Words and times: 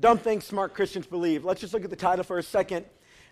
Dumb 0.00 0.18
Things 0.18 0.44
Smart 0.44 0.74
Christians 0.74 1.06
Believe. 1.06 1.44
Let's 1.44 1.60
just 1.60 1.74
look 1.74 1.82
at 1.82 1.90
the 1.90 1.96
title 1.96 2.24
for 2.24 2.38
a 2.38 2.42
second. 2.42 2.86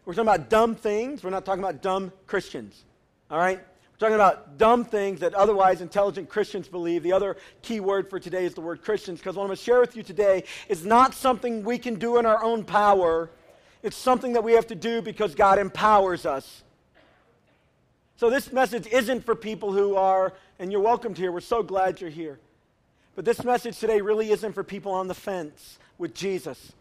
We're 0.05 0.15
talking 0.15 0.29
about 0.29 0.51
dumb 0.51 0.75
things. 0.75 1.23
We're 1.23 1.31
not 1.31 1.45
talking 1.45 1.63
about 1.63 1.81
dumb 1.81 2.13
Christians. 2.27 2.85
All 3.31 3.39
right? 3.39 3.59
We're 3.59 3.99
talking 3.99 4.17
about 4.17 4.59
dumb 4.59 4.85
things 4.85 5.21
that 5.21 5.35
otherwise 5.35 5.81
intelligent 5.81 6.29
Christians 6.29 6.67
believe. 6.67 7.05
The 7.05 7.13
other 7.13 7.37
key 7.63 7.79
word 7.79 8.11
for 8.11 8.19
today 8.19 8.45
is 8.45 8.55
the 8.55 8.61
word 8.61 8.83
Christians, 8.83 9.21
because 9.21 9.37
what 9.37 9.43
I'm 9.43 9.49
going 9.49 9.57
to 9.57 9.63
share 9.63 9.81
with 9.81 9.97
you 9.97 10.03
today 10.03 10.45
is 10.69 10.85
not 10.85 11.15
something 11.15 11.63
we 11.63 11.79
can 11.79 11.95
do 11.95 12.19
in 12.19 12.27
our 12.27 12.43
own 12.43 12.65
power. 12.65 13.31
It's 13.83 13.97
something 13.97 14.33
that 14.33 14.43
we 14.43 14.53
have 14.53 14.67
to 14.69 14.75
do 14.75 15.03
because 15.03 15.35
God 15.35 15.59
empowers 15.59 16.27
us. 16.27 16.65
So, 18.17 18.31
this 18.31 18.53
message 18.53 18.87
isn't 18.87 19.25
for 19.25 19.35
people 19.35 19.73
who 19.73 19.95
are, 19.95 20.33
and 20.59 20.73
you're 20.73 20.81
welcomed 20.81 21.19
here. 21.19 21.31
We're 21.31 21.41
so 21.41 21.63
glad 21.63 22.01
you're 22.01 22.11
here. 22.11 22.39
But 23.15 23.25
this 23.25 23.45
message 23.45 23.79
today 23.79 24.01
really 24.01 24.31
isn't 24.31 24.53
for 24.53 24.65
people 24.65 24.93
on 24.93 25.07
the 25.07 25.15
fence 25.15 25.79
with 25.99 26.15
Jesus. 26.15 26.73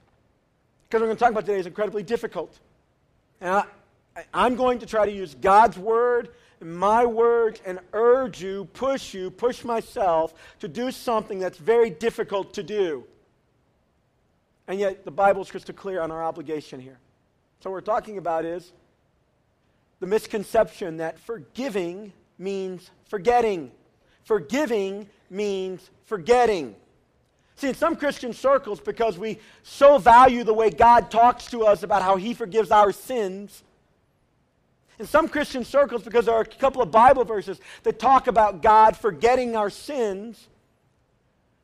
Because 0.88 1.02
we're 1.02 1.08
going 1.08 1.18
to 1.18 1.20
talk 1.20 1.32
about 1.32 1.46
today 1.46 1.60
is 1.60 1.66
incredibly 1.66 2.04
difficult. 2.04 2.58
And 3.42 3.50
I, 3.50 3.66
I'm 4.34 4.56
going 4.56 4.80
to 4.80 4.86
try 4.86 5.06
to 5.06 5.12
use 5.12 5.36
God's 5.36 5.78
word 5.78 6.30
and 6.62 6.76
my 6.76 7.06
words 7.06 7.62
and 7.66 7.80
urge 7.94 8.42
you, 8.42 8.66
push 8.74 9.14
you, 9.14 9.30
push 9.30 9.64
myself 9.64 10.34
to 10.60 10.68
do 10.68 10.92
something 10.92 11.40
that's 11.40 11.58
very 11.58 11.90
difficult 11.90 12.54
to 12.54 12.64
do. 12.64 13.04
And 14.68 14.80
yet, 14.80 15.06
the 15.06 15.12
Bible 15.12 15.42
is 15.42 15.52
crystal 15.52 15.76
clear 15.76 16.02
on 16.02 16.12
our 16.12 16.24
obligation 16.24 16.80
here. 16.80 16.98
So, 17.60 17.70
what 17.70 17.76
we're 17.76 17.82
talking 17.82 18.18
about 18.18 18.46
is 18.46 18.72
the 20.00 20.08
misconception 20.08 20.98
that 20.98 21.20
forgiving 21.20 22.14
means 22.38 22.90
forgetting. 23.06 23.72
Forgiving 24.24 25.08
means 25.30 25.90
forgetting. 26.06 26.76
See, 27.56 27.70
in 27.70 27.76
some 27.76 27.96
Christian 27.96 28.34
circles, 28.34 28.80
because 28.80 29.18
we 29.18 29.40
so 29.64 29.98
value 29.98 30.44
the 30.44 30.54
way 30.54 30.70
God 30.70 31.10
talks 31.10 31.48
to 31.48 31.64
us 31.64 31.84
about 31.84 32.02
how 32.02 32.18
He 32.18 32.34
forgives 32.34 32.72
our 32.72 32.92
sins, 32.92 33.64
in 35.00 35.06
some 35.06 35.28
Christian 35.28 35.66
circles, 35.66 36.04
because 36.04 36.26
there 36.26 36.36
are 36.36 36.42
a 36.42 36.46
couple 36.46 36.82
of 36.82 36.92
Bible 36.92 37.26
verses 37.26 37.60
that 37.84 38.00
talk 38.00 38.28
about 38.28 38.62
God 38.62 38.96
forgetting 38.96 39.56
our 39.56 39.70
sins, 39.70 40.48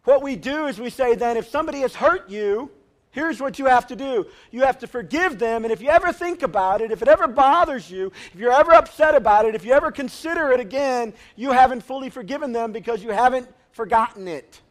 what 0.04 0.22
we 0.22 0.36
do 0.36 0.66
is 0.66 0.80
we 0.80 0.90
say, 0.90 1.16
then, 1.16 1.38
if 1.38 1.48
somebody 1.48 1.82
has 1.82 1.96
hurt 1.96 2.30
you, 2.30 2.72
Here's 3.12 3.42
what 3.42 3.60
you 3.60 3.66
have 3.66 3.88
to 3.88 3.96
do 3.96 4.28
you 4.52 4.62
have 4.62 4.80
to 4.80 4.88
forgive 4.88 5.38
them, 5.38 5.66
and 5.66 5.72
if 5.72 5.82
you 5.82 5.90
ever 5.90 6.14
think 6.14 6.44
about 6.44 6.82
it, 6.82 6.92
if 6.92 7.02
it 7.02 7.08
ever 7.08 7.28
bothers 7.28 7.92
you, 7.92 8.12
if 8.34 8.40
you're 8.40 8.54
ever 8.54 8.74
upset 8.74 9.16
about 9.16 9.46
it, 9.46 9.54
if 9.54 9.66
you 9.66 9.74
ever 9.74 9.92
consider 9.92 10.52
it 10.52 10.60
again, 10.60 11.14
you 11.36 11.52
haven't 11.52 11.82
fully 11.82 12.10
forgiven 12.10 12.54
them 12.54 12.72
because 12.72 13.04
you 13.04 13.12
haven't 13.12 13.50
forgotten 13.74 14.28
it. 14.30 14.62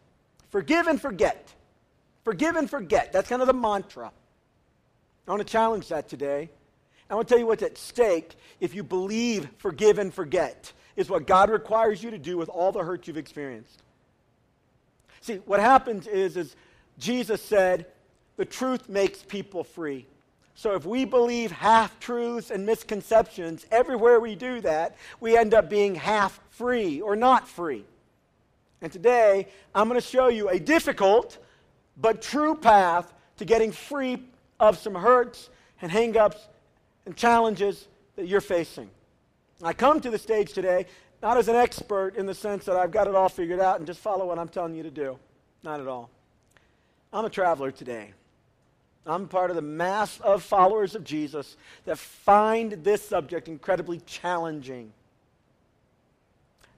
Forgive 0.51 0.87
and 0.87 1.01
forget. 1.01 1.53
Forgive 2.25 2.57
and 2.57 2.69
forget. 2.69 3.13
That's 3.13 3.29
kind 3.29 3.41
of 3.41 3.47
the 3.47 3.55
mantra. 3.55 4.13
I 5.27 5.31
want 5.31 5.47
to 5.47 5.51
challenge 5.51 5.89
that 5.89 6.09
today. 6.09 6.51
I 7.09 7.15
want 7.15 7.27
to 7.27 7.35
tell 7.35 7.39
you 7.39 7.47
what's 7.47 7.63
at 7.63 7.77
stake 7.79 8.37
if 8.61 8.75
you 8.75 8.83
believe 8.83 9.49
forgive 9.59 9.99
and 9.99 10.13
forget 10.13 10.73
is 10.97 11.09
what 11.09 11.27
God 11.27 11.51
requires 11.51 12.03
you 12.03 12.11
to 12.11 12.19
do 12.19 12.37
with 12.37 12.49
all 12.49 12.73
the 12.73 12.81
hurt 12.81 13.07
you've 13.07 13.17
experienced. 13.17 13.83
See, 15.21 15.37
what 15.37 15.61
happens 15.61 16.07
is, 16.07 16.37
is 16.37 16.57
Jesus 16.99 17.43
said, 17.43 17.87
the 18.37 18.45
truth 18.45 18.89
makes 18.89 19.23
people 19.23 19.65
free. 19.65 20.07
So 20.55 20.75
if 20.75 20.85
we 20.85 21.05
believe 21.05 21.51
half 21.51 21.99
truths 22.01 22.51
and 22.51 22.67
misconceptions, 22.67 23.67
everywhere 23.71 24.21
we 24.21 24.35
do 24.35 24.61
that, 24.61 24.97
we 25.19 25.37
end 25.37 25.55
up 25.55 25.71
being 25.71 25.95
half 25.95 26.41
free 26.51 27.01
or 27.01 27.17
not 27.17 27.49
free. 27.49 27.85
And 28.83 28.91
today, 28.91 29.49
I'm 29.75 29.89
going 29.89 30.01
to 30.01 30.07
show 30.07 30.29
you 30.29 30.49
a 30.49 30.59
difficult 30.59 31.39
but 31.97 32.23
true 32.23 32.55
path 32.55 33.13
to 33.37 33.45
getting 33.45 33.73
free 33.73 34.23
of 34.59 34.79
some 34.79 34.95
hurts 34.95 35.51
and 35.83 35.91
hangups 35.91 36.39
and 37.07 37.17
challenges 37.17 37.89
that 38.17 38.27
you're 38.27 38.41
facing. 38.41 38.91
I 39.63 39.73
come 39.73 40.01
to 40.01 40.11
the 40.11 40.19
stage 40.19 40.53
today 40.53 40.87
not 41.23 41.37
as 41.37 41.49
an 41.49 41.57
expert 41.57 42.17
in 42.17 42.25
the 42.25 42.35
sense 42.35 42.65
that 42.65 42.77
I've 42.77 42.91
got 42.91 43.07
it 43.07 43.15
all 43.15 43.29
figured 43.29 43.61
out 43.61 43.79
and 43.79 43.87
just 43.87 44.01
follow 44.01 44.27
what 44.27 44.39
I'm 44.39 44.49
telling 44.49 44.75
you 44.75 44.83
to 44.83 44.91
do. 44.91 45.19
Not 45.63 45.81
at 45.81 45.87
all. 45.87 46.09
I'm 47.13 47.25
a 47.25 47.31
traveler 47.31 47.71
today. 47.71 48.13
I'm 49.07 49.29
part 49.29 49.51
of 49.51 49.57
the 49.57 49.63
mass 49.63 50.21
of 50.21 50.43
followers 50.43 50.95
of 50.95 51.05
Jesus 51.05 51.57
that 51.85 51.99
find 51.99 52.73
this 52.85 53.07
subject 53.07 53.49
incredibly 53.49 54.01
challenging. 54.07 54.93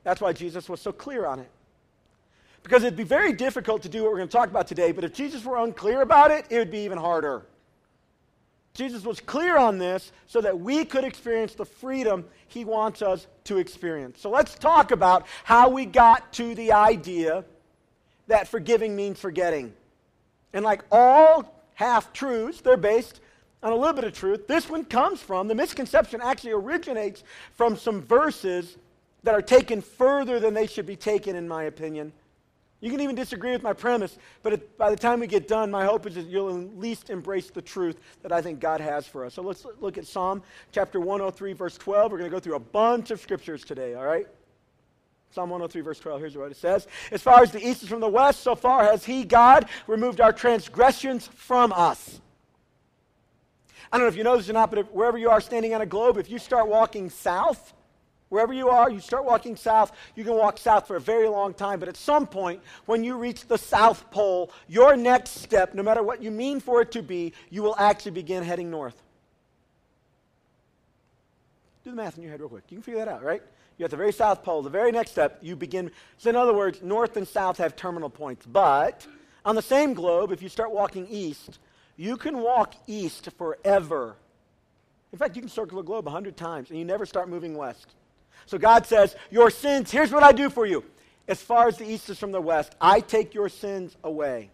That's 0.03 0.21
why 0.21 0.33
Jesus 0.33 0.69
was 0.69 0.81
so 0.81 0.93
clear 0.93 1.27
on 1.27 1.39
it. 1.39 1.51
Because 2.63 2.85
it'd 2.85 2.97
be 2.97 3.03
very 3.03 3.33
difficult 3.33 3.83
to 3.83 3.89
do 3.89 4.03
what 4.03 4.13
we're 4.13 4.19
going 4.19 4.29
to 4.29 4.37
talk 4.37 4.49
about 4.49 4.67
today, 4.67 4.93
but 4.93 5.05
if 5.05 5.13
Jesus 5.13 5.45
were 5.45 5.57
unclear 5.57 6.03
about 6.03 6.31
it, 6.31 6.47
it 6.49 6.59
would 6.59 6.71
be 6.71 6.85
even 6.85 6.99
harder. 6.99 7.45
Jesus 8.75 9.05
was 9.05 9.21
clear 9.21 9.59
on 9.59 9.79
this 9.79 10.13
so 10.27 10.41
that 10.41 10.59
we 10.59 10.85
could 10.85 11.05
experience 11.05 11.55
the 11.55 11.65
freedom 11.65 12.25
he 12.49 12.65
wants 12.65 13.03
us 13.03 13.27
to 13.45 13.59
experience. 13.59 14.21
So 14.21 14.31
let's 14.31 14.55
talk 14.55 14.93
about 14.93 15.27
how 15.45 15.69
we 15.69 15.85
got 15.85 16.33
to 16.35 16.55
the 16.55 16.73
idea 16.73 17.45
that 18.29 18.49
forgiving 18.49 18.97
means 18.97 19.19
forgetting. 19.21 19.75
And 20.53 20.65
like 20.65 20.85
all 20.91 21.63
half 21.75 22.13
truths, 22.13 22.61
they're 22.61 22.77
based 22.77 23.21
on 23.63 23.73
a 23.73 23.77
little 23.77 23.93
bit 23.93 24.05
of 24.05 24.13
truth. 24.15 24.47
This 24.47 24.71
one 24.71 24.85
comes 24.85 25.21
from, 25.21 25.49
the 25.49 25.55
misconception 25.55 26.21
actually 26.23 26.53
originates 26.53 27.25
from 27.55 27.77
some 27.77 28.01
verses 28.01 28.77
that 29.23 29.35
are 29.35 29.43
taken 29.43 29.83
further 29.83 30.41
than 30.41 30.55
they 30.55 30.67
should 30.67 30.87
be 30.87 30.97
taken, 30.97 31.37
in 31.37 31.47
my 31.47 31.65
opinion. 31.65 32.13
You 32.83 32.91
can 32.91 33.01
even 33.01 33.15
disagree 33.15 33.53
with 33.53 33.63
my 33.63 33.73
premise, 33.73 34.19
but 34.43 34.77
by 34.77 34.91
the 34.91 34.97
time 34.97 35.21
we 35.21 35.29
get 35.29 35.47
done, 35.47 35.71
my 35.71 35.85
hope 35.85 36.05
is 36.05 36.17
that 36.17 36.27
you'll 36.27 36.49
at 36.51 36.77
least 36.77 37.11
embrace 37.11 37.49
the 37.49 37.63
truth 37.63 37.97
that 38.23 38.33
I 38.33 38.43
think 38.43 38.59
God 38.59 38.81
has 38.81 39.07
for 39.07 39.25
us. 39.25 39.35
So 39.35 39.43
let's 39.43 39.65
look 39.81 39.99
at 39.99 40.07
Psalm 40.07 40.43
chapter 40.73 40.99
103, 40.99 41.53
verse 41.53 41.79
12. 41.79 42.11
We're 42.11 42.19
going 42.19 42.29
to 42.29 42.35
go 42.35 42.41
through 42.41 42.57
a 42.57 42.59
bunch 42.59 43.13
of 43.13 43.21
scriptures 43.21 43.63
today, 43.63 43.95
all 43.95 44.05
right? 44.05 44.27
Psalm 45.31 45.49
103, 45.49 45.81
verse 45.81 46.01
12. 46.01 46.21
Here's 46.21 46.37
what 46.37 46.51
it 46.51 46.57
says 46.57 46.89
As 47.13 47.23
far 47.23 47.41
as 47.41 47.53
the 47.53 47.65
east 47.65 47.85
is 47.85 47.89
from 47.89 48.01
the 48.01 48.09
west, 48.09 48.41
so 48.41 48.57
far 48.57 48.83
has 48.83 49.05
He, 49.05 49.23
God, 49.23 49.67
removed 49.87 50.21
our 50.21 50.33
transgressions 50.33 51.29
from 51.29 51.73
us. 51.73 52.21
I 53.93 53.97
don't 53.97 54.07
know 54.07 54.09
if 54.09 54.17
you 54.17 54.25
know 54.25 54.37
this 54.37 54.51
or 54.51 54.55
not, 54.55 54.71
but 54.71 54.81
if, 54.81 54.91
wherever 54.91 55.19
you 55.19 55.31
are 55.31 55.41
standing 55.41 55.73
on 55.73 55.83
a 55.83 55.87
globe, 55.87 56.19
if 56.19 56.29
you 56.29 56.41
start 56.41 56.67
walking 56.67 57.11
south, 57.11 57.75
Wherever 58.33 58.55
you 58.55 58.71
are, 58.71 58.89
you 58.89 58.99
start 58.99 59.27
walking 59.27 59.57
south, 59.57 59.93
you 60.17 60.25
can 60.25 60.33
walk 60.33 60.57
south 60.57 60.87
for 60.87 60.97
a 60.97 61.01
very 61.01 61.29
long 61.29 61.53
time, 61.53 61.79
but 61.79 61.87
at 61.87 61.99
some 61.99 62.27
point, 62.27 62.63
when 62.87 63.05
you 63.05 63.19
reach 63.19 63.47
the 63.47 63.59
South 63.59 64.11
Pole, 64.11 64.51
your 64.69 64.97
next 64.97 65.43
step, 65.43 65.75
no 65.75 65.83
matter 65.83 66.03
what 66.03 66.23
you 66.23 66.31
mean 66.31 66.59
for 66.59 66.81
it 66.81 66.91
to 66.93 67.03
be, 67.03 67.35
you 67.51 67.63
will 67.63 67.77
actually 67.79 68.13
begin 68.13 68.43
heading 68.43 68.71
north. 68.71 69.03
Do 71.85 71.91
the 71.91 71.97
math 71.97 72.17
in 72.17 72.23
your 72.23 72.31
head 72.31 72.41
real 72.41 72.49
quick. 72.49 72.65
You 72.71 72.79
can 72.79 72.83
figure 72.83 73.05
that 73.05 73.09
out, 73.09 73.23
right? 73.23 73.43
You're 73.77 73.85
at 73.85 73.91
the 73.91 73.99
very 73.99 74.15
South 74.15 74.43
Pole. 74.43 74.63
The 74.63 74.71
very 74.71 74.93
next 74.93 75.11
step, 75.11 75.39
you 75.43 75.55
begin. 75.55 75.91
So, 76.17 76.31
in 76.31 76.37
other 76.37 76.55
words, 76.55 76.81
north 76.81 77.19
and 77.19 77.29
south 77.29 77.59
have 77.59 77.77
terminal 77.77 78.09
points. 78.09 78.47
But 78.47 79.07
on 79.45 79.57
the 79.57 79.61
same 79.61 79.93
globe, 79.93 80.33
if 80.33 80.41
you 80.41 80.49
start 80.49 80.73
walking 80.73 81.07
east, 81.11 81.59
you 81.99 82.17
can 82.17 82.39
walk 82.39 82.77
east 82.87 83.29
forever. 83.37 84.17
In 85.13 85.19
fact, 85.19 85.37
you 85.37 85.43
can 85.43 85.51
circle 85.51 85.77
the 85.77 85.85
globe 85.85 86.07
100 86.07 86.35
times 86.35 86.71
and 86.71 86.79
you 86.79 86.87
never 86.87 87.05
start 87.05 87.29
moving 87.29 87.59
west. 87.59 87.93
So 88.47 88.59
God 88.59 88.87
says, 88.87 89.17
Your 89.31 89.51
sins, 89.51 89.91
here's 89.91 90.13
what 90.13 90.23
I 90.23 90.33
do 90.33 90.51
for 90.51 90.67
you. 90.67 90.85
As 91.29 91.41
far 91.41 91.69
as 91.69 91.79
the 91.79 91.87
east 91.87 92.11
is 92.11 92.19
from 92.19 92.33
the 92.33 92.41
west, 92.41 92.75
I 92.81 93.01
take 93.01 93.35
your 93.35 93.49
sins 93.49 93.97
away. 94.03 94.51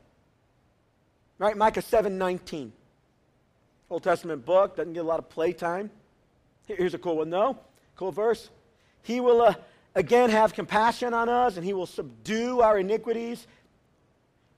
Right? 1.39 1.57
Micah 1.57 1.83
7 1.83 2.19
19. 2.19 2.73
Old 3.91 4.03
Testament 4.03 4.45
book, 4.45 4.77
doesn't 4.77 4.93
get 4.93 5.01
a 5.01 5.09
lot 5.09 5.19
of 5.19 5.31
playtime. 5.31 5.91
Here's 6.67 6.93
a 6.93 6.99
cool 6.99 7.17
one, 7.17 7.31
though. 7.31 7.57
Cool 7.97 8.13
verse. 8.13 8.51
He 9.03 9.21
will 9.21 9.41
uh, 9.41 9.55
again 9.95 10.29
have 10.29 10.53
compassion 10.53 11.15
on 11.15 11.29
us, 11.29 11.57
and 11.57 11.65
he 11.65 11.73
will 11.73 11.87
subdue 11.87 12.61
our 12.61 12.79
iniquities. 12.79 13.47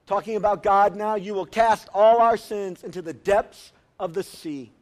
Talking 0.06 0.34
about 0.34 0.64
God 0.64 0.96
now, 0.96 1.14
you 1.14 1.34
will 1.34 1.46
cast 1.46 1.88
all 1.94 2.18
our 2.18 2.36
sins 2.36 2.82
into 2.82 3.00
the 3.00 3.12
depths 3.12 3.72
of 4.00 4.12
the 4.12 4.24
sea. 4.24 4.72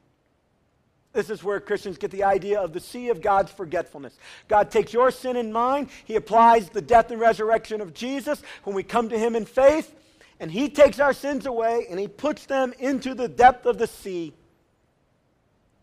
This 1.19 1.31
is 1.31 1.43
where 1.43 1.59
Christians 1.59 1.99
get 1.99 2.13
the 2.13 2.23
idea 2.23 2.61
of 2.61 2.73
the 2.73 2.79
sea 2.79 3.09
of 3.09 3.21
God's 3.21 3.51
forgetfulness. 3.51 4.17
God 4.47 4.71
takes 4.71 4.93
your 4.93 5.11
sin 5.11 5.35
in 5.35 5.51
mind, 5.51 5.89
He 6.05 6.15
applies 6.15 6.69
the 6.69 6.81
death 6.81 7.11
and 7.11 7.21
resurrection 7.21 7.81
of 7.81 7.93
Jesus 7.93 8.41
when 8.63 8.77
we 8.77 8.85
come 8.85 9.09
to 9.09 9.19
Him 9.19 9.35
in 9.35 9.45
faith, 9.45 9.93
and 10.39 10.49
He 10.49 10.69
takes 10.69 11.01
our 11.01 11.13
sins 11.13 11.45
away 11.45 11.89
and 11.91 11.99
He 11.99 12.07
puts 12.07 12.47
them 12.47 12.73
into 12.79 13.17
the 13.17 13.27
depth 13.27 13.67
of 13.67 13.79
the 13.79 13.89
sea. 13.89 14.33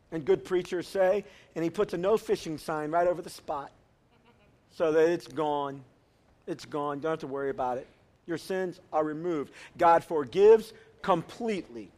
And 0.10 0.24
good 0.24 0.46
preachers 0.46 0.88
say, 0.88 1.26
and 1.54 1.66
He 1.66 1.70
puts 1.70 1.94
a 1.94 1.98
no 1.98 2.16
fishing 2.16 2.58
sign 2.58 2.90
right 2.90 3.06
over 3.06 3.22
the 3.22 3.30
spot 3.30 3.72
so 4.72 4.94
that 4.94 5.10
it's 5.10 5.28
gone. 5.28 5.82
It's 6.48 6.64
gone. 6.64 7.02
Don't 7.02 7.12
have 7.12 7.20
to 7.20 7.28
worry 7.28 7.50
about 7.50 7.78
it. 7.78 7.88
Your 8.26 8.38
sins 8.38 8.80
are 8.94 9.04
removed. 9.04 9.52
God 9.78 10.02
forgives 10.02 10.72
completely. 11.02 11.92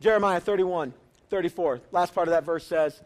Jeremiah 0.00 0.40
31. 0.40 0.94
34. 1.30 1.80
Last 1.92 2.14
part 2.14 2.28
of 2.28 2.32
that 2.32 2.44
verse 2.44 2.66
says, 2.66 3.00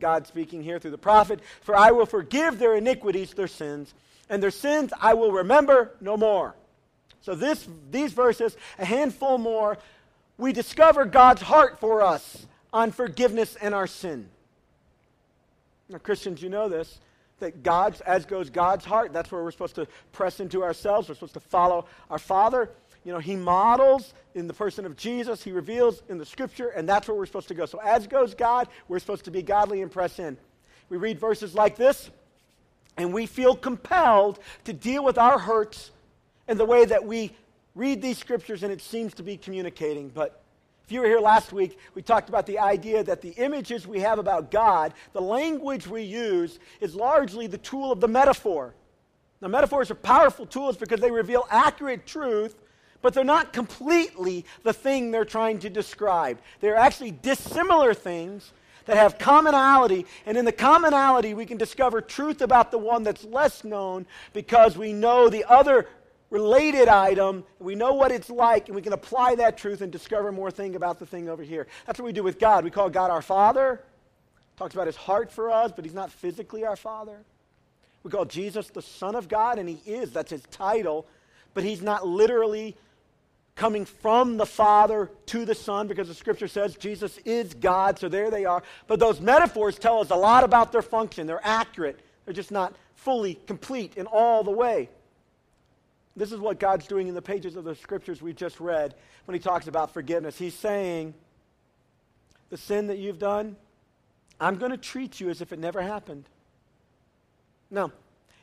God 0.00 0.26
speaking 0.26 0.62
here 0.62 0.78
through 0.78 0.90
the 0.90 0.98
prophet, 0.98 1.40
For 1.62 1.76
I 1.76 1.90
will 1.90 2.06
forgive 2.06 2.58
their 2.58 2.76
iniquities, 2.76 3.32
their 3.34 3.48
sins, 3.48 3.94
and 4.28 4.42
their 4.42 4.50
sins 4.50 4.92
I 5.00 5.14
will 5.14 5.32
remember 5.32 5.92
no 6.00 6.16
more. 6.16 6.54
So 7.22 7.34
this, 7.34 7.66
these 7.90 8.12
verses, 8.12 8.56
a 8.78 8.84
handful 8.84 9.38
more, 9.38 9.78
we 10.38 10.52
discover 10.52 11.04
God's 11.04 11.42
heart 11.42 11.80
for 11.80 12.02
us 12.02 12.46
on 12.72 12.92
forgiveness 12.92 13.56
and 13.56 13.74
our 13.74 13.86
sin. 13.86 14.28
Now, 15.88 15.98
Christians, 15.98 16.42
you 16.42 16.48
know 16.48 16.68
this 16.68 17.00
that 17.38 17.62
God's, 17.62 18.00
as 18.00 18.24
goes 18.24 18.48
God's 18.48 18.84
heart, 18.84 19.12
that's 19.12 19.30
where 19.30 19.42
we're 19.42 19.50
supposed 19.50 19.74
to 19.74 19.86
press 20.12 20.40
into 20.40 20.62
ourselves. 20.62 21.08
We're 21.08 21.16
supposed 21.16 21.34
to 21.34 21.40
follow 21.40 21.86
our 22.10 22.18
Father. 22.18 22.70
You 23.06 23.12
know, 23.12 23.20
He 23.20 23.36
models 23.36 24.14
in 24.34 24.48
the 24.48 24.52
person 24.52 24.84
of 24.84 24.96
Jesus, 24.96 25.44
He 25.44 25.52
reveals 25.52 26.02
in 26.08 26.18
the 26.18 26.26
Scripture, 26.26 26.70
and 26.70 26.88
that's 26.88 27.06
where 27.06 27.16
we're 27.16 27.26
supposed 27.26 27.46
to 27.48 27.54
go. 27.54 27.64
So, 27.64 27.78
as 27.78 28.08
goes 28.08 28.34
God, 28.34 28.66
we're 28.88 28.98
supposed 28.98 29.24
to 29.26 29.30
be 29.30 29.42
godly 29.42 29.80
and 29.80 29.92
press 29.92 30.18
in. 30.18 30.36
We 30.88 30.96
read 30.96 31.20
verses 31.20 31.54
like 31.54 31.76
this, 31.76 32.10
and 32.96 33.14
we 33.14 33.26
feel 33.26 33.54
compelled 33.54 34.40
to 34.64 34.72
deal 34.72 35.04
with 35.04 35.18
our 35.18 35.38
hurts 35.38 35.92
in 36.48 36.58
the 36.58 36.64
way 36.64 36.84
that 36.84 37.04
we 37.04 37.30
read 37.76 38.02
these 38.02 38.18
Scriptures 38.18 38.64
and 38.64 38.72
it 38.72 38.80
seems 38.80 39.14
to 39.14 39.22
be 39.22 39.36
communicating. 39.36 40.08
But 40.08 40.42
if 40.84 40.90
you 40.90 41.00
were 41.00 41.06
here 41.06 41.20
last 41.20 41.52
week, 41.52 41.78
we 41.94 42.02
talked 42.02 42.28
about 42.28 42.44
the 42.44 42.58
idea 42.58 43.04
that 43.04 43.20
the 43.20 43.30
images 43.30 43.86
we 43.86 44.00
have 44.00 44.18
about 44.18 44.50
God, 44.50 44.94
the 45.12 45.22
language 45.22 45.86
we 45.86 46.02
use, 46.02 46.58
is 46.80 46.96
largely 46.96 47.46
the 47.46 47.58
tool 47.58 47.92
of 47.92 48.00
the 48.00 48.08
metaphor. 48.08 48.74
Now, 49.40 49.48
metaphors 49.48 49.92
are 49.92 49.96
powerful 49.96 50.46
tools 50.46 50.76
because 50.76 51.00
they 51.00 51.10
reveal 51.10 51.46
accurate 51.50 52.04
truth, 52.04 52.56
but 53.02 53.14
they're 53.14 53.24
not 53.24 53.52
completely 53.52 54.44
the 54.62 54.72
thing 54.72 55.10
they're 55.10 55.24
trying 55.24 55.58
to 55.60 55.70
describe. 55.70 56.38
They're 56.60 56.76
actually 56.76 57.12
dissimilar 57.12 57.94
things 57.94 58.52
that 58.86 58.96
have 58.96 59.18
commonality, 59.18 60.06
and 60.26 60.36
in 60.36 60.44
the 60.44 60.52
commonality, 60.52 61.34
we 61.34 61.44
can 61.44 61.58
discover 61.58 62.00
truth 62.00 62.40
about 62.40 62.70
the 62.70 62.78
one 62.78 63.02
that's 63.02 63.24
less 63.24 63.64
known 63.64 64.06
because 64.32 64.78
we 64.78 64.92
know 64.92 65.28
the 65.28 65.44
other 65.44 65.86
related 66.30 66.88
item, 66.88 67.44
we 67.58 67.74
know 67.74 67.94
what 67.94 68.10
it's 68.10 68.30
like, 68.30 68.68
and 68.68 68.74
we 68.74 68.82
can 68.82 68.92
apply 68.92 69.34
that 69.36 69.56
truth 69.56 69.80
and 69.80 69.92
discover 69.92 70.32
more 70.32 70.50
thing 70.50 70.76
about 70.76 70.98
the 70.98 71.06
thing 71.06 71.28
over 71.28 71.42
here. 71.42 71.66
That's 71.86 71.98
what 71.98 72.06
we 72.06 72.12
do 72.12 72.22
with 72.22 72.38
God. 72.38 72.64
We 72.64 72.70
call 72.70 72.90
God 72.90 73.10
our 73.10 73.22
Father. 73.22 73.80
Talks 74.56 74.74
about 74.74 74.86
his 74.86 74.96
heart 74.96 75.30
for 75.30 75.50
us, 75.50 75.72
but 75.74 75.84
he's 75.84 75.94
not 75.94 76.10
physically 76.10 76.64
our 76.64 76.76
Father. 76.76 77.18
We 78.02 78.10
call 78.10 78.24
Jesus 78.24 78.68
the 78.68 78.82
Son 78.82 79.14
of 79.14 79.28
God, 79.28 79.58
and 79.58 79.68
he 79.68 79.80
is. 79.90 80.12
That's 80.12 80.30
his 80.30 80.42
title. 80.50 81.06
But 81.54 81.64
he's 81.64 81.82
not 81.82 82.06
literally 82.06 82.76
coming 83.56 83.86
from 83.86 84.36
the 84.36 84.46
Father 84.46 85.10
to 85.24 85.44
the 85.44 85.54
Son 85.54 85.88
because 85.88 86.08
the 86.08 86.14
scripture 86.14 86.46
says 86.46 86.76
Jesus 86.76 87.18
is 87.24 87.54
God, 87.54 87.98
so 87.98 88.08
there 88.08 88.30
they 88.30 88.44
are. 88.44 88.62
But 88.86 89.00
those 89.00 89.20
metaphors 89.20 89.78
tell 89.78 90.00
us 90.00 90.10
a 90.10 90.16
lot 90.16 90.44
about 90.44 90.70
their 90.70 90.82
function. 90.82 91.26
They're 91.26 91.40
accurate, 91.42 91.98
they're 92.24 92.34
just 92.34 92.52
not 92.52 92.76
fully 92.94 93.34
complete 93.46 93.96
in 93.96 94.06
all 94.06 94.44
the 94.44 94.50
way. 94.50 94.90
This 96.16 96.32
is 96.32 96.40
what 96.40 96.58
God's 96.58 96.86
doing 96.86 97.08
in 97.08 97.14
the 97.14 97.22
pages 97.22 97.56
of 97.56 97.64
the 97.64 97.74
scriptures 97.74 98.22
we 98.22 98.32
just 98.32 98.60
read 98.60 98.94
when 99.26 99.34
he 99.34 99.40
talks 99.40 99.68
about 99.68 99.92
forgiveness. 99.92 100.38
He's 100.38 100.54
saying, 100.54 101.14
The 102.50 102.56
sin 102.56 102.86
that 102.86 102.98
you've 102.98 103.18
done, 103.18 103.56
I'm 104.40 104.56
going 104.56 104.70
to 104.70 104.78
treat 104.78 105.20
you 105.20 105.28
as 105.30 105.40
if 105.40 105.52
it 105.52 105.58
never 105.58 105.82
happened. 105.82 106.24
Now, 107.70 107.92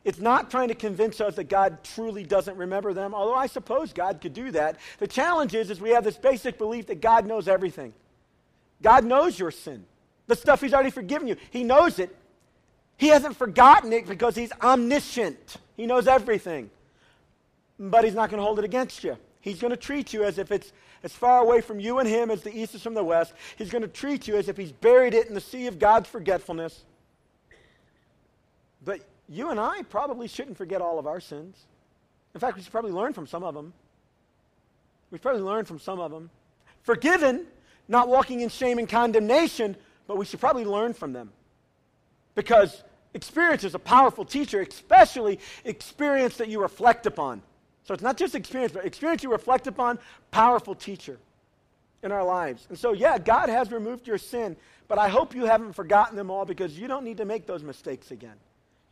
it's 0.04 0.20
not 0.20 0.52
trying 0.52 0.68
to 0.68 0.76
convince 0.76 1.22
us 1.22 1.36
that 1.36 1.46
God 1.46 1.84
truly 1.84 2.24
doesn't 2.24 2.58
remember 2.58 2.94
them, 2.94 3.14
although 3.14 3.36
I 3.36 3.48
suppose 3.48 3.94
God 3.94 4.20
could 4.22 4.34
do 4.34 4.52
that. 4.52 4.78
The 5.00 5.08
challenge 5.08 5.56
is, 5.56 5.70
is 5.70 5.80
we 5.80 5.92
have 5.92 6.04
this 6.04 6.18
basic 6.18 6.58
belief 6.58 6.88
that 6.88 7.02
God 7.02 7.26
knows 7.26 7.48
everything. 7.48 7.94
God 8.82 9.06
knows 9.06 9.40
your 9.40 9.52
sin, 9.52 9.86
the 10.28 10.36
stuff 10.36 10.62
He's 10.62 10.74
already 10.74 10.90
forgiven 10.90 11.28
you. 11.28 11.38
He 11.52 11.64
knows 11.64 12.00
it. 12.00 12.16
He 12.98 13.08
hasn't 13.08 13.38
forgotten 13.38 13.94
it 13.94 14.08
because 14.08 14.36
He's 14.36 14.52
omniscient. 14.62 15.58
He 15.78 15.86
knows 15.86 16.08
everything 16.08 16.70
but 17.80 18.04
he's 18.04 18.14
not 18.14 18.30
going 18.30 18.38
to 18.38 18.44
hold 18.44 18.60
it 18.60 18.66
against 18.66 19.04
you. 19.04 19.18
He's 19.42 19.60
going 19.60 19.72
to 19.72 19.78
treat 19.78 20.14
you 20.14 20.24
as 20.24 20.38
if 20.38 20.52
it's 20.52 20.72
as 21.04 21.12
far 21.12 21.42
away 21.42 21.60
from 21.60 21.80
you 21.80 22.00
and 22.00 22.08
him 22.08 22.32
as 22.32 22.44
the 22.44 22.58
east 22.58 22.76
is 22.76 22.82
from 22.82 22.94
the 22.94 23.04
west. 23.04 23.34
He's 23.58 23.70
going 23.70 23.82
to 23.82 23.90
treat 23.90 24.28
you 24.28 24.38
as 24.38 24.48
if 24.48 24.56
he's 24.56 24.72
buried 24.72 25.14
it 25.14 25.28
in 25.28 25.34
the 25.34 25.42
sea 25.42 25.68
of 25.68 25.80
God's 25.80 26.08
forgetfulness. 26.08 26.84
But 28.86 29.02
you 29.30 29.50
and 29.50 29.60
I 29.60 29.84
probably 29.84 30.28
shouldn't 30.28 30.58
forget 30.58 30.82
all 30.82 31.00
of 31.00 31.08
our 31.08 31.20
sins. 31.20 31.58
In 32.34 32.40
fact, 32.40 32.58
we 32.58 32.64
should 32.64 32.72
probably 32.72 32.92
learn 32.92 33.14
from 33.14 33.28
some 33.28 33.44
of 33.44 33.54
them. 33.54 33.74
We 35.12 35.18
should 35.18 35.24
probably 35.24 35.42
learn 35.42 35.66
from 35.66 35.80
some 35.80 36.00
of 36.00 36.12
them. 36.12 36.30
Forgiven, 36.82 37.46
not 37.88 38.08
walking 38.08 38.42
in 38.42 38.50
shame 38.50 38.80
and 38.80 38.90
condemnation, 38.90 39.76
but 40.08 40.18
we 40.18 40.26
should 40.26 40.40
probably 40.40 40.66
learn 40.66 40.94
from 40.94 41.14
them. 41.14 41.32
Because 42.36 42.84
experience 43.14 43.64
is 43.64 43.76
a 43.76 43.80
powerful 43.80 44.26
teacher, 44.26 44.62
especially 44.62 45.40
experience 45.66 46.38
that 46.38 46.50
you 46.50 46.62
reflect 46.62 47.06
upon. 47.06 47.42
So 47.84 47.94
it's 47.94 48.04
not 48.04 48.18
just 48.18 48.34
experience, 48.34 48.74
but 48.74 48.86
experience 48.86 49.24
you 49.24 49.32
reflect 49.32 49.68
upon, 49.68 50.00
powerful 50.32 50.74
teacher 50.74 51.20
in 52.02 52.12
our 52.12 52.24
lives. 52.24 52.66
And 52.70 52.78
so, 52.78 52.94
yeah, 52.94 53.18
God 53.18 53.50
has 53.50 53.72
removed 53.72 54.08
your 54.08 54.18
sin, 54.18 54.56
but 54.88 54.98
I 54.98 55.10
hope 55.10 55.36
you 55.36 55.46
haven't 55.46 55.74
forgotten 55.74 56.16
them 56.16 56.32
all 56.32 56.46
because 56.46 56.78
you 56.78 56.88
don't 56.88 57.04
need 57.04 57.18
to 57.18 57.26
make 57.26 57.46
those 57.46 57.64
mistakes 57.64 58.12
again. 58.12 58.36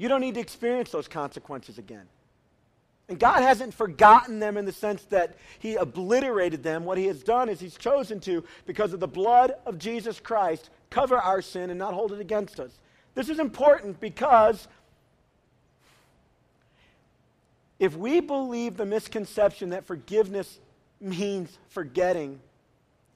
You 0.01 0.07
don't 0.07 0.21
need 0.21 0.33
to 0.33 0.39
experience 0.39 0.89
those 0.89 1.07
consequences 1.07 1.77
again. 1.77 2.07
And 3.07 3.19
God 3.19 3.43
hasn't 3.43 3.71
forgotten 3.71 4.39
them 4.39 4.57
in 4.57 4.65
the 4.65 4.71
sense 4.71 5.03
that 5.11 5.37
He 5.59 5.75
obliterated 5.75 6.63
them. 6.63 6.85
What 6.85 6.97
He 6.97 7.05
has 7.05 7.21
done 7.21 7.49
is 7.49 7.59
He's 7.59 7.77
chosen 7.77 8.19
to, 8.21 8.43
because 8.65 8.93
of 8.93 8.99
the 8.99 9.07
blood 9.07 9.53
of 9.63 9.77
Jesus 9.77 10.19
Christ, 10.19 10.71
cover 10.89 11.19
our 11.19 11.39
sin 11.39 11.69
and 11.69 11.77
not 11.77 11.93
hold 11.93 12.13
it 12.13 12.19
against 12.19 12.59
us. 12.59 12.71
This 13.13 13.29
is 13.29 13.37
important 13.37 13.99
because 13.99 14.67
if 17.77 17.95
we 17.95 18.21
believe 18.21 18.77
the 18.77 18.87
misconception 18.87 19.69
that 19.69 19.85
forgiveness 19.85 20.57
means 20.99 21.55
forgetting, 21.69 22.39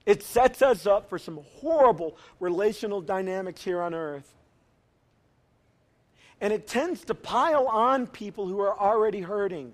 it 0.05 0.21
sets 0.21 0.61
us 0.61 0.85
up 0.85 1.09
for 1.09 1.17
some 1.17 1.39
horrible 1.61 2.15
relational 2.39 3.01
dynamics 3.01 3.63
here 3.63 3.81
on 3.81 3.95
earth. 3.95 4.35
And 6.41 6.51
it 6.51 6.67
tends 6.67 7.05
to 7.05 7.15
pile 7.15 7.67
on 7.67 8.07
people 8.07 8.47
who 8.47 8.59
are 8.59 8.77
already 8.77 9.21
hurting. 9.21 9.73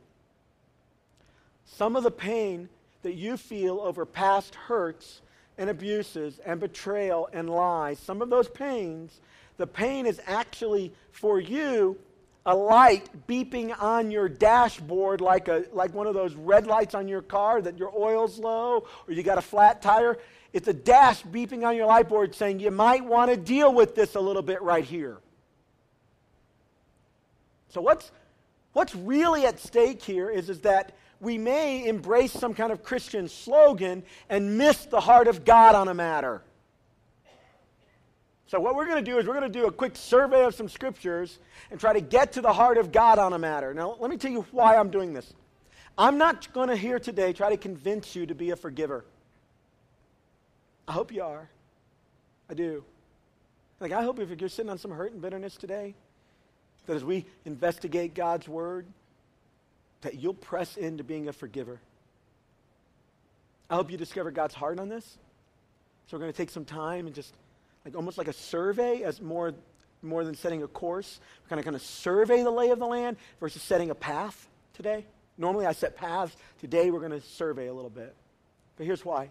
Some 1.65 1.95
of 1.95 2.03
the 2.03 2.11
pain 2.11 2.69
that 3.01 3.13
you 3.13 3.37
feel 3.37 3.79
over 3.79 4.05
past 4.05 4.55
hurts 4.55 5.21
and 5.57 5.69
abuses 5.69 6.39
and 6.45 6.59
betrayal 6.59 7.29
and 7.33 7.49
lies, 7.49 7.99
some 7.99 8.21
of 8.21 8.29
those 8.29 8.47
pains, 8.47 9.19
the 9.57 9.67
pain 9.67 10.05
is 10.05 10.21
actually 10.27 10.93
for 11.11 11.39
you 11.39 11.97
a 12.45 12.55
light 12.55 13.07
beeping 13.27 13.79
on 13.79 14.09
your 14.09 14.27
dashboard 14.27 15.21
like, 15.21 15.47
a, 15.47 15.65
like 15.73 15.93
one 15.93 16.07
of 16.07 16.13
those 16.13 16.33
red 16.33 16.65
lights 16.65 16.95
on 16.95 17.07
your 17.07 17.21
car 17.21 17.61
that 17.61 17.77
your 17.77 17.93
oil's 17.95 18.39
low 18.39 18.87
or 19.07 19.13
you 19.13 19.21
got 19.21 19.37
a 19.37 19.41
flat 19.41 19.81
tire. 19.81 20.17
It's 20.51 20.67
a 20.67 20.73
dash 20.73 21.23
beeping 21.23 21.65
on 21.65 21.75
your 21.75 21.85
light 21.85 22.09
board 22.09 22.33
saying 22.33 22.59
you 22.59 22.71
might 22.71 23.05
want 23.05 23.29
to 23.29 23.37
deal 23.37 23.73
with 23.73 23.95
this 23.95 24.15
a 24.15 24.19
little 24.19 24.41
bit 24.41 24.61
right 24.61 24.83
here. 24.83 25.17
So, 27.71 27.81
what's, 27.81 28.11
what's 28.73 28.93
really 28.93 29.45
at 29.45 29.59
stake 29.59 30.03
here 30.03 30.29
is, 30.29 30.49
is 30.49 30.59
that 30.61 30.93
we 31.21 31.37
may 31.37 31.87
embrace 31.87 32.33
some 32.33 32.53
kind 32.53 32.71
of 32.71 32.83
Christian 32.83 33.29
slogan 33.29 34.03
and 34.29 34.57
miss 34.57 34.85
the 34.85 34.99
heart 34.99 35.27
of 35.27 35.45
God 35.45 35.75
on 35.75 35.87
a 35.87 35.93
matter. 35.93 36.41
So, 38.47 38.59
what 38.59 38.75
we're 38.75 38.85
going 38.85 39.03
to 39.03 39.11
do 39.11 39.17
is 39.17 39.25
we're 39.25 39.39
going 39.39 39.49
to 39.49 39.59
do 39.59 39.67
a 39.67 39.71
quick 39.71 39.95
survey 39.95 40.43
of 40.43 40.53
some 40.53 40.67
scriptures 40.67 41.39
and 41.69 41.79
try 41.79 41.93
to 41.93 42.01
get 42.01 42.33
to 42.33 42.41
the 42.41 42.51
heart 42.51 42.77
of 42.77 42.91
God 42.91 43.17
on 43.19 43.31
a 43.31 43.39
matter. 43.39 43.73
Now, 43.73 43.95
let 43.99 44.11
me 44.11 44.17
tell 44.17 44.31
you 44.31 44.45
why 44.51 44.75
I'm 44.75 44.89
doing 44.89 45.13
this. 45.13 45.33
I'm 45.97 46.17
not 46.17 46.51
going 46.51 46.67
to 46.67 46.75
here 46.75 46.99
today 46.99 47.31
try 47.31 47.49
to 47.49 47.57
convince 47.57 48.15
you 48.15 48.25
to 48.25 48.35
be 48.35 48.49
a 48.49 48.57
forgiver. 48.57 49.05
I 50.87 50.91
hope 50.91 51.13
you 51.13 51.23
are. 51.23 51.49
I 52.49 52.53
do. 52.53 52.83
Like, 53.79 53.93
I 53.93 54.03
hope 54.03 54.19
if 54.19 54.37
you're 54.37 54.49
sitting 54.49 54.69
on 54.69 54.77
some 54.77 54.91
hurt 54.91 55.13
and 55.13 55.21
bitterness 55.21 55.55
today, 55.55 55.95
that 56.85 56.95
as 56.95 57.03
we 57.03 57.25
investigate 57.45 58.13
God's 58.13 58.47
word, 58.47 58.85
that 60.01 60.19
you'll 60.19 60.33
press 60.33 60.77
into 60.77 61.03
being 61.03 61.27
a 61.27 61.33
forgiver. 61.33 61.79
I 63.69 63.75
hope 63.75 63.91
you 63.91 63.97
discover 63.97 64.31
God's 64.31 64.55
heart 64.55 64.79
on 64.79 64.89
this. 64.89 65.17
So, 66.07 66.17
we're 66.17 66.21
going 66.21 66.33
to 66.33 66.37
take 66.37 66.49
some 66.49 66.65
time 66.65 67.05
and 67.05 67.15
just 67.15 67.33
like 67.85 67.95
almost 67.95 68.17
like 68.17 68.27
a 68.27 68.33
survey 68.33 69.03
as 69.03 69.21
more 69.21 69.53
more 70.03 70.23
than 70.23 70.35
setting 70.35 70.63
a 70.63 70.67
course. 70.67 71.19
We're 71.43 71.49
kind 71.49 71.59
of 71.59 71.65
kind 71.65 71.75
of 71.75 71.81
survey 71.81 72.43
the 72.43 72.51
lay 72.51 72.71
of 72.71 72.79
the 72.79 72.87
land 72.87 73.17
versus 73.39 73.61
setting 73.61 73.91
a 73.91 73.95
path 73.95 74.49
today. 74.73 75.05
Normally 75.37 75.65
I 75.65 75.73
set 75.73 75.95
paths. 75.95 76.35
Today 76.59 76.91
we're 76.91 76.99
going 76.99 77.11
to 77.11 77.21
survey 77.21 77.67
a 77.67 77.73
little 77.73 77.89
bit. 77.89 78.15
But 78.77 78.85
here's 78.85 79.05
why. 79.05 79.29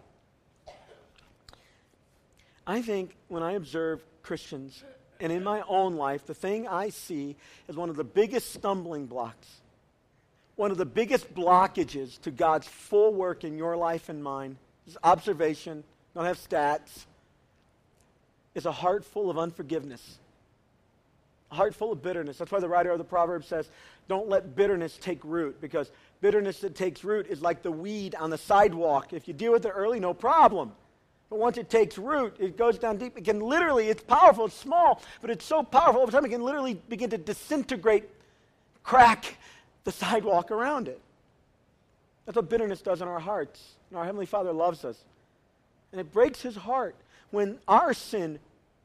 I 2.65 2.81
think 2.81 3.15
when 3.27 3.43
I 3.43 3.53
observe 3.53 4.03
Christians 4.23 4.83
and 5.21 5.31
in 5.31 5.43
my 5.43 5.61
own 5.67 5.95
life, 5.95 6.25
the 6.25 6.33
thing 6.33 6.67
I 6.67 6.89
see 6.89 7.35
is 7.67 7.75
one 7.75 7.89
of 7.89 7.95
the 7.95 8.03
biggest 8.03 8.53
stumbling 8.53 9.05
blocks, 9.05 9.47
one 10.55 10.71
of 10.71 10.77
the 10.77 10.85
biggest 10.85 11.33
blockages 11.33 12.19
to 12.21 12.31
God's 12.31 12.67
full 12.67 13.13
work 13.13 13.43
in 13.43 13.57
your 13.57 13.77
life 13.77 14.09
and 14.09 14.23
mine 14.23 14.57
is 14.87 14.97
observation. 15.03 15.83
Don't 16.13 16.25
have 16.25 16.37
stats 16.37 17.05
is 18.53 18.65
a 18.65 18.71
heart 18.71 19.05
full 19.05 19.29
of 19.29 19.37
unforgiveness, 19.37 20.17
a 21.51 21.55
heart 21.55 21.73
full 21.73 21.93
of 21.93 22.01
bitterness. 22.01 22.37
That's 22.37 22.51
why 22.51 22.59
the 22.59 22.67
writer 22.67 22.91
of 22.91 22.97
the 22.97 23.05
proverb 23.05 23.45
says, 23.45 23.69
Don't 24.09 24.27
let 24.27 24.55
bitterness 24.55 24.97
take 24.99 25.23
root, 25.23 25.61
because 25.61 25.89
Bitterness 26.21 26.59
that 26.59 26.75
takes 26.75 27.03
root 27.03 27.25
is 27.27 27.41
like 27.41 27.63
the 27.63 27.71
weed 27.71 28.13
on 28.13 28.29
the 28.29 28.37
sidewalk. 28.37 29.11
If 29.11 29.27
you 29.27 29.33
deal 29.33 29.51
with 29.51 29.65
it 29.65 29.73
early, 29.75 29.99
no 29.99 30.13
problem. 30.13 30.71
But 31.31 31.39
once 31.39 31.57
it 31.57 31.69
takes 31.69 31.97
root, 31.97 32.35
it 32.39 32.57
goes 32.57 32.77
down 32.77 32.97
deep. 32.97 33.17
It 33.17 33.23
can 33.23 33.39
literally, 33.39 33.87
it's 33.87 34.03
powerful, 34.03 34.47
it's 34.47 34.55
small, 34.55 35.01
but 35.21 35.29
it's 35.29 35.45
so 35.45 35.63
powerful 35.63 36.01
over 36.01 36.11
time, 36.11 36.25
it 36.25 36.29
can 36.29 36.43
literally 36.43 36.73
begin 36.89 37.09
to 37.11 37.17
disintegrate, 37.17 38.03
crack 38.83 39.37
the 39.85 39.93
sidewalk 39.93 40.51
around 40.51 40.89
it. 40.89 40.99
That's 42.25 42.35
what 42.35 42.49
bitterness 42.49 42.81
does 42.81 43.01
in 43.01 43.07
our 43.07 43.21
hearts. 43.21 43.75
And 43.89 43.97
our 43.97 44.03
Heavenly 44.03 44.25
Father 44.25 44.51
loves 44.51 44.83
us. 44.83 45.01
And 45.93 46.01
it 46.01 46.11
breaks 46.11 46.41
His 46.41 46.57
heart 46.57 46.95
when 47.31 47.59
our 47.65 47.93
sin, 47.93 48.37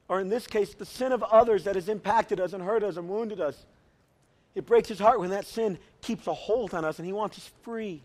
or 0.08 0.20
in 0.20 0.28
this 0.28 0.46
case, 0.46 0.72
the 0.72 0.86
sin 0.86 1.10
of 1.10 1.24
others 1.24 1.64
that 1.64 1.74
has 1.74 1.88
impacted 1.88 2.38
us 2.38 2.52
and 2.52 2.62
hurt 2.62 2.84
us 2.84 2.96
and 2.96 3.08
wounded 3.08 3.40
us, 3.40 3.66
it 4.54 4.66
breaks 4.66 4.88
His 4.88 5.00
heart 5.00 5.18
when 5.18 5.30
that 5.30 5.46
sin 5.46 5.78
keeps 6.00 6.28
a 6.28 6.32
hold 6.32 6.74
on 6.74 6.84
us 6.84 7.00
and 7.00 7.06
He 7.06 7.12
wants 7.12 7.38
us 7.38 7.50
free. 7.62 8.02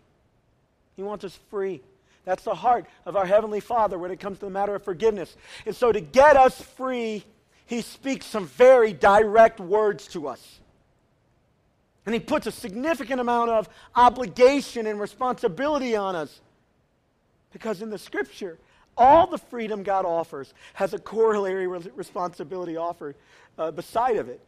He 0.96 1.04
wants 1.04 1.24
us 1.24 1.38
free. 1.48 1.80
That's 2.24 2.44
the 2.44 2.54
heart 2.54 2.86
of 3.04 3.16
our 3.16 3.26
Heavenly 3.26 3.60
Father 3.60 3.98
when 3.98 4.10
it 4.10 4.20
comes 4.20 4.38
to 4.38 4.44
the 4.44 4.50
matter 4.50 4.74
of 4.74 4.84
forgiveness. 4.84 5.36
And 5.66 5.74
so, 5.74 5.90
to 5.90 6.00
get 6.00 6.36
us 6.36 6.60
free, 6.60 7.24
He 7.66 7.80
speaks 7.82 8.26
some 8.26 8.46
very 8.46 8.92
direct 8.92 9.58
words 9.60 10.06
to 10.08 10.28
us. 10.28 10.60
And 12.06 12.14
He 12.14 12.20
puts 12.20 12.46
a 12.46 12.52
significant 12.52 13.20
amount 13.20 13.50
of 13.50 13.68
obligation 13.96 14.86
and 14.86 15.00
responsibility 15.00 15.96
on 15.96 16.14
us. 16.14 16.40
Because 17.52 17.82
in 17.82 17.90
the 17.90 17.98
Scripture, 17.98 18.58
all 18.96 19.26
the 19.26 19.38
freedom 19.38 19.82
God 19.82 20.04
offers 20.04 20.54
has 20.74 20.94
a 20.94 20.98
corollary 20.98 21.66
responsibility 21.66 22.76
offered 22.76 23.16
uh, 23.58 23.70
beside 23.70 24.16
of 24.16 24.28
it 24.28 24.40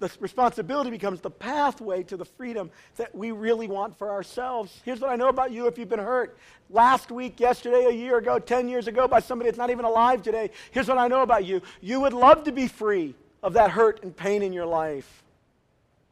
the 0.00 0.10
responsibility 0.18 0.90
becomes 0.90 1.20
the 1.20 1.30
pathway 1.30 2.02
to 2.04 2.16
the 2.16 2.24
freedom 2.24 2.70
that 2.96 3.14
we 3.14 3.30
really 3.30 3.68
want 3.68 3.96
for 3.96 4.10
ourselves. 4.10 4.80
Here's 4.84 5.00
what 5.00 5.10
I 5.10 5.16
know 5.16 5.28
about 5.28 5.52
you 5.52 5.66
if 5.66 5.78
you've 5.78 5.90
been 5.90 5.98
hurt 5.98 6.38
last 6.70 7.12
week, 7.12 7.38
yesterday, 7.38 7.84
a 7.84 7.92
year 7.92 8.16
ago, 8.16 8.38
10 8.38 8.68
years 8.68 8.88
ago 8.88 9.06
by 9.06 9.20
somebody 9.20 9.50
that's 9.50 9.58
not 9.58 9.70
even 9.70 9.84
alive 9.84 10.22
today. 10.22 10.50
Here's 10.70 10.88
what 10.88 10.98
I 10.98 11.06
know 11.06 11.22
about 11.22 11.44
you 11.44 11.60
you 11.80 12.00
would 12.00 12.14
love 12.14 12.44
to 12.44 12.52
be 12.52 12.66
free 12.66 13.14
of 13.42 13.52
that 13.52 13.70
hurt 13.70 14.02
and 14.02 14.16
pain 14.16 14.42
in 14.42 14.52
your 14.52 14.66
life. 14.66 15.22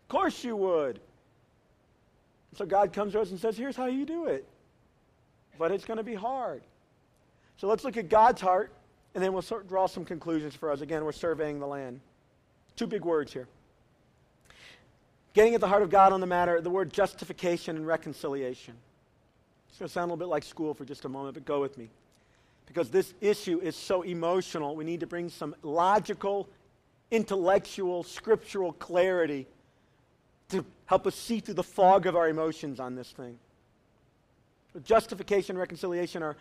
Of 0.04 0.09
course 0.09 0.45
you 0.45 0.54
would. 0.57 1.00
So 2.57 2.66
God 2.66 2.92
comes 2.92 3.12
to 3.14 3.21
us 3.21 3.30
and 3.30 3.40
says, 3.40 3.57
Here's 3.57 3.76
how 3.76 3.87
you 3.87 4.04
do 4.04 4.26
it. 4.26 4.47
But 5.59 5.73
it's 5.73 5.85
going 5.85 5.99
to 5.99 6.04
be 6.04 6.14
hard. 6.14 6.62
So 7.57 7.66
let's 7.66 7.85
look 7.85 7.97
at 7.97 8.09
God's 8.09 8.40
heart, 8.40 8.71
and 9.14 9.25
then 9.25 9.33
we'll 9.33 9.42
draw 9.66 9.87
some 9.87 10.04
conclusions 10.04 10.54
for 10.54 10.71
us. 10.71 10.80
Again, 10.80 11.04
we're 11.04 11.12
surveying 11.12 11.59
the 11.59 11.66
land. 11.66 12.00
Two 12.76 12.87
big 12.87 13.04
words 13.04 13.33
here. 13.33 13.49
Getting 15.35 15.54
at 15.54 15.61
the 15.61 15.68
heart 15.68 15.82
of 15.82 15.90
God 15.90 16.12
on 16.12 16.20
the 16.20 16.26
matter, 16.26 16.61
the 16.61 16.70
word 16.70 16.92
justification 16.92 17.76
and 17.76 17.87
reconciliation. 17.87 18.75
It's 19.68 19.78
going 19.78 19.88
to 19.88 19.92
sound 19.92 20.11
a 20.11 20.14
little 20.14 20.26
bit 20.26 20.30
like 20.30 20.42
school 20.42 20.75
for 20.75 20.85
just 20.85 21.04
a 21.04 21.08
moment, 21.08 21.35
but 21.35 21.44
go 21.44 21.61
with 21.61 21.78
me. 21.78 21.88
Because 22.66 22.90
this 22.90 23.14
issue 23.20 23.61
is 23.61 23.76
so 23.76 24.02
emotional, 24.02 24.75
we 24.75 24.85
need 24.85 25.00
to 25.00 25.06
bring 25.06 25.28
some 25.28 25.54
logical, 25.62 26.49
intellectual, 27.11 28.02
scriptural 28.02 28.73
clarity 28.73 29.47
to 30.49 30.64
help 30.87 31.06
us 31.06 31.14
see 31.14 31.40
through 31.40 31.54
the 31.54 31.62
fog 31.62 32.06
of 32.06 32.16
our 32.16 32.28
emotions 32.28 32.80
on 32.80 32.94
this 32.94 33.11
thing. 33.11 33.38
Justification 34.85 35.52
and 35.52 35.61
reconciliation 35.61 36.23
are, 36.23 36.37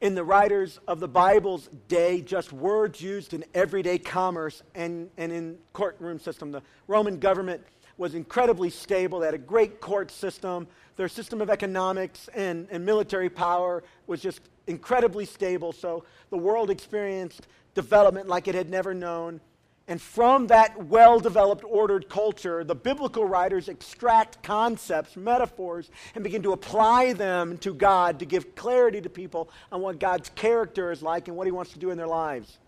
in 0.00 0.14
the 0.14 0.24
writers 0.24 0.80
of 0.88 0.98
the 0.98 1.08
Bible's 1.08 1.68
day, 1.88 2.20
just 2.20 2.52
words 2.52 3.00
used 3.00 3.34
in 3.34 3.44
everyday 3.54 3.98
commerce 3.98 4.62
and, 4.74 5.10
and 5.18 5.30
in 5.30 5.58
courtroom 5.72 6.18
system. 6.18 6.50
The 6.50 6.62
Roman 6.88 7.18
government 7.18 7.62
was 8.00 8.14
incredibly 8.14 8.70
stable. 8.70 9.20
They 9.20 9.26
had 9.26 9.34
a 9.34 9.38
great 9.38 9.78
court 9.78 10.10
system. 10.10 10.66
Their 10.96 11.06
system 11.06 11.42
of 11.42 11.50
economics 11.50 12.30
and, 12.34 12.66
and 12.70 12.84
military 12.84 13.28
power 13.28 13.84
was 14.06 14.22
just 14.22 14.40
incredibly 14.66 15.26
stable. 15.26 15.72
So 15.72 16.04
the 16.30 16.38
world 16.38 16.70
experienced 16.70 17.46
development 17.74 18.26
like 18.26 18.48
it 18.48 18.54
had 18.54 18.70
never 18.70 18.94
known. 18.94 19.38
And 19.86 20.00
from 20.00 20.46
that 20.46 20.86
well 20.86 21.20
developed, 21.20 21.62
ordered 21.68 22.08
culture, 22.08 22.64
the 22.64 22.74
biblical 22.74 23.26
writers 23.26 23.68
extract 23.68 24.42
concepts, 24.42 25.14
metaphors, 25.14 25.90
and 26.14 26.24
begin 26.24 26.42
to 26.44 26.52
apply 26.52 27.12
them 27.12 27.58
to 27.58 27.74
God 27.74 28.18
to 28.20 28.24
give 28.24 28.54
clarity 28.54 29.02
to 29.02 29.10
people 29.10 29.50
on 29.70 29.82
what 29.82 30.00
God's 30.00 30.30
character 30.30 30.90
is 30.90 31.02
like 31.02 31.28
and 31.28 31.36
what 31.36 31.46
He 31.46 31.50
wants 31.50 31.72
to 31.72 31.78
do 31.78 31.90
in 31.90 31.98
their 31.98 32.06
lives. 32.06 32.59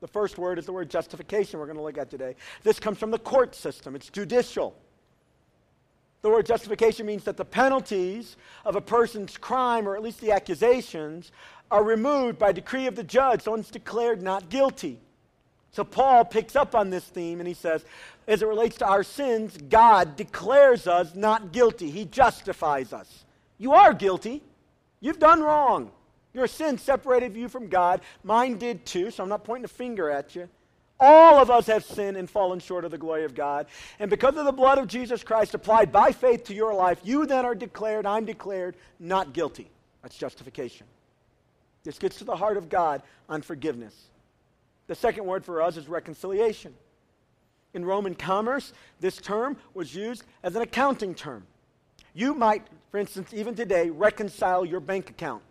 The 0.00 0.08
first 0.08 0.38
word 0.38 0.58
is 0.58 0.66
the 0.66 0.72
word 0.72 0.90
justification 0.90 1.60
we're 1.60 1.66
going 1.66 1.76
to 1.76 1.82
look 1.82 1.98
at 1.98 2.10
today. 2.10 2.34
This 2.62 2.80
comes 2.80 2.98
from 2.98 3.10
the 3.10 3.18
court 3.18 3.54
system, 3.54 3.94
it's 3.94 4.08
judicial. 4.08 4.74
The 6.22 6.28
word 6.28 6.44
justification 6.44 7.06
means 7.06 7.24
that 7.24 7.38
the 7.38 7.44
penalties 7.46 8.36
of 8.66 8.76
a 8.76 8.80
person's 8.80 9.38
crime, 9.38 9.88
or 9.88 9.96
at 9.96 10.02
least 10.02 10.20
the 10.20 10.32
accusations, 10.32 11.32
are 11.70 11.82
removed 11.82 12.38
by 12.38 12.52
decree 12.52 12.86
of 12.86 12.94
the 12.94 13.04
judge. 13.04 13.42
Someone's 13.42 13.70
declared 13.70 14.20
not 14.20 14.50
guilty. 14.50 15.00
So 15.72 15.84
Paul 15.84 16.24
picks 16.24 16.56
up 16.56 16.74
on 16.74 16.90
this 16.90 17.04
theme 17.04 17.40
and 17.40 17.48
he 17.48 17.54
says, 17.54 17.84
as 18.26 18.42
it 18.42 18.48
relates 18.48 18.76
to 18.78 18.86
our 18.86 19.02
sins, 19.02 19.56
God 19.68 20.16
declares 20.16 20.86
us 20.86 21.14
not 21.14 21.52
guilty. 21.52 21.90
He 21.90 22.04
justifies 22.04 22.92
us. 22.92 23.24
You 23.56 23.72
are 23.72 23.94
guilty. 23.94 24.42
You've 25.00 25.20
done 25.20 25.40
wrong. 25.40 25.90
Your 26.32 26.46
sin 26.46 26.78
separated 26.78 27.36
you 27.36 27.48
from 27.48 27.68
God. 27.68 28.00
Mine 28.22 28.56
did 28.58 28.86
too, 28.86 29.10
so 29.10 29.22
I'm 29.22 29.28
not 29.28 29.44
pointing 29.44 29.64
a 29.64 29.68
finger 29.68 30.10
at 30.10 30.34
you. 30.34 30.48
All 31.00 31.40
of 31.40 31.50
us 31.50 31.66
have 31.66 31.84
sinned 31.84 32.18
and 32.18 32.28
fallen 32.28 32.60
short 32.60 32.84
of 32.84 32.90
the 32.90 32.98
glory 32.98 33.24
of 33.24 33.34
God. 33.34 33.66
And 33.98 34.10
because 34.10 34.36
of 34.36 34.44
the 34.44 34.52
blood 34.52 34.76
of 34.76 34.86
Jesus 34.86 35.24
Christ 35.24 35.54
applied 35.54 35.90
by 35.90 36.12
faith 36.12 36.44
to 36.44 36.54
your 36.54 36.74
life, 36.74 37.00
you 37.02 37.24
then 37.24 37.46
are 37.46 37.54
declared, 37.54 38.04
I'm 38.04 38.26
declared, 38.26 38.76
not 38.98 39.32
guilty. 39.32 39.70
That's 40.02 40.16
justification. 40.16 40.86
This 41.84 41.98
gets 41.98 42.18
to 42.18 42.24
the 42.24 42.36
heart 42.36 42.58
of 42.58 42.68
God 42.68 43.02
on 43.28 43.40
forgiveness. 43.40 43.94
The 44.88 44.94
second 44.94 45.24
word 45.24 45.44
for 45.44 45.62
us 45.62 45.78
is 45.78 45.88
reconciliation. 45.88 46.74
In 47.72 47.84
Roman 47.84 48.14
commerce, 48.14 48.72
this 49.00 49.16
term 49.16 49.56
was 49.72 49.94
used 49.94 50.24
as 50.42 50.54
an 50.54 50.62
accounting 50.62 51.14
term. 51.14 51.46
You 52.12 52.34
might, 52.34 52.66
for 52.90 52.98
instance, 52.98 53.32
even 53.32 53.54
today, 53.54 53.88
reconcile 53.88 54.66
your 54.66 54.80
bank 54.80 55.08
account. 55.08 55.42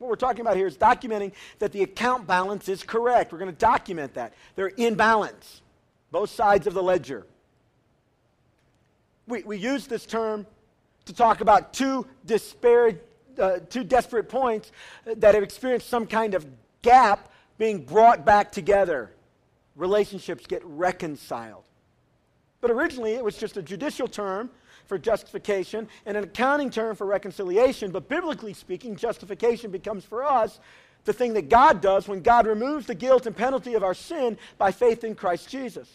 What 0.00 0.08
we're 0.08 0.16
talking 0.16 0.40
about 0.40 0.56
here 0.56 0.66
is 0.66 0.78
documenting 0.78 1.32
that 1.58 1.72
the 1.72 1.82
account 1.82 2.26
balance 2.26 2.70
is 2.70 2.82
correct. 2.82 3.32
We're 3.32 3.38
going 3.38 3.52
to 3.52 3.58
document 3.58 4.14
that. 4.14 4.32
They're 4.56 4.68
in 4.68 4.94
balance, 4.94 5.60
both 6.10 6.30
sides 6.30 6.66
of 6.66 6.72
the 6.72 6.82
ledger. 6.82 7.26
We, 9.28 9.42
we 9.42 9.58
use 9.58 9.86
this 9.86 10.06
term 10.06 10.46
to 11.04 11.12
talk 11.12 11.42
about 11.42 11.74
two 11.74 12.06
disparate, 12.24 13.06
uh, 13.38 13.58
two 13.68 13.84
desperate 13.84 14.30
points 14.30 14.72
that 15.04 15.34
have 15.34 15.44
experienced 15.44 15.90
some 15.90 16.06
kind 16.06 16.32
of 16.32 16.46
gap 16.80 17.30
being 17.58 17.84
brought 17.84 18.24
back 18.24 18.50
together. 18.50 19.10
Relationships 19.76 20.46
get 20.46 20.64
reconciled. 20.64 21.64
But 22.62 22.70
originally, 22.70 23.12
it 23.12 23.22
was 23.22 23.36
just 23.36 23.58
a 23.58 23.62
judicial 23.62 24.08
term 24.08 24.48
for 24.90 24.98
justification 24.98 25.88
and 26.04 26.16
an 26.16 26.24
accounting 26.24 26.68
term 26.68 26.96
for 26.96 27.06
reconciliation. 27.06 27.92
But 27.92 28.08
biblically 28.08 28.52
speaking, 28.52 28.96
justification 28.96 29.70
becomes 29.70 30.04
for 30.04 30.24
us 30.24 30.58
the 31.04 31.12
thing 31.12 31.34
that 31.34 31.48
God 31.48 31.80
does 31.80 32.08
when 32.08 32.22
God 32.22 32.48
removes 32.48 32.86
the 32.86 32.96
guilt 32.96 33.24
and 33.24 33.36
penalty 33.36 33.74
of 33.74 33.84
our 33.84 33.94
sin 33.94 34.36
by 34.58 34.72
faith 34.72 35.04
in 35.04 35.14
Christ 35.14 35.48
Jesus. 35.48 35.88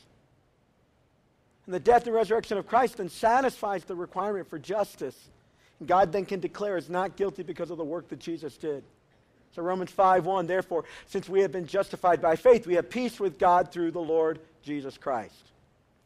And 1.65 1.75
the 1.75 1.79
death 1.79 2.05
and 2.05 2.15
resurrection 2.15 2.57
of 2.57 2.67
Christ 2.67 2.97
then 2.97 3.09
satisfies 3.09 3.83
the 3.83 3.95
requirement 3.95 4.47
for 4.47 4.57
justice. 4.57 5.29
And 5.79 5.89
God 5.89 6.13
then 6.13 6.25
can 6.25 6.39
declare 6.39 6.77
us 6.77 6.87
not 6.87 7.17
guilty 7.17 7.43
because 7.43 7.71
of 7.71 7.77
the 7.77 7.83
work 7.83 8.07
that 8.07 8.19
Jesus 8.19 8.55
did. 8.55 8.81
So 9.51 9.61
Romans 9.61 9.91
5:1 9.91 10.47
therefore 10.47 10.85
since 11.05 11.27
we 11.27 11.41
have 11.41 11.51
been 11.51 11.67
justified 11.67 12.21
by 12.21 12.37
faith 12.37 12.65
we 12.65 12.75
have 12.75 12.89
peace 12.89 13.19
with 13.19 13.37
God 13.37 13.73
through 13.73 13.91
the 13.91 13.99
Lord 13.99 14.39
Jesus 14.63 14.97
Christ. 14.97 15.51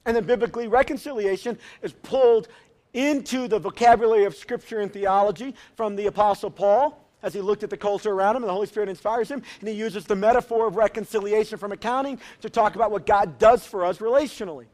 And 0.06 0.16
then 0.16 0.26
biblically 0.26 0.68
reconciliation 0.68 1.60
is 1.84 1.94
pulled 1.94 2.48
into 2.94 3.48
the 3.48 3.60
vocabulary 3.60 4.26
of 4.26 4.36
Scripture 4.36 4.80
and 4.80 4.92
theology 4.92 5.56
from 5.76 5.96
the 5.96 6.08
Apostle 6.08 6.50
Paul 6.50 7.06
as 7.22 7.34
he 7.34 7.42
looked 7.42 7.64
at 7.64 7.70
the 7.70 7.78
culture 7.78 8.12
around 8.12 8.36
him, 8.36 8.44
and 8.44 8.50
the 8.50 8.54
Holy 8.54 8.68
Spirit 8.68 8.90
inspires 8.90 9.30
him, 9.30 9.44
and 9.60 9.68
he 9.68 9.76
uses 9.76 10.06
the 10.06 10.16
metaphor 10.16 10.68
of 10.68 10.76
reconciliation 10.76 11.58
from 11.58 11.72
accounting 11.72 12.20
to 12.42 12.50
talk 12.50 12.76
about 12.76 12.92
what 12.92 13.06
God 13.06 13.38
does 13.38 13.66
for 13.66 13.86
us 13.86 13.98
relationally. 13.98 14.66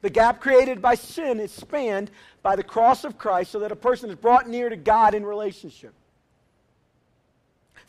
The 0.00 0.10
gap 0.10 0.40
created 0.40 0.80
by 0.80 0.94
sin 0.94 1.40
is 1.40 1.50
spanned 1.50 2.10
by 2.42 2.54
the 2.54 2.62
cross 2.62 3.04
of 3.04 3.18
Christ 3.18 3.50
so 3.50 3.58
that 3.60 3.72
a 3.72 3.76
person 3.76 4.10
is 4.10 4.16
brought 4.16 4.48
near 4.48 4.68
to 4.68 4.76
God 4.76 5.14
in 5.14 5.24
relationship. 5.24 5.92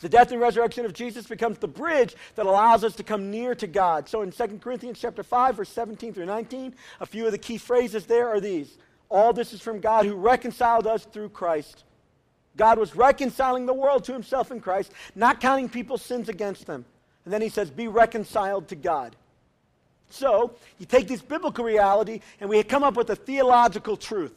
The 0.00 0.08
death 0.08 0.32
and 0.32 0.40
resurrection 0.40 0.86
of 0.86 0.94
Jesus 0.94 1.26
becomes 1.26 1.58
the 1.58 1.68
bridge 1.68 2.16
that 2.34 2.46
allows 2.46 2.84
us 2.84 2.96
to 2.96 3.02
come 3.02 3.30
near 3.30 3.54
to 3.54 3.66
God. 3.66 4.08
So 4.08 4.22
in 4.22 4.32
2 4.32 4.58
Corinthians 4.58 4.98
chapter 4.98 5.22
5 5.22 5.56
verse 5.56 5.68
17 5.68 6.14
through 6.14 6.26
19, 6.26 6.74
a 7.00 7.06
few 7.06 7.26
of 7.26 7.32
the 7.32 7.38
key 7.38 7.58
phrases 7.58 8.06
there 8.06 8.28
are 8.28 8.40
these. 8.40 8.78
All 9.10 9.32
this 9.32 9.52
is 9.52 9.60
from 9.60 9.80
God 9.80 10.06
who 10.06 10.14
reconciled 10.14 10.86
us 10.86 11.04
through 11.04 11.30
Christ. 11.30 11.84
God 12.56 12.78
was 12.78 12.96
reconciling 12.96 13.66
the 13.66 13.74
world 13.74 14.04
to 14.04 14.12
himself 14.12 14.50
in 14.50 14.60
Christ, 14.60 14.92
not 15.14 15.40
counting 15.40 15.68
people's 15.68 16.02
sins 16.02 16.28
against 16.28 16.66
them. 16.66 16.84
And 17.24 17.34
then 17.34 17.42
he 17.42 17.48
says, 17.48 17.70
Be 17.70 17.88
reconciled 17.88 18.68
to 18.68 18.76
God. 18.76 19.16
So, 20.08 20.52
you 20.78 20.86
take 20.86 21.06
this 21.06 21.22
biblical 21.22 21.64
reality 21.64 22.20
and 22.40 22.50
we 22.50 22.62
come 22.62 22.82
up 22.82 22.96
with 22.96 23.10
a 23.10 23.16
theological 23.16 23.96
truth. 23.96 24.34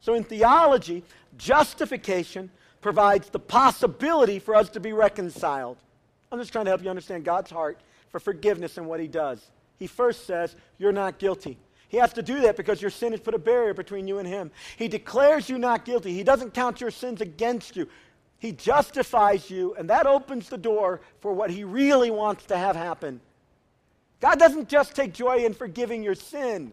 So 0.00 0.14
in 0.14 0.24
theology, 0.24 1.02
justification 1.36 2.50
provides 2.80 3.28
the 3.30 3.38
possibility 3.38 4.38
for 4.38 4.54
us 4.54 4.68
to 4.70 4.80
be 4.80 4.92
reconciled. 4.92 5.78
I'm 6.30 6.38
just 6.38 6.52
trying 6.52 6.66
to 6.66 6.70
help 6.70 6.82
you 6.82 6.90
understand 6.90 7.24
God's 7.24 7.50
heart 7.50 7.80
for 8.10 8.20
forgiveness 8.20 8.78
and 8.78 8.86
what 8.86 9.00
He 9.00 9.08
does. 9.08 9.50
He 9.78 9.86
first 9.86 10.26
says, 10.26 10.54
You're 10.78 10.92
not 10.92 11.18
guilty. 11.18 11.58
He 11.88 11.96
has 11.96 12.12
to 12.14 12.22
do 12.22 12.40
that 12.42 12.56
because 12.56 12.82
your 12.82 12.90
sin 12.90 13.12
has 13.12 13.20
put 13.20 13.34
a 13.34 13.38
barrier 13.38 13.74
between 13.74 14.06
you 14.06 14.18
and 14.18 14.28
Him. 14.28 14.50
He 14.76 14.88
declares 14.88 15.48
you 15.48 15.58
not 15.58 15.84
guilty. 15.84 16.12
He 16.12 16.22
doesn't 16.22 16.54
count 16.54 16.80
your 16.80 16.90
sins 16.90 17.20
against 17.20 17.76
you. 17.76 17.88
He 18.38 18.52
justifies 18.52 19.50
you, 19.50 19.74
and 19.74 19.90
that 19.90 20.06
opens 20.06 20.48
the 20.48 20.58
door 20.58 21.00
for 21.20 21.32
what 21.32 21.50
He 21.50 21.64
really 21.64 22.10
wants 22.10 22.44
to 22.46 22.56
have 22.56 22.76
happen. 22.76 23.20
God 24.20 24.38
doesn't 24.38 24.68
just 24.68 24.94
take 24.94 25.14
joy 25.14 25.44
in 25.44 25.54
forgiving 25.54 26.02
your 26.02 26.14
sin. 26.14 26.72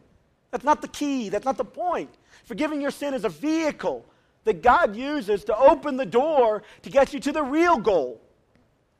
That's 0.52 0.64
not 0.64 0.82
the 0.82 0.88
key, 0.88 1.30
that's 1.30 1.46
not 1.46 1.58
the 1.58 1.66
point. 1.66 2.10
Forgiving 2.44 2.82
your 2.82 2.92
sin 2.92 3.14
is 3.14 3.24
a 3.24 3.30
vehicle 3.30 4.06
that 4.44 4.62
God 4.62 4.96
uses 4.96 5.44
to 5.46 5.58
open 5.58 5.98
the 5.98 6.06
door 6.06 6.62
to 6.84 6.90
get 6.90 7.14
you 7.14 7.20
to 7.22 7.32
the 7.32 7.44
real 7.44 7.78
goal, 7.78 8.22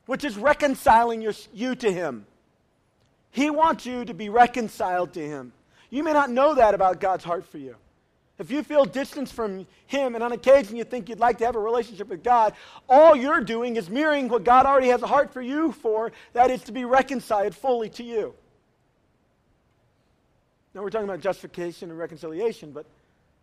which 0.06 0.24
is 0.24 0.36
reconciling 0.36 1.22
your, 1.22 1.34
you 1.52 1.74
to 1.76 1.92
Him. 1.92 2.26
He 3.30 3.50
wants 3.50 3.86
you 3.86 4.04
to 4.04 4.14
be 4.14 4.28
reconciled 4.28 5.12
to 5.12 5.20
Him. 5.20 5.52
You 5.96 6.02
may 6.02 6.12
not 6.12 6.28
know 6.28 6.54
that 6.56 6.74
about 6.74 7.00
God's 7.00 7.24
heart 7.24 7.46
for 7.46 7.56
you. 7.56 7.74
If 8.38 8.50
you 8.50 8.62
feel 8.62 8.84
distance 8.84 9.32
from 9.32 9.66
Him 9.86 10.14
and 10.14 10.22
on 10.22 10.32
occasion 10.32 10.76
you 10.76 10.84
think 10.84 11.08
you'd 11.08 11.18
like 11.18 11.38
to 11.38 11.46
have 11.46 11.56
a 11.56 11.58
relationship 11.58 12.08
with 12.08 12.22
God, 12.22 12.52
all 12.86 13.16
you're 13.16 13.40
doing 13.40 13.76
is 13.76 13.88
mirroring 13.88 14.28
what 14.28 14.44
God 14.44 14.66
already 14.66 14.88
has 14.88 15.00
a 15.00 15.06
heart 15.06 15.32
for 15.32 15.40
you 15.40 15.72
for, 15.72 16.12
that 16.34 16.50
is 16.50 16.62
to 16.64 16.72
be 16.72 16.84
reconciled 16.84 17.54
fully 17.54 17.88
to 17.88 18.02
you. 18.02 18.34
Now 20.74 20.82
we're 20.82 20.90
talking 20.90 21.08
about 21.08 21.20
justification 21.20 21.88
and 21.88 21.98
reconciliation, 21.98 22.72
but 22.72 22.84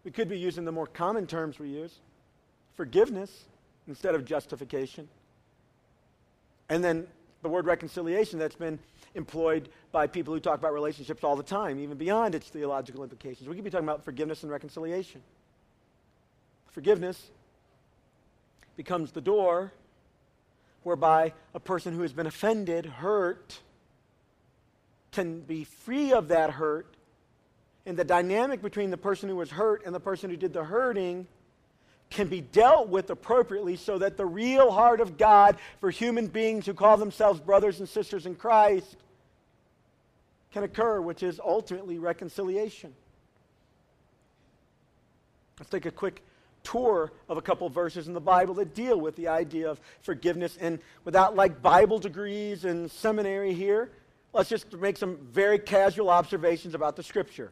we 0.03 0.11
could 0.11 0.29
be 0.29 0.37
using 0.37 0.63
the 0.63 0.71
more 0.71 0.85
common 0.85 1.25
terms 1.25 1.57
we 1.57 1.69
use 1.69 1.95
forgiveness 2.75 3.45
instead 3.87 4.13
of 4.13 4.25
justification. 4.25 5.09
And 6.69 6.83
then 6.83 7.07
the 7.41 7.49
word 7.49 7.65
reconciliation 7.65 8.37
that's 8.37 8.55
been 8.55 8.77
employed 9.15 9.69
by 9.91 10.07
people 10.07 10.33
who 10.33 10.39
talk 10.39 10.59
about 10.59 10.73
relationships 10.73 11.23
all 11.23 11.35
the 11.35 11.43
time, 11.43 11.79
even 11.79 11.97
beyond 11.97 12.35
its 12.35 12.47
theological 12.47 13.03
implications. 13.03 13.47
We 13.47 13.55
could 13.55 13.63
be 13.63 13.69
talking 13.69 13.87
about 13.87 14.03
forgiveness 14.03 14.43
and 14.43 14.51
reconciliation. 14.51 15.21
Forgiveness 16.71 17.29
becomes 18.75 19.11
the 19.11 19.21
door 19.21 19.71
whereby 20.83 21.33
a 21.53 21.59
person 21.59 21.93
who 21.93 22.01
has 22.01 22.11
been 22.13 22.27
offended, 22.27 22.85
hurt, 22.85 23.59
can 25.11 25.41
be 25.41 25.63
free 25.63 26.11
of 26.11 26.29
that 26.29 26.51
hurt. 26.51 26.87
And 27.85 27.97
the 27.97 28.03
dynamic 28.03 28.61
between 28.61 28.89
the 28.89 28.97
person 28.97 29.29
who 29.29 29.35
was 29.35 29.51
hurt 29.51 29.85
and 29.85 29.93
the 29.93 29.99
person 29.99 30.29
who 30.29 30.37
did 30.37 30.53
the 30.53 30.63
hurting 30.63 31.27
can 32.09 32.27
be 32.27 32.41
dealt 32.41 32.89
with 32.89 33.09
appropriately 33.09 33.75
so 33.75 33.97
that 33.97 34.17
the 34.17 34.25
real 34.25 34.71
heart 34.71 35.01
of 35.01 35.17
God 35.17 35.57
for 35.79 35.89
human 35.89 36.27
beings 36.27 36.65
who 36.65 36.73
call 36.73 36.97
themselves 36.97 37.39
brothers 37.39 37.79
and 37.79 37.89
sisters 37.89 38.25
in 38.25 38.35
Christ 38.35 38.97
can 40.51 40.63
occur, 40.63 41.01
which 41.01 41.23
is 41.23 41.39
ultimately 41.43 41.97
reconciliation. 41.97 42.93
Let's 45.59 45.71
take 45.71 45.85
a 45.85 45.91
quick 45.91 46.21
tour 46.63 47.11
of 47.27 47.37
a 47.37 47.41
couple 47.41 47.67
of 47.67 47.73
verses 47.73 48.07
in 48.07 48.13
the 48.13 48.21
Bible 48.21 48.53
that 48.55 48.73
deal 48.73 48.99
with 48.99 49.15
the 49.15 49.27
idea 49.27 49.69
of 49.69 49.79
forgiveness. 50.01 50.57
And 50.59 50.79
without 51.03 51.35
like 51.35 51.61
Bible 51.61 51.99
degrees 51.99 52.65
and 52.65 52.89
seminary 52.89 53.53
here, 53.53 53.91
let's 54.33 54.49
just 54.49 54.71
make 54.73 54.97
some 54.97 55.17
very 55.31 55.59
casual 55.59 56.09
observations 56.09 56.73
about 56.73 56.95
the 56.95 57.03
Scripture. 57.03 57.51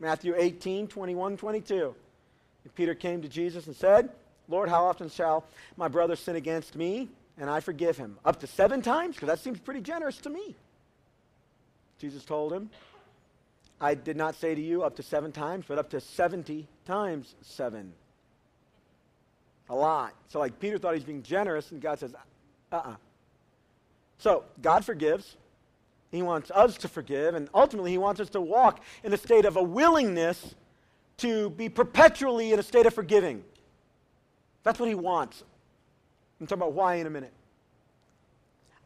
Matthew 0.00 0.34
18, 0.36 0.88
21, 0.88 1.36
22. 1.36 1.94
And 2.68 2.74
Peter 2.74 2.94
came 2.94 3.22
to 3.22 3.28
Jesus 3.28 3.66
and 3.66 3.74
said, 3.74 4.10
Lord, 4.46 4.68
how 4.68 4.84
often 4.84 5.08
shall 5.08 5.46
my 5.78 5.88
brother 5.88 6.16
sin 6.16 6.36
against 6.36 6.76
me 6.76 7.08
and 7.38 7.48
I 7.48 7.60
forgive 7.60 7.96
him? 7.96 8.18
Up 8.26 8.40
to 8.40 8.46
seven 8.46 8.82
times? 8.82 9.14
Because 9.14 9.28
that 9.28 9.38
seems 9.38 9.58
pretty 9.58 9.80
generous 9.80 10.18
to 10.18 10.28
me. 10.28 10.54
Jesus 11.98 12.26
told 12.26 12.52
him, 12.52 12.68
I 13.80 13.94
did 13.94 14.18
not 14.18 14.34
say 14.34 14.54
to 14.54 14.60
you 14.60 14.82
up 14.82 14.96
to 14.96 15.02
seven 15.02 15.32
times, 15.32 15.64
but 15.66 15.78
up 15.78 15.88
to 15.90 16.00
70 16.02 16.66
times 16.84 17.34
seven. 17.40 17.94
A 19.70 19.74
lot. 19.74 20.12
So, 20.28 20.38
like, 20.38 20.60
Peter 20.60 20.76
thought 20.76 20.92
he's 20.92 21.04
being 21.04 21.22
generous, 21.22 21.72
and 21.72 21.80
God 21.80 21.98
says, 21.98 22.12
uh 22.14 22.76
uh-uh. 22.76 22.90
uh 22.90 22.96
So, 24.18 24.44
God 24.60 24.84
forgives. 24.84 25.36
He 26.10 26.20
wants 26.20 26.50
us 26.50 26.76
to 26.78 26.88
forgive, 26.88 27.34
and 27.34 27.48
ultimately, 27.54 27.92
He 27.92 27.98
wants 27.98 28.20
us 28.20 28.28
to 28.30 28.42
walk 28.42 28.82
in 29.04 29.12
a 29.14 29.16
state 29.16 29.46
of 29.46 29.56
a 29.56 29.62
willingness 29.62 30.54
to 31.18 31.50
be 31.50 31.68
perpetually 31.68 32.52
in 32.52 32.58
a 32.58 32.62
state 32.62 32.86
of 32.86 32.94
forgiving. 32.94 33.44
That's 34.62 34.78
what 34.78 34.88
He 34.88 34.94
wants. 34.94 35.44
I'm 36.40 36.46
talking 36.46 36.62
about 36.62 36.72
why 36.72 36.96
in 36.96 37.06
a 37.06 37.10
minute. 37.10 37.32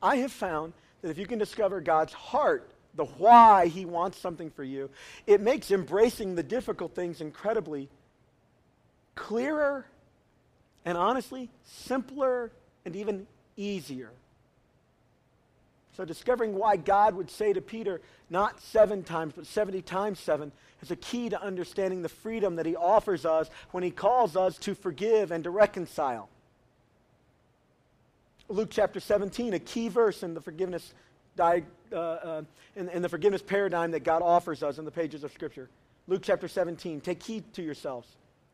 I 0.02 0.16
have 0.16 0.32
found 0.32 0.72
that 1.02 1.10
if 1.10 1.18
you 1.18 1.26
can 1.26 1.38
discover 1.38 1.80
God's 1.80 2.12
heart 2.12 2.72
the 2.94 3.04
why 3.04 3.68
he 3.68 3.84
wants 3.84 4.18
something 4.18 4.50
for 4.50 4.64
you, 4.64 4.90
it 5.26 5.40
makes 5.40 5.70
embracing 5.70 6.34
the 6.34 6.42
difficult 6.42 6.94
things 6.94 7.20
incredibly 7.20 7.88
clearer 9.14 9.86
and 10.84 10.98
honestly 10.98 11.48
simpler 11.64 12.50
and 12.84 12.96
even 12.96 13.26
easier. 13.56 14.10
So, 15.94 16.04
discovering 16.04 16.54
why 16.54 16.76
God 16.76 17.14
would 17.14 17.30
say 17.30 17.52
to 17.52 17.60
Peter, 17.60 18.00
not 18.30 18.62
seven 18.62 19.02
times, 19.02 19.34
but 19.36 19.46
70 19.46 19.82
times 19.82 20.18
seven, 20.18 20.50
is 20.80 20.90
a 20.90 20.96
key 20.96 21.28
to 21.28 21.40
understanding 21.40 22.02
the 22.02 22.08
freedom 22.08 22.56
that 22.56 22.64
he 22.64 22.74
offers 22.74 23.26
us 23.26 23.50
when 23.72 23.82
he 23.82 23.90
calls 23.90 24.34
us 24.36 24.56
to 24.58 24.74
forgive 24.74 25.30
and 25.30 25.44
to 25.44 25.50
reconcile. 25.50 26.28
Luke 28.48 28.68
chapter 28.70 29.00
17, 29.00 29.54
a 29.54 29.58
key 29.58 29.88
verse 29.88 30.22
in 30.22 30.34
the 30.34 30.40
forgiveness 30.40 30.94
di- 31.36 31.62
uh, 31.92 31.96
uh, 31.96 32.42
in, 32.74 32.88
in 32.88 33.02
the 33.02 33.08
forgiveness 33.08 33.42
paradigm 33.42 33.90
that 33.90 34.04
God 34.04 34.22
offers 34.22 34.62
us 34.62 34.78
in 34.78 34.84
the 34.84 34.90
pages 34.90 35.24
of 35.24 35.32
Scripture. 35.32 35.68
Luke 36.06 36.22
chapter 36.22 36.48
17. 36.48 37.00
Take 37.00 37.22
heed 37.22 37.44
to 37.54 37.62
yourselves. 37.62 38.08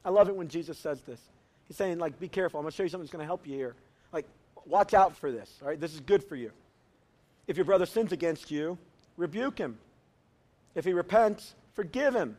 I 0.05 0.11
love 0.11 0.29
it 0.29 0.37
when 0.37 0.49
Jesus 0.49 0.79
says 0.79 1.01
this. 1.03 1.21
He's 1.67 1.77
saying, 1.77 1.99
like, 1.99 2.19
be 2.19 2.29
careful. 2.29 2.61
I'm 2.61 2.65
going 2.65 2.73
to 2.73 2.77
show 2.77 2.83
you 2.83 2.89
something 2.89 3.05
that's 3.05 3.13
going 3.13 3.23
to 3.23 3.27
help 3.27 3.47
you 3.47 3.55
here. 3.55 3.75
Like, 4.13 4.27
watch 4.67 4.95
out 4.95 5.17
for 5.17 5.31
this. 5.31 5.51
All 5.63 5.69
right, 5.69 5.81
this 5.81 5.95
is 5.95 6.01
good 6.01 6.25
for 6.25 6.37
you. 6.37 6.51
If 7.49 7.57
your 7.57 7.65
brother 7.65 7.87
sins 7.87 8.13
against 8.13 8.51
you, 8.51 8.79
rebuke 9.17 9.59
him. 9.59 9.79
If 10.75 10.85
he 10.85 10.93
repents, 10.93 11.55
forgive 11.75 12.15
him. 12.15 12.37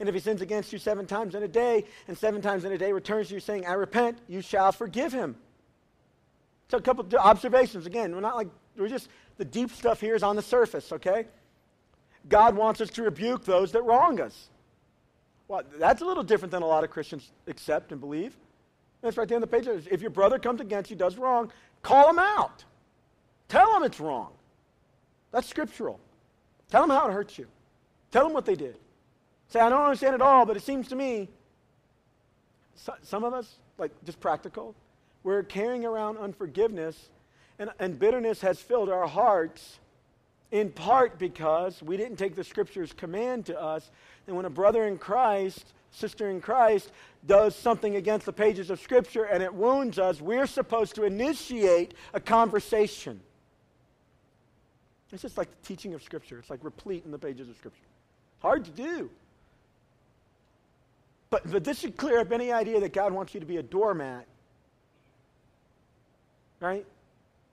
And 0.00 0.08
if 0.08 0.14
he 0.14 0.20
sins 0.20 0.40
against 0.40 0.72
you 0.72 0.78
seven 0.78 1.06
times 1.06 1.34
in 1.34 1.42
a 1.42 1.48
day, 1.48 1.84
and 2.08 2.16
seven 2.16 2.40
times 2.40 2.64
in 2.64 2.72
a 2.72 2.78
day 2.78 2.90
returns 2.90 3.28
to 3.28 3.34
you 3.34 3.40
saying, 3.40 3.66
I 3.66 3.74
repent, 3.74 4.18
you 4.26 4.40
shall 4.40 4.72
forgive 4.72 5.12
him. 5.12 5.36
So, 6.70 6.78
a 6.78 6.80
couple 6.80 7.06
observations. 7.18 7.86
Again, 7.86 8.14
we're 8.14 8.20
not 8.20 8.36
like, 8.36 8.48
we're 8.76 8.88
just 8.88 9.08
the 9.36 9.44
deep 9.44 9.70
stuff 9.70 10.00
here 10.00 10.14
is 10.14 10.22
on 10.22 10.36
the 10.36 10.42
surface, 10.42 10.90
okay? 10.92 11.26
God 12.28 12.56
wants 12.56 12.80
us 12.80 12.90
to 12.90 13.02
rebuke 13.02 13.44
those 13.44 13.72
that 13.72 13.82
wrong 13.82 14.20
us. 14.20 14.48
Well, 15.48 15.62
that's 15.78 16.00
a 16.00 16.04
little 16.04 16.22
different 16.22 16.52
than 16.52 16.62
a 16.62 16.66
lot 16.66 16.84
of 16.84 16.90
Christians 16.90 17.30
accept 17.46 17.92
and 17.92 18.00
believe. 18.00 18.36
That's 19.02 19.16
right 19.16 19.26
there 19.26 19.36
on 19.36 19.40
the 19.40 19.46
page. 19.46 19.66
If 19.66 20.00
your 20.00 20.10
brother 20.10 20.38
comes 20.38 20.60
against 20.60 20.90
you, 20.90 20.96
does 20.96 21.16
wrong, 21.16 21.52
call 21.82 22.08
him 22.08 22.18
out. 22.18 22.64
Tell 23.50 23.72
them 23.72 23.82
it's 23.82 24.00
wrong. 24.00 24.30
That's 25.32 25.48
scriptural. 25.48 26.00
Tell 26.70 26.82
them 26.82 26.90
how 26.90 27.08
it 27.08 27.12
hurts 27.12 27.36
you. 27.36 27.48
Tell 28.12 28.24
them 28.24 28.32
what 28.32 28.46
they 28.46 28.54
did. 28.54 28.76
Say, 29.48 29.58
I 29.58 29.68
don't 29.68 29.82
understand 29.82 30.14
it 30.14 30.22
all, 30.22 30.46
but 30.46 30.56
it 30.56 30.62
seems 30.62 30.86
to 30.88 30.96
me, 30.96 31.28
so, 32.76 32.94
some 33.02 33.24
of 33.24 33.34
us, 33.34 33.56
like 33.76 33.90
just 34.04 34.20
practical, 34.20 34.76
we're 35.24 35.42
carrying 35.42 35.84
around 35.84 36.16
unforgiveness 36.18 37.10
and, 37.58 37.70
and 37.80 37.98
bitterness 37.98 38.40
has 38.40 38.60
filled 38.60 38.88
our 38.88 39.08
hearts 39.08 39.80
in 40.52 40.70
part 40.70 41.18
because 41.18 41.82
we 41.82 41.96
didn't 41.96 42.16
take 42.16 42.36
the 42.36 42.44
scripture's 42.44 42.92
command 42.92 43.46
to 43.46 43.60
us. 43.60 43.90
And 44.28 44.36
when 44.36 44.44
a 44.44 44.50
brother 44.50 44.86
in 44.86 44.96
Christ, 44.96 45.74
sister 45.90 46.30
in 46.30 46.40
Christ, 46.40 46.92
does 47.26 47.56
something 47.56 47.96
against 47.96 48.26
the 48.26 48.32
pages 48.32 48.70
of 48.70 48.80
scripture 48.80 49.24
and 49.24 49.42
it 49.42 49.52
wounds 49.52 49.98
us, 49.98 50.20
we're 50.20 50.46
supposed 50.46 50.94
to 50.94 51.02
initiate 51.02 51.94
a 52.14 52.20
conversation. 52.20 53.20
It's 55.12 55.22
just 55.22 55.36
like 55.36 55.50
the 55.50 55.66
teaching 55.66 55.94
of 55.94 56.02
scripture, 56.02 56.38
it's 56.38 56.50
like 56.50 56.60
replete 56.62 57.04
in 57.04 57.10
the 57.10 57.18
pages 57.18 57.48
of 57.48 57.56
scripture. 57.56 57.86
Hard 58.40 58.64
to 58.64 58.70
do. 58.70 59.10
But, 61.30 61.50
but 61.50 61.62
this 61.62 61.78
should 61.78 61.96
clear 61.96 62.20
up 62.20 62.32
any 62.32 62.52
idea 62.52 62.80
that 62.80 62.92
God 62.92 63.12
wants 63.12 63.34
you 63.34 63.40
to 63.40 63.46
be 63.46 63.58
a 63.58 63.62
doormat. 63.62 64.26
Right? 66.58 66.84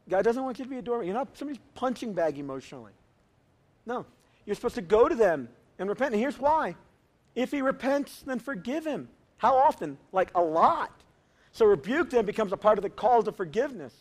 God 0.10 0.24
doesn't 0.24 0.44
want 0.44 0.58
you 0.60 0.66
to 0.66 0.70
be 0.70 0.78
a 0.78 0.82
doormat. 0.82 1.06
You're 1.06 1.16
not 1.16 1.38
somebody's 1.38 1.62
punching 1.76 2.14
bag 2.14 2.40
emotionally. 2.40 2.94
No. 3.86 4.06
You're 4.46 4.56
supposed 4.56 4.76
to 4.76 4.82
go 4.82 5.08
to 5.08 5.16
them 5.16 5.50
and 5.78 5.90
repent. 5.90 6.14
And 6.14 6.22
here's 6.22 6.40
why. 6.40 6.76
If 7.36 7.52
he 7.52 7.62
repents, 7.62 8.24
then 8.26 8.40
forgive 8.40 8.86
him. 8.86 9.10
How 9.38 9.56
often? 9.56 9.98
Like 10.12 10.32
a 10.34 10.42
lot. 10.42 10.92
So 11.52 11.66
rebuke 11.66 12.10
then 12.10 12.26
becomes 12.26 12.52
a 12.52 12.58
part 12.58 12.78
of 12.78 12.84
the 12.84 12.90
call 12.90 13.22
to 13.24 13.32
forgiveness. 13.32 13.94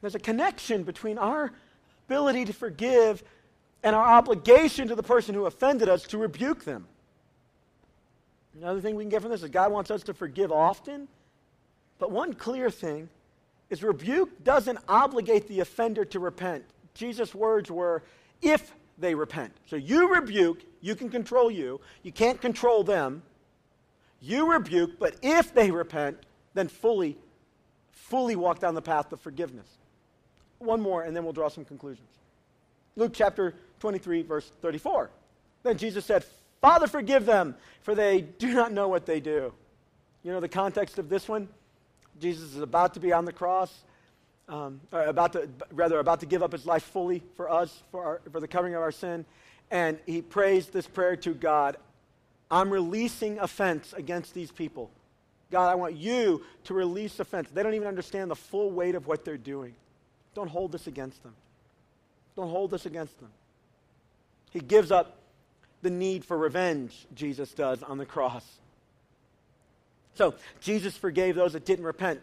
There's 0.00 0.14
a 0.14 0.20
connection 0.20 0.82
between 0.82 1.18
our 1.18 1.52
ability 2.10 2.44
to 2.44 2.52
forgive 2.52 3.22
and 3.84 3.94
our 3.94 4.04
obligation 4.04 4.88
to 4.88 4.96
the 4.96 5.02
person 5.02 5.32
who 5.32 5.46
offended 5.46 5.88
us 5.88 6.02
to 6.02 6.18
rebuke 6.18 6.64
them. 6.64 6.84
Another 8.56 8.80
thing 8.80 8.96
we 8.96 9.04
can 9.04 9.10
get 9.10 9.22
from 9.22 9.30
this 9.30 9.44
is 9.44 9.48
God 9.50 9.70
wants 9.70 9.92
us 9.92 10.02
to 10.02 10.12
forgive 10.12 10.50
often. 10.50 11.06
But 12.00 12.10
one 12.10 12.34
clear 12.34 12.68
thing 12.68 13.08
is 13.70 13.84
rebuke 13.84 14.42
doesn't 14.42 14.78
obligate 14.88 15.46
the 15.46 15.60
offender 15.60 16.04
to 16.06 16.18
repent. 16.18 16.64
Jesus' 16.94 17.32
words 17.32 17.70
were, 17.70 18.02
if 18.42 18.72
they 18.98 19.14
repent. 19.14 19.52
So 19.66 19.76
you 19.76 20.12
rebuke, 20.12 20.64
you 20.80 20.96
can 20.96 21.10
control 21.10 21.48
you. 21.48 21.80
You 22.02 22.10
can't 22.10 22.40
control 22.40 22.82
them. 22.82 23.22
You 24.20 24.50
rebuke, 24.50 24.98
but 24.98 25.14
if 25.22 25.54
they 25.54 25.70
repent, 25.70 26.18
then 26.54 26.66
fully, 26.66 27.16
fully 27.92 28.34
walk 28.34 28.58
down 28.58 28.74
the 28.74 28.82
path 28.82 29.12
of 29.12 29.20
forgiveness. 29.20 29.68
One 30.60 30.80
more, 30.80 31.02
and 31.02 31.16
then 31.16 31.24
we'll 31.24 31.32
draw 31.32 31.48
some 31.48 31.64
conclusions. 31.64 32.08
Luke 32.94 33.12
chapter 33.14 33.54
23, 33.80 34.22
verse 34.22 34.50
34. 34.62 35.10
Then 35.62 35.76
Jesus 35.76 36.04
said, 36.04 36.24
Father, 36.60 36.86
forgive 36.86 37.26
them, 37.26 37.56
for 37.82 37.94
they 37.94 38.20
do 38.20 38.52
not 38.52 38.72
know 38.72 38.88
what 38.88 39.06
they 39.06 39.20
do. 39.20 39.52
You 40.22 40.32
know 40.32 40.40
the 40.40 40.48
context 40.48 40.98
of 40.98 41.08
this 41.08 41.28
one? 41.28 41.48
Jesus 42.20 42.54
is 42.54 42.60
about 42.60 42.94
to 42.94 43.00
be 43.00 43.12
on 43.12 43.24
the 43.24 43.32
cross, 43.32 43.74
um, 44.48 44.80
about 44.92 45.32
to, 45.32 45.48
rather, 45.72 45.98
about 45.98 46.20
to 46.20 46.26
give 46.26 46.42
up 46.42 46.52
his 46.52 46.66
life 46.66 46.82
fully 46.82 47.22
for 47.36 47.50
us, 47.50 47.82
for, 47.90 48.04
our, 48.04 48.20
for 48.30 48.40
the 48.40 48.48
covering 48.48 48.74
of 48.74 48.82
our 48.82 48.92
sin. 48.92 49.24
And 49.70 49.98
he 50.04 50.20
prays 50.20 50.66
this 50.68 50.86
prayer 50.86 51.16
to 51.16 51.32
God 51.34 51.76
I'm 52.50 52.70
releasing 52.70 53.38
offense 53.38 53.94
against 53.96 54.34
these 54.34 54.50
people. 54.50 54.90
God, 55.50 55.70
I 55.70 55.76
want 55.76 55.94
you 55.96 56.42
to 56.64 56.74
release 56.74 57.20
offense. 57.20 57.48
They 57.52 57.62
don't 57.62 57.74
even 57.74 57.86
understand 57.86 58.30
the 58.30 58.36
full 58.36 58.70
weight 58.70 58.96
of 58.96 59.06
what 59.06 59.24
they're 59.24 59.38
doing. 59.38 59.74
Don't 60.34 60.48
hold 60.48 60.72
this 60.72 60.86
against 60.86 61.22
them. 61.22 61.34
Don't 62.36 62.50
hold 62.50 62.70
this 62.70 62.86
against 62.86 63.18
them. 63.20 63.30
He 64.50 64.60
gives 64.60 64.90
up 64.90 65.16
the 65.82 65.90
need 65.90 66.24
for 66.24 66.36
revenge, 66.36 67.06
Jesus 67.14 67.52
does 67.52 67.82
on 67.82 67.98
the 67.98 68.06
cross. 68.06 68.44
So, 70.14 70.34
Jesus 70.60 70.96
forgave 70.96 71.34
those 71.34 71.54
that 71.54 71.64
didn't 71.64 71.84
repent. 71.84 72.20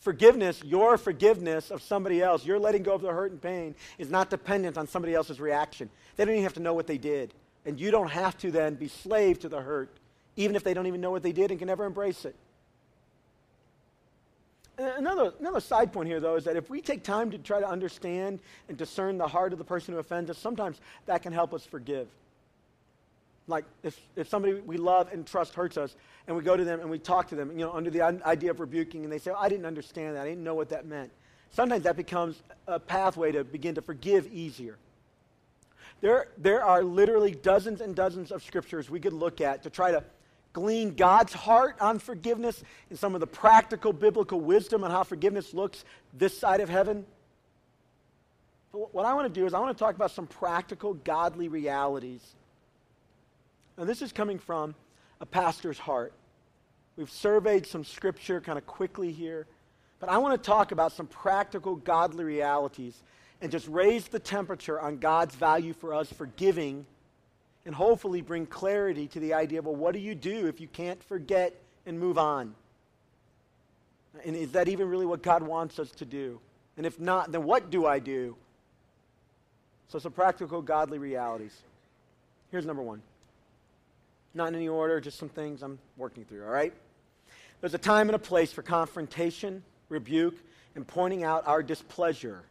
Forgiveness, 0.00 0.62
your 0.64 0.98
forgiveness 0.98 1.70
of 1.70 1.82
somebody 1.82 2.22
else, 2.22 2.44
your 2.44 2.58
letting 2.58 2.82
go 2.82 2.94
of 2.94 3.02
the 3.02 3.12
hurt 3.12 3.30
and 3.30 3.40
pain, 3.40 3.74
is 3.98 4.10
not 4.10 4.28
dependent 4.28 4.76
on 4.76 4.86
somebody 4.86 5.14
else's 5.14 5.40
reaction. 5.40 5.88
They 6.16 6.24
don't 6.24 6.34
even 6.34 6.44
have 6.44 6.54
to 6.54 6.60
know 6.60 6.74
what 6.74 6.86
they 6.86 6.98
did. 6.98 7.32
And 7.64 7.80
you 7.80 7.90
don't 7.90 8.10
have 8.10 8.36
to 8.38 8.50
then 8.50 8.74
be 8.74 8.88
slave 8.88 9.38
to 9.40 9.48
the 9.48 9.60
hurt, 9.60 9.96
even 10.36 10.56
if 10.56 10.64
they 10.64 10.74
don't 10.74 10.86
even 10.86 11.00
know 11.00 11.10
what 11.10 11.22
they 11.22 11.32
did 11.32 11.50
and 11.50 11.58
can 11.58 11.68
never 11.68 11.84
embrace 11.84 12.24
it. 12.24 12.34
Uh, 14.76 14.90
another, 14.96 15.32
another 15.38 15.60
side 15.60 15.92
point 15.92 16.08
here, 16.08 16.18
though, 16.18 16.34
is 16.34 16.44
that 16.44 16.56
if 16.56 16.68
we 16.68 16.80
take 16.80 17.04
time 17.04 17.30
to 17.30 17.38
try 17.38 17.60
to 17.60 17.68
understand 17.68 18.40
and 18.68 18.76
discern 18.76 19.18
the 19.18 19.28
heart 19.28 19.52
of 19.52 19.58
the 19.58 19.64
person 19.64 19.94
who 19.94 20.00
offends 20.00 20.30
us, 20.30 20.38
sometimes 20.38 20.80
that 21.06 21.22
can 21.22 21.32
help 21.32 21.54
us 21.54 21.64
forgive. 21.64 22.08
Like 23.46 23.64
if, 23.82 24.00
if 24.16 24.28
somebody 24.28 24.54
we 24.54 24.76
love 24.76 25.12
and 25.12 25.26
trust 25.26 25.54
hurts 25.54 25.76
us, 25.76 25.94
and 26.26 26.36
we 26.36 26.42
go 26.42 26.56
to 26.56 26.64
them 26.64 26.80
and 26.80 26.90
we 26.90 26.98
talk 26.98 27.28
to 27.28 27.34
them, 27.34 27.52
you 27.52 27.64
know, 27.64 27.72
under 27.72 27.90
the 27.90 28.02
idea 28.02 28.50
of 28.50 28.58
rebuking, 28.58 29.04
and 29.04 29.12
they 29.12 29.18
say, 29.18 29.30
oh, 29.30 29.38
I 29.38 29.48
didn't 29.48 29.66
understand 29.66 30.16
that. 30.16 30.22
I 30.22 30.28
didn't 30.28 30.42
know 30.42 30.54
what 30.54 30.70
that 30.70 30.86
meant. 30.86 31.10
Sometimes 31.50 31.84
that 31.84 31.96
becomes 31.96 32.42
a 32.66 32.80
pathway 32.80 33.30
to 33.32 33.44
begin 33.44 33.74
to 33.76 33.82
forgive 33.82 34.26
easier. 34.32 34.76
There, 36.00 36.28
there 36.38 36.64
are 36.64 36.82
literally 36.82 37.32
dozens 37.32 37.80
and 37.80 37.94
dozens 37.94 38.32
of 38.32 38.42
scriptures 38.42 38.90
we 38.90 38.98
could 38.98 39.12
look 39.12 39.40
at 39.40 39.62
to 39.62 39.70
try 39.70 39.92
to 39.92 40.02
glean 40.54 40.94
God's 40.94 41.34
heart 41.34 41.76
on 41.80 41.98
forgiveness 41.98 42.62
and 42.88 42.98
some 42.98 43.14
of 43.14 43.20
the 43.20 43.26
practical 43.26 43.92
biblical 43.92 44.40
wisdom 44.40 44.82
on 44.84 44.90
how 44.90 45.02
forgiveness 45.02 45.52
looks 45.52 45.84
this 46.14 46.38
side 46.38 46.60
of 46.60 46.70
heaven. 46.70 47.04
But 48.72 48.94
what 48.94 49.04
I 49.04 49.12
want 49.12 49.32
to 49.32 49.40
do 49.40 49.46
is 49.46 49.52
I 49.52 49.58
want 49.58 49.76
to 49.76 49.84
talk 49.84 49.94
about 49.94 50.12
some 50.12 50.26
practical 50.26 50.94
godly 50.94 51.48
realities. 51.48 52.22
Now, 53.76 53.84
this 53.84 54.00
is 54.00 54.12
coming 54.12 54.38
from 54.38 54.74
a 55.20 55.26
pastor's 55.26 55.78
heart. 55.78 56.12
We've 56.96 57.10
surveyed 57.10 57.66
some 57.66 57.84
scripture 57.84 58.40
kind 58.40 58.56
of 58.56 58.64
quickly 58.66 59.10
here, 59.10 59.46
but 59.98 60.08
I 60.08 60.18
want 60.18 60.40
to 60.40 60.46
talk 60.46 60.70
about 60.70 60.92
some 60.92 61.08
practical 61.08 61.74
godly 61.74 62.22
realities 62.22 63.02
and 63.40 63.50
just 63.50 63.66
raise 63.66 64.06
the 64.06 64.20
temperature 64.20 64.80
on 64.80 64.98
God's 64.98 65.34
value 65.34 65.72
for 65.72 65.92
us 65.92 66.12
forgiving 66.12 66.86
and 67.66 67.74
hopefully 67.74 68.20
bring 68.20 68.46
clarity 68.46 69.06
to 69.08 69.20
the 69.20 69.34
idea 69.34 69.58
of, 69.58 69.66
well, 69.66 69.74
what 69.74 69.92
do 69.92 69.98
you 69.98 70.14
do 70.14 70.46
if 70.46 70.60
you 70.60 70.68
can't 70.68 71.02
forget 71.02 71.54
and 71.86 71.98
move 71.98 72.18
on? 72.18 72.54
And 74.24 74.36
is 74.36 74.52
that 74.52 74.68
even 74.68 74.88
really 74.88 75.06
what 75.06 75.22
God 75.22 75.42
wants 75.42 75.78
us 75.78 75.90
to 75.92 76.04
do? 76.04 76.40
And 76.76 76.86
if 76.86 77.00
not, 77.00 77.32
then 77.32 77.44
what 77.44 77.70
do 77.70 77.86
I 77.86 77.98
do? 77.98 78.36
So, 79.88 79.98
some 79.98 80.12
practical, 80.12 80.62
godly 80.62 80.98
realities. 80.98 81.56
Here's 82.50 82.66
number 82.66 82.82
one. 82.82 83.02
Not 84.34 84.48
in 84.48 84.56
any 84.56 84.68
order, 84.68 85.00
just 85.00 85.18
some 85.18 85.28
things 85.28 85.62
I'm 85.62 85.78
working 85.96 86.24
through, 86.24 86.44
all 86.44 86.50
right? 86.50 86.72
There's 87.60 87.74
a 87.74 87.78
time 87.78 88.08
and 88.08 88.16
a 88.16 88.18
place 88.18 88.52
for 88.52 88.62
confrontation, 88.62 89.62
rebuke, 89.88 90.36
and 90.74 90.86
pointing 90.86 91.22
out 91.22 91.46
our 91.46 91.62
displeasure. 91.62 92.42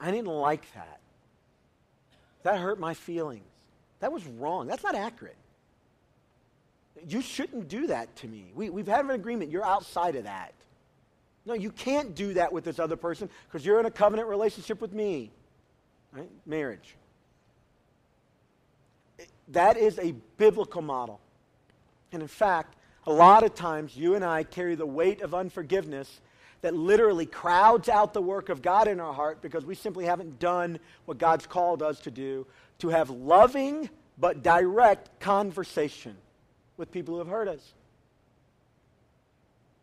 I 0.00 0.10
didn't 0.10 0.26
like 0.26 0.72
that. 0.74 1.00
That 2.42 2.58
hurt 2.58 2.78
my 2.78 2.94
feelings. 2.94 3.44
That 4.04 4.12
was 4.12 4.26
wrong. 4.26 4.66
That's 4.66 4.84
not 4.84 4.94
accurate. 4.94 5.38
You 7.08 7.22
shouldn't 7.22 7.68
do 7.68 7.86
that 7.86 8.14
to 8.16 8.28
me. 8.28 8.52
We, 8.54 8.68
we've 8.68 8.86
had 8.86 9.02
an 9.02 9.12
agreement. 9.12 9.50
You're 9.50 9.64
outside 9.64 10.14
of 10.14 10.24
that. 10.24 10.52
No, 11.46 11.54
you 11.54 11.70
can't 11.70 12.14
do 12.14 12.34
that 12.34 12.52
with 12.52 12.64
this 12.64 12.78
other 12.78 12.96
person 12.96 13.30
because 13.46 13.64
you're 13.64 13.80
in 13.80 13.86
a 13.86 13.90
covenant 13.90 14.28
relationship 14.28 14.82
with 14.82 14.92
me. 14.92 15.30
Right? 16.12 16.28
Marriage. 16.44 16.96
That 19.48 19.78
is 19.78 19.98
a 19.98 20.12
biblical 20.36 20.82
model. 20.82 21.18
And 22.12 22.20
in 22.20 22.28
fact, 22.28 22.76
a 23.06 23.10
lot 23.10 23.42
of 23.42 23.54
times 23.54 23.96
you 23.96 24.16
and 24.16 24.22
I 24.22 24.42
carry 24.42 24.74
the 24.74 24.84
weight 24.84 25.22
of 25.22 25.34
unforgiveness 25.34 26.20
that 26.60 26.74
literally 26.74 27.24
crowds 27.24 27.88
out 27.88 28.12
the 28.12 28.20
work 28.20 28.50
of 28.50 28.60
God 28.60 28.86
in 28.86 29.00
our 29.00 29.14
heart 29.14 29.40
because 29.40 29.64
we 29.64 29.74
simply 29.74 30.04
haven't 30.04 30.38
done 30.38 30.78
what 31.06 31.16
God's 31.16 31.46
called 31.46 31.82
us 31.82 32.00
to 32.00 32.10
do 32.10 32.46
to 32.78 32.88
have 32.88 33.10
loving 33.10 33.88
but 34.18 34.42
direct 34.42 35.20
conversation 35.20 36.16
with 36.76 36.90
people 36.90 37.14
who 37.14 37.18
have 37.18 37.28
hurt 37.28 37.48
us. 37.48 37.72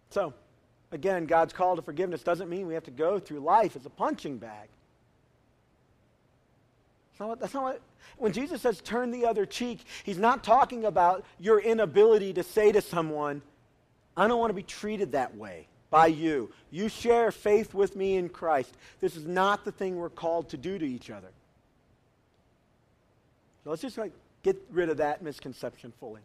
So, 0.10 0.34
again, 0.92 1.26
God's 1.26 1.54
call 1.54 1.76
to 1.76 1.82
forgiveness 1.82 2.24
doesn't 2.24 2.50
mean 2.50 2.68
we 2.68 2.74
have 2.74 2.84
to 2.84 2.92
go 2.92 3.20
through 3.20 3.40
life 3.40 3.76
as 3.76 3.86
a 3.86 3.90
punching 3.90 4.38
bag. 4.38 4.68
That's 7.40 7.54
not 7.54 7.64
what, 7.64 7.82
when 8.18 8.34
Jesus 8.34 8.62
says 8.62 8.82
turn 8.82 9.12
the 9.12 9.26
other 9.26 9.46
cheek, 9.46 9.86
he's 10.04 10.18
not 10.18 10.44
talking 10.44 10.86
about 10.86 11.24
your 11.40 11.60
inability 11.60 12.34
to 12.34 12.44
say 12.44 12.72
to 12.72 12.82
someone, 12.82 13.44
I 14.18 14.28
don't 14.28 14.40
want 14.40 14.50
to 14.50 14.56
be 14.56 14.64
treated 14.64 15.12
that 15.12 15.36
way 15.36 15.68
by 15.92 16.08
you. 16.08 16.52
You 16.72 16.90
share 16.90 17.32
faith 17.32 17.74
with 17.74 17.96
me 17.96 18.16
in 18.16 18.30
Christ. 18.30 18.74
This 19.02 19.16
is 19.16 19.28
not 19.28 19.66
the 19.66 19.72
thing 19.72 19.98
we're 19.98 20.10
called 20.10 20.50
to 20.50 20.58
do 20.58 20.80
to 20.80 20.86
each 20.86 21.12
other. 21.12 21.28
Let's 23.66 23.82
just 23.82 23.98
like 23.98 24.12
get 24.44 24.62
rid 24.72 24.90
of 24.90 24.98
that 24.98 25.22
misconception 25.22 25.94
fully. 26.00 26.22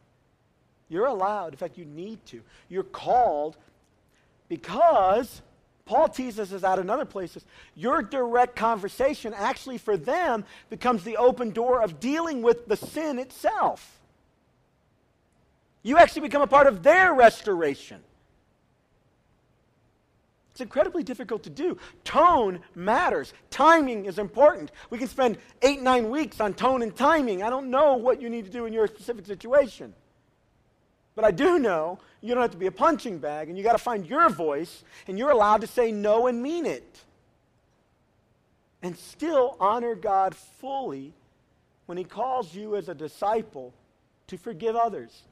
You're 0.88 1.06
allowed, 1.06 1.52
in 1.52 1.58
fact, 1.58 1.76
you 1.76 1.84
need 1.84 2.24
to. 2.26 2.42
You're 2.68 2.84
called 2.84 3.56
because 4.48 5.42
Paul 5.84 6.08
teases 6.08 6.52
us 6.52 6.64
out 6.64 6.78
in 6.78 6.90
other 6.90 7.04
places. 7.04 7.44
Your 7.74 8.02
direct 8.02 8.56
conversation 8.56 9.34
actually 9.34 9.78
for 9.78 9.96
them 9.96 10.44
becomes 10.70 11.04
the 11.04 11.16
open 11.16 11.50
door 11.50 11.82
of 11.82 12.00
dealing 12.00 12.42
with 12.42 12.66
the 12.66 12.76
sin 12.76 13.18
itself. 13.18 14.00
You 15.82 15.98
actually 15.98 16.22
become 16.22 16.42
a 16.42 16.48
part 16.48 16.66
of 16.66 16.82
their 16.82 17.14
restoration. 17.14 18.00
It's 20.56 20.62
incredibly 20.62 21.02
difficult 21.02 21.42
to 21.42 21.50
do. 21.50 21.76
Tone 22.02 22.60
matters. 22.74 23.34
Timing 23.50 24.06
is 24.06 24.18
important. 24.18 24.72
We 24.88 24.96
can 24.96 25.06
spend 25.06 25.36
eight, 25.60 25.82
nine 25.82 26.08
weeks 26.08 26.40
on 26.40 26.54
tone 26.54 26.80
and 26.80 26.96
timing. 26.96 27.42
I 27.42 27.50
don't 27.50 27.68
know 27.68 27.96
what 27.96 28.22
you 28.22 28.30
need 28.30 28.46
to 28.46 28.50
do 28.50 28.64
in 28.64 28.72
your 28.72 28.86
specific 28.86 29.26
situation. 29.26 29.92
But 31.14 31.26
I 31.26 31.30
do 31.30 31.58
know 31.58 31.98
you 32.22 32.32
don't 32.32 32.40
have 32.40 32.52
to 32.52 32.56
be 32.56 32.68
a 32.68 32.72
punching 32.72 33.18
bag, 33.18 33.50
and 33.50 33.58
you 33.58 33.62
got 33.62 33.72
to 33.72 33.78
find 33.78 34.06
your 34.06 34.30
voice, 34.30 34.82
and 35.06 35.18
you're 35.18 35.28
allowed 35.28 35.60
to 35.60 35.66
say 35.66 35.92
no 35.92 36.26
and 36.26 36.42
mean 36.42 36.64
it. 36.64 37.04
And 38.80 38.96
still 38.96 39.58
honor 39.60 39.94
God 39.94 40.34
fully 40.34 41.12
when 41.84 41.98
He 41.98 42.04
calls 42.04 42.54
you 42.54 42.76
as 42.76 42.88
a 42.88 42.94
disciple 42.94 43.74
to 44.28 44.38
forgive 44.38 44.74
others. 44.74 45.24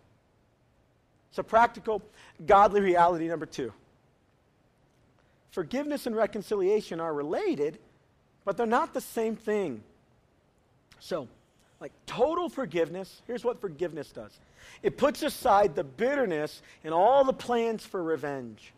So, 1.30 1.42
practical, 1.42 2.02
godly 2.44 2.82
reality 2.82 3.26
number 3.26 3.46
two 3.46 3.72
forgiveness 5.54 6.06
and 6.06 6.16
reconciliation 6.16 7.00
are 7.00 7.14
related, 7.14 7.78
but 8.44 8.56
they're 8.56 8.66
not 8.66 8.92
the 8.92 9.00
same 9.00 9.36
thing. 9.36 9.82
So, 10.98 11.28
like 11.80 11.92
total 12.06 12.48
forgiveness, 12.48 13.22
here's 13.26 13.44
what 13.44 13.60
forgiveness 13.60 14.10
does 14.10 14.32
it 14.82 14.98
puts 14.98 15.22
aside 15.22 15.74
the 15.74 15.84
bitterness 15.84 16.60
and 16.82 16.92
all 16.92 17.24
the 17.24 17.32
plans 17.32 17.84
for 17.86 18.02
revenge. 18.02 18.72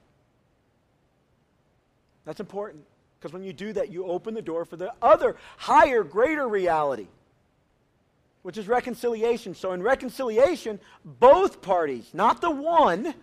That's 2.24 2.40
important 2.40 2.84
because 3.18 3.32
when 3.32 3.42
you 3.42 3.52
do 3.52 3.72
that, 3.72 3.90
you 3.90 4.04
open 4.04 4.34
the 4.34 4.42
door 4.42 4.64
for 4.64 4.76
the 4.76 4.92
other, 5.00 5.36
higher, 5.56 6.04
greater 6.04 6.46
reality, 6.46 7.06
which 8.42 8.58
is 8.58 8.68
reconciliation. 8.68 9.54
So, 9.54 9.72
in 9.72 9.82
reconciliation, 9.82 10.78
both 11.04 11.62
parties, 11.62 12.10
not 12.12 12.42
the 12.42 12.50
one 12.50 13.14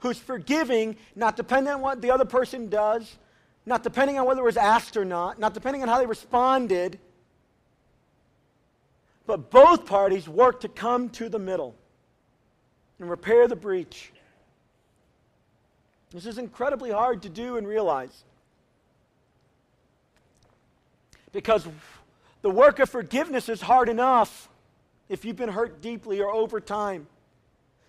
who's 0.00 0.18
forgiving, 0.18 0.96
not 1.14 1.36
dependent 1.36 1.76
on 1.76 1.80
what 1.80 2.02
the 2.02 2.10
other 2.10 2.24
person 2.24 2.68
does, 2.68 3.16
not 3.64 3.82
depending 3.82 4.18
on 4.18 4.26
whether 4.26 4.40
it 4.40 4.44
was 4.44 4.56
asked 4.56 4.96
or 4.96 5.04
not, 5.04 5.38
not 5.38 5.54
depending 5.54 5.82
on 5.82 5.88
how 5.88 5.98
they 5.98 6.06
responded, 6.06 6.98
but 9.26 9.50
both 9.50 9.86
parties 9.86 10.28
work 10.28 10.60
to 10.60 10.68
come 10.68 11.08
to 11.10 11.28
the 11.28 11.38
middle 11.38 11.74
and 12.98 13.10
repair 13.10 13.48
the 13.48 13.56
breach. 13.56 14.12
This 16.12 16.26
is 16.26 16.38
incredibly 16.38 16.90
hard 16.90 17.22
to 17.22 17.28
do 17.28 17.56
and 17.56 17.66
realize. 17.66 18.24
Because 21.32 21.66
the 22.42 22.50
work 22.50 22.78
of 22.78 22.88
forgiveness 22.88 23.48
is 23.48 23.60
hard 23.60 23.88
enough 23.88 24.48
if 25.08 25.24
you've 25.24 25.36
been 25.36 25.48
hurt 25.48 25.82
deeply 25.82 26.20
or 26.20 26.30
over 26.30 26.60
time. 26.60 27.08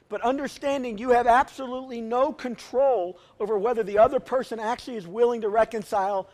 But 0.10 0.22
understanding 0.22 0.98
you 0.98 1.10
have 1.12 1.28
absolutely 1.28 2.00
no 2.00 2.32
control 2.32 3.20
over 3.40 3.58
whether 3.58 3.84
the 3.84 3.98
other 3.98 4.20
person 4.20 4.60
actually 4.60 4.96
is 4.96 5.06
willing 5.06 5.42
to 5.42 5.50
reconcile, 5.50 6.30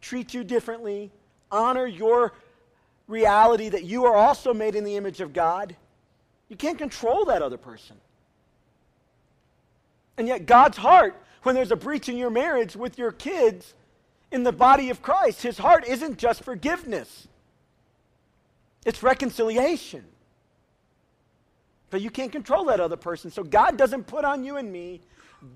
treat 0.00 0.34
you 0.34 0.44
differently, 0.44 1.10
honor 1.50 1.86
your 1.86 2.34
reality 3.08 3.68
that 3.68 3.84
you 3.84 4.04
are 4.04 4.14
also 4.14 4.52
made 4.52 4.74
in 4.74 4.84
the 4.84 4.96
image 4.96 5.20
of 5.20 5.32
God. 5.32 5.76
You 6.48 6.56
can't 6.56 6.78
control 6.78 7.24
that 7.26 7.42
other 7.42 7.56
person. 7.56 7.96
And 10.18 10.28
yet, 10.28 10.46
God's 10.46 10.76
heart, 10.76 11.20
when 11.42 11.54
there's 11.54 11.72
a 11.72 11.76
breach 11.76 12.08
in 12.08 12.16
your 12.16 12.30
marriage 12.30 12.76
with 12.76 12.98
your 12.98 13.12
kids 13.12 13.74
in 14.30 14.42
the 14.42 14.52
body 14.52 14.90
of 14.90 15.02
Christ, 15.02 15.42
his 15.42 15.58
heart 15.58 15.86
isn't 15.86 16.18
just 16.18 16.42
forgiveness, 16.42 17.28
it's 18.84 19.02
reconciliation. 19.02 20.04
But 21.90 22.00
you 22.00 22.10
can't 22.10 22.32
control 22.32 22.64
that 22.66 22.80
other 22.80 22.96
person. 22.96 23.30
So 23.30 23.42
God 23.42 23.76
doesn't 23.76 24.06
put 24.06 24.24
on 24.24 24.44
you 24.44 24.56
and 24.56 24.72
me 24.72 25.00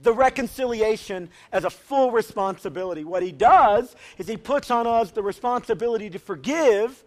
the 0.02 0.12
reconciliation 0.12 1.30
as 1.52 1.64
a 1.64 1.70
full 1.70 2.12
responsibility. 2.12 3.04
What 3.04 3.22
he 3.22 3.32
does 3.32 3.94
is 4.18 4.28
he 4.28 4.36
puts 4.36 4.70
on 4.70 4.86
us 4.86 5.10
the 5.10 5.22
responsibility 5.22 6.10
to 6.10 6.18
forgive 6.18 7.02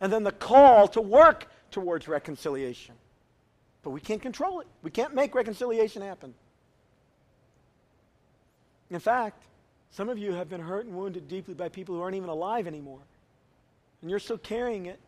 and 0.00 0.12
then 0.12 0.24
the 0.24 0.32
call 0.32 0.88
to 0.88 1.00
work 1.00 1.48
towards 1.70 2.08
reconciliation. 2.08 2.94
But 3.82 3.90
we 3.90 4.00
can't 4.00 4.20
control 4.20 4.60
it. 4.60 4.66
We 4.82 4.90
can't 4.90 5.14
make 5.14 5.34
reconciliation 5.34 6.02
happen. 6.02 6.34
In 8.90 9.00
fact, 9.00 9.42
some 9.90 10.08
of 10.08 10.18
you 10.18 10.32
have 10.32 10.48
been 10.48 10.60
hurt 10.60 10.86
and 10.86 10.94
wounded 10.94 11.28
deeply 11.28 11.54
by 11.54 11.68
people 11.68 11.94
who 11.94 12.02
aren't 12.02 12.16
even 12.16 12.28
alive 12.28 12.66
anymore. 12.66 13.00
And 14.02 14.10
you're 14.10 14.18
still 14.18 14.38
carrying 14.38 14.86
it. 14.86 14.98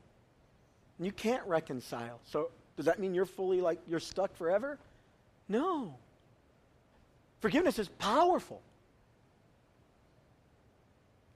And 0.98 1.06
you 1.06 1.12
can't 1.12 1.46
reconcile. 1.46 2.20
So, 2.24 2.50
does 2.76 2.86
that 2.86 2.98
mean 2.98 3.14
you're 3.14 3.26
fully 3.26 3.60
like 3.60 3.78
you're 3.86 4.00
stuck 4.00 4.36
forever? 4.36 4.78
No. 5.48 5.94
Forgiveness 7.40 7.78
is 7.78 7.88
powerful. 7.88 8.60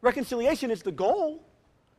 Reconciliation 0.02 0.70
is 0.70 0.82
the 0.82 0.92
goal. 0.92 1.42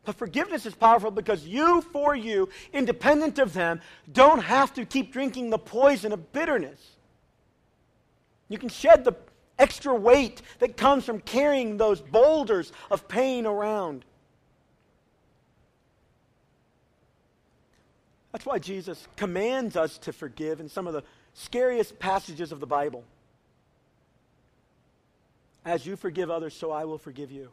But 0.03 0.15
forgiveness 0.15 0.65
is 0.65 0.73
powerful 0.73 1.11
because 1.11 1.45
you, 1.45 1.81
for 1.81 2.15
you, 2.15 2.49
independent 2.73 3.37
of 3.37 3.53
them, 3.53 3.81
don't 4.11 4.41
have 4.41 4.73
to 4.73 4.85
keep 4.85 5.13
drinking 5.13 5.51
the 5.51 5.59
poison 5.59 6.11
of 6.11 6.33
bitterness. 6.33 6.79
You 8.49 8.57
can 8.57 8.69
shed 8.69 9.03
the 9.03 9.13
extra 9.59 9.93
weight 9.93 10.41
that 10.59 10.75
comes 10.75 11.05
from 11.05 11.19
carrying 11.19 11.77
those 11.77 12.01
boulders 12.01 12.71
of 12.89 13.07
pain 13.07 13.45
around. 13.45 14.03
That's 18.31 18.45
why 18.45 18.59
Jesus 18.59 19.07
commands 19.17 19.75
us 19.75 19.97
to 19.99 20.13
forgive 20.13 20.59
in 20.59 20.69
some 20.69 20.87
of 20.87 20.93
the 20.93 21.03
scariest 21.33 21.99
passages 21.99 22.51
of 22.51 22.59
the 22.59 22.65
Bible. 22.65 23.03
As 25.65 25.85
you 25.85 25.95
forgive 25.95 26.31
others, 26.31 26.55
so 26.55 26.71
I 26.71 26.85
will 26.85 26.97
forgive 26.97 27.31
you. 27.31 27.49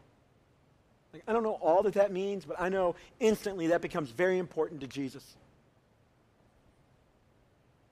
Like, 1.12 1.22
I 1.26 1.32
don't 1.32 1.42
know 1.42 1.58
all 1.60 1.82
that 1.82 1.94
that 1.94 2.12
means, 2.12 2.44
but 2.44 2.60
I 2.60 2.68
know 2.68 2.94
instantly 3.20 3.68
that 3.68 3.80
becomes 3.80 4.10
very 4.10 4.38
important 4.38 4.80
to 4.82 4.86
Jesus. 4.86 5.24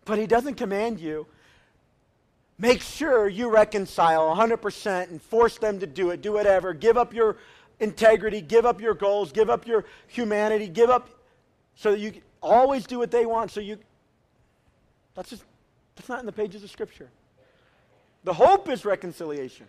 But 0.05 0.19
he 0.19 0.27
doesn't 0.27 0.55
command 0.55 1.01
you. 1.01 1.27
Make 2.59 2.81
sure 2.81 3.29
you 3.29 3.51
reconcile 3.51 4.35
100% 4.35 5.11
and 5.11 5.21
force 5.21 5.59
them 5.59 5.81
to 5.81 5.87
do 5.87 6.11
it. 6.11 6.23
Do 6.23 6.33
whatever. 6.33 6.73
Give 6.73 6.97
up 6.97 7.13
your 7.13 7.37
integrity, 7.81 8.41
give 8.41 8.65
up 8.65 8.81
your 8.81 8.95
goals, 8.95 9.33
give 9.33 9.51
up 9.51 9.67
your 9.67 9.85
humanity, 10.07 10.69
give 10.69 10.89
up 10.89 11.11
so 11.75 11.91
that 11.91 11.99
you 11.99 12.13
always 12.47 12.87
do 12.87 12.99
what 12.99 13.11
they 13.11 13.27
want. 13.27 13.51
So 13.51 13.61
you, 13.61 13.79
that's 15.15 15.31
just, 15.31 15.45
that's 15.95 16.09
not 16.09 16.21
in 16.21 16.27
the 16.27 16.33
pages 16.33 16.63
of 16.65 16.71
Scripture. 16.71 17.11
The 18.25 18.35
hope 18.35 18.69
is 18.69 18.85
reconciliation. 18.85 19.67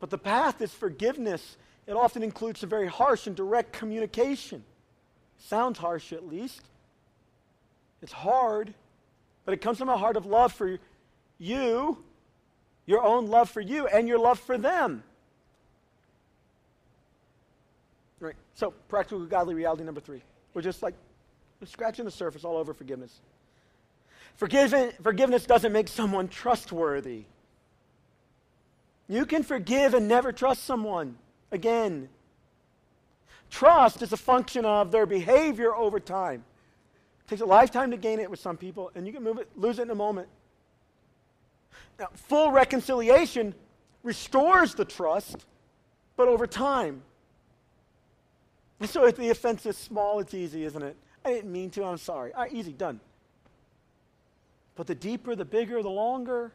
But 0.00 0.10
the 0.10 0.18
path 0.18 0.60
is 0.60 0.72
forgiveness 0.72 1.56
it 1.86 1.94
often 1.94 2.22
includes 2.22 2.62
a 2.62 2.66
very 2.66 2.86
harsh 2.86 3.26
and 3.26 3.34
direct 3.34 3.72
communication. 3.72 4.64
Sounds 5.38 5.78
harsh, 5.78 6.12
at 6.12 6.28
least. 6.28 6.62
It's 8.00 8.12
hard, 8.12 8.72
but 9.44 9.54
it 9.54 9.60
comes 9.60 9.78
from 9.78 9.88
a 9.88 9.96
heart 9.96 10.16
of 10.16 10.26
love 10.26 10.52
for 10.52 10.78
you, 11.38 11.98
your 12.86 13.02
own 13.02 13.26
love 13.26 13.50
for 13.50 13.60
you, 13.60 13.86
and 13.86 14.06
your 14.06 14.18
love 14.18 14.38
for 14.38 14.58
them. 14.58 15.02
Right. 18.20 18.36
So, 18.54 18.72
practical 18.88 19.24
godly 19.26 19.54
reality 19.54 19.82
number 19.82 20.00
three. 20.00 20.22
We're 20.54 20.62
just 20.62 20.82
like 20.82 20.94
scratching 21.66 22.04
the 22.04 22.10
surface 22.10 22.44
all 22.44 22.56
over 22.56 22.74
forgiveness. 22.74 23.20
forgiveness 24.36 25.46
doesn't 25.46 25.72
make 25.72 25.88
someone 25.88 26.28
trustworthy. 26.28 27.24
You 29.08 29.26
can 29.26 29.42
forgive 29.42 29.94
and 29.94 30.08
never 30.08 30.32
trust 30.32 30.64
someone 30.64 31.16
again. 31.50 32.08
Trust 33.50 34.00
is 34.00 34.12
a 34.12 34.16
function 34.16 34.64
of 34.64 34.90
their 34.90 35.04
behavior 35.04 35.74
over 35.74 36.00
time. 36.00 36.44
It 37.26 37.28
takes 37.28 37.42
a 37.42 37.46
lifetime 37.46 37.90
to 37.90 37.96
gain 37.96 38.18
it 38.18 38.30
with 38.30 38.40
some 38.40 38.56
people, 38.56 38.90
and 38.94 39.06
you 39.06 39.12
can 39.12 39.26
it, 39.26 39.48
lose 39.56 39.78
it 39.78 39.82
in 39.82 39.90
a 39.90 39.94
moment. 39.94 40.28
Now, 41.98 42.08
full 42.14 42.50
reconciliation 42.50 43.54
restores 44.02 44.74
the 44.74 44.84
trust, 44.84 45.44
but 46.16 46.28
over 46.28 46.46
time. 46.46 47.02
And 48.80 48.88
so 48.88 49.06
if 49.06 49.16
the 49.16 49.30
offense 49.30 49.66
is 49.66 49.76
small, 49.76 50.18
it's 50.18 50.34
easy, 50.34 50.64
isn't 50.64 50.82
it? 50.82 50.96
I 51.24 51.30
didn't 51.30 51.52
mean 51.52 51.70
to, 51.70 51.84
I'm 51.84 51.98
sorry. 51.98 52.32
All 52.32 52.42
right, 52.42 52.52
easy, 52.52 52.72
done. 52.72 53.00
But 54.74 54.86
the 54.86 54.94
deeper, 54.94 55.34
the 55.36 55.44
bigger, 55.44 55.82
the 55.82 55.90
longer, 55.90 56.52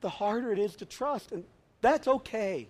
the 0.00 0.08
harder 0.08 0.52
it 0.52 0.58
is 0.58 0.76
to 0.76 0.84
trust. 0.84 1.32
And 1.32 1.44
that's 1.80 2.08
okay. 2.08 2.68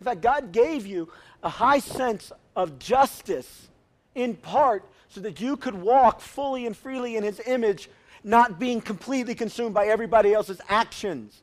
In 0.00 0.04
fact, 0.04 0.20
God 0.20 0.52
gave 0.52 0.86
you 0.86 1.08
a 1.42 1.48
high 1.48 1.78
sense 1.78 2.32
of 2.56 2.78
justice 2.78 3.68
in 4.14 4.34
part 4.34 4.84
so 5.08 5.20
that 5.20 5.40
you 5.40 5.56
could 5.56 5.74
walk 5.74 6.20
fully 6.20 6.66
and 6.66 6.76
freely 6.76 7.16
in 7.16 7.24
His 7.24 7.40
image, 7.46 7.88
not 8.22 8.58
being 8.58 8.80
completely 8.80 9.34
consumed 9.34 9.74
by 9.74 9.86
everybody 9.86 10.32
else's 10.32 10.60
actions. 10.68 11.42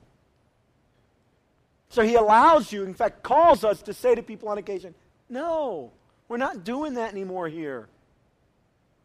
So 1.90 2.04
He 2.04 2.16
allows 2.16 2.72
you, 2.72 2.84
in 2.84 2.94
fact, 2.94 3.24
calls 3.24 3.64
us 3.64 3.82
to 3.84 3.94
say 3.94 4.16
to 4.16 4.24
people 4.24 4.50
on 4.50 4.58
occasion, 4.58 4.94
No, 5.30 5.92
we're 6.28 6.38
not 6.38 6.64
doing 6.64 6.96
that 6.96 7.12
anymore 7.12 7.50
here. 7.50 7.88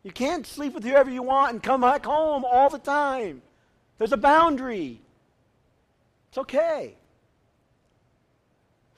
You 0.07 0.13
can't 0.13 0.47
sleep 0.47 0.73
with 0.73 0.85
whoever 0.85 1.11
you 1.11 1.25
want 1.25 1.53
and 1.53 1.61
come 1.61 1.81
back 1.81 2.07
home 2.07 2.45
all 2.45 2.71
the 2.71 2.79
time. 2.79 3.43
There's 3.99 4.13
a 4.13 4.17
boundary. 4.17 5.01
It's 6.29 6.39
okay. 6.39 6.95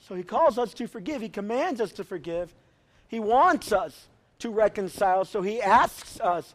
So 0.06 0.14
he 0.14 0.22
calls 0.22 0.58
us 0.58 0.74
to 0.74 0.86
forgive. 0.86 1.22
He 1.22 1.30
commands 1.30 1.80
us 1.80 1.92
to 1.92 2.04
forgive. 2.04 2.54
He 3.08 3.20
wants 3.20 3.72
us 3.72 4.08
to 4.40 4.50
reconcile. 4.50 5.24
So 5.24 5.40
he 5.40 5.62
asks 5.62 6.20
us 6.20 6.54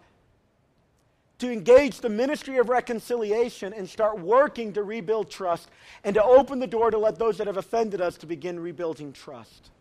to 1.40 1.52
engage 1.52 2.02
the 2.02 2.10
ministry 2.10 2.58
of 2.58 2.70
reconciliation 2.70 3.74
and 3.74 3.90
start 3.90 4.20
working 4.20 4.72
to 4.74 4.84
rebuild 4.84 5.32
trust 5.32 5.68
and 6.04 6.14
to 6.14 6.24
open 6.24 6.60
the 6.60 6.68
door 6.68 6.92
to 6.92 7.00
let 7.00 7.18
those 7.18 7.40
that 7.40 7.48
have 7.48 7.58
offended 7.58 8.02
us 8.02 8.18
to 8.18 8.28
begin 8.28 8.60
rebuilding 8.60 9.14
trust. 9.14 9.72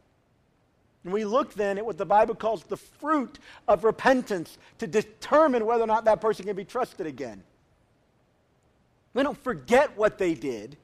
And 1.04 1.12
we 1.12 1.24
look 1.24 1.54
then 1.54 1.78
at 1.78 1.86
what 1.86 1.98
the 1.98 2.06
Bible 2.06 2.34
calls 2.34 2.62
the 2.64 2.76
fruit 2.76 3.38
of 3.66 3.84
repentance 3.84 4.56
to 4.78 4.86
determine 4.86 5.66
whether 5.66 5.82
or 5.82 5.88
not 5.88 6.04
that 6.04 6.20
person 6.20 6.44
can 6.46 6.56
be 6.56 6.64
trusted 6.64 7.06
again. 7.06 7.42
We 9.14 9.22
don't 9.22 9.42
forget 9.42 9.96
what 9.96 10.18
they 10.18 10.34
did. 10.34 10.76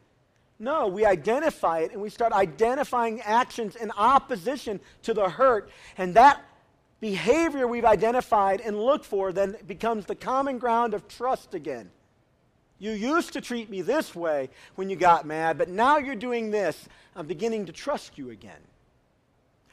No, 0.59 0.89
we 0.89 1.05
identify 1.05 1.81
it 1.81 1.93
and 1.93 2.03
we 2.03 2.11
start 2.11 2.33
identifying 2.33 3.21
actions 3.21 3.77
in 3.77 3.93
opposition 3.93 4.81
to 5.03 5.15
the 5.15 5.29
hurt. 5.29 5.71
And 5.97 6.15
that 6.15 6.45
behavior 7.01 7.69
we've 7.69 7.85
identified 7.85 8.61
and 8.61 8.77
looked 8.77 9.05
for 9.05 9.33
then 9.33 9.57
becomes 9.67 10.07
the 10.07 10.17
common 10.17 10.59
ground 10.59 10.95
of 10.95 11.07
trust 11.07 11.55
again. 11.55 11.91
You 12.81 12.91
used 12.93 13.33
to 13.33 13.41
treat 13.41 13.71
me 13.71 13.83
this 13.83 14.15
way 14.15 14.51
when 14.75 14.91
you 14.91 14.97
got 14.97 15.27
mad, 15.27 15.59
but 15.59 15.69
now 15.69 15.99
you're 15.99 16.15
doing 16.15 16.51
this. 16.51 16.89
I'm 17.15 17.27
beginning 17.27 17.67
to 17.67 17.73
trust 17.73 18.19
you 18.19 18.31
again. 18.31 18.61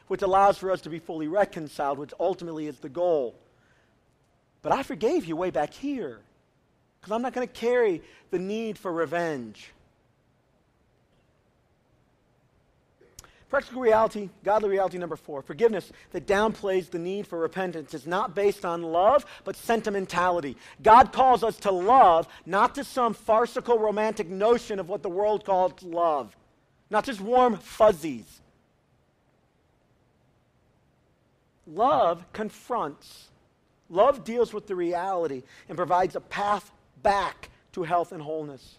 Which 0.07 0.21
allows 0.21 0.57
for 0.57 0.71
us 0.71 0.81
to 0.81 0.89
be 0.89 0.99
fully 0.99 1.27
reconciled, 1.27 1.97
which 1.97 2.13
ultimately 2.19 2.67
is 2.67 2.77
the 2.77 2.89
goal. 2.89 3.35
But 4.61 4.71
I 4.71 4.83
forgave 4.83 5.25
you 5.25 5.35
way 5.35 5.51
back 5.51 5.73
here 5.73 6.19
because 6.99 7.11
I'm 7.11 7.21
not 7.21 7.33
going 7.33 7.47
to 7.47 7.53
carry 7.53 8.01
the 8.31 8.39
need 8.39 8.77
for 8.77 8.91
revenge. 8.91 9.71
Practical 13.47 13.81
reality, 13.81 14.29
godly 14.43 14.69
reality 14.69 14.97
number 14.97 15.15
four 15.15 15.41
forgiveness 15.41 15.91
that 16.11 16.25
downplays 16.25 16.89
the 16.89 16.97
need 16.99 17.27
for 17.27 17.37
repentance 17.39 17.93
is 17.93 18.07
not 18.07 18.33
based 18.33 18.65
on 18.65 18.81
love, 18.81 19.25
but 19.43 19.55
sentimentality. 19.55 20.57
God 20.81 21.13
calls 21.13 21.43
us 21.43 21.57
to 21.57 21.71
love, 21.71 22.27
not 22.45 22.75
to 22.75 22.83
some 22.83 23.13
farcical 23.13 23.77
romantic 23.77 24.27
notion 24.27 24.79
of 24.79 24.89
what 24.89 25.03
the 25.03 25.09
world 25.09 25.45
calls 25.45 25.83
love, 25.83 26.35
not 26.89 27.05
just 27.05 27.21
warm 27.21 27.57
fuzzies. 27.57 28.41
Love 31.67 32.25
confronts, 32.33 33.29
love 33.89 34.23
deals 34.23 34.53
with 34.53 34.67
the 34.67 34.75
reality 34.75 35.43
and 35.67 35.77
provides 35.77 36.15
a 36.15 36.21
path 36.21 36.71
back 37.01 37.49
to 37.71 37.83
health 37.83 38.11
and 38.11 38.21
wholeness. 38.21 38.77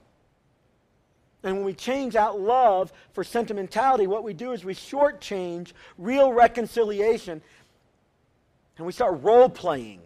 And 1.43 1.57
when 1.57 1.65
we 1.65 1.75
change 1.75 2.17
out 2.17 2.41
love 2.41 2.93
for 3.13 3.23
sentimentality, 3.23 4.07
what 4.07 4.25
we 4.25 4.35
do 4.35 4.53
is 4.53 4.65
we 4.65 4.75
shortchange 4.75 5.73
real 5.99 6.33
reconciliation 6.33 7.43
and 8.77 8.87
we 8.87 8.93
start 8.93 9.23
role 9.23 9.49
playing 9.49 10.01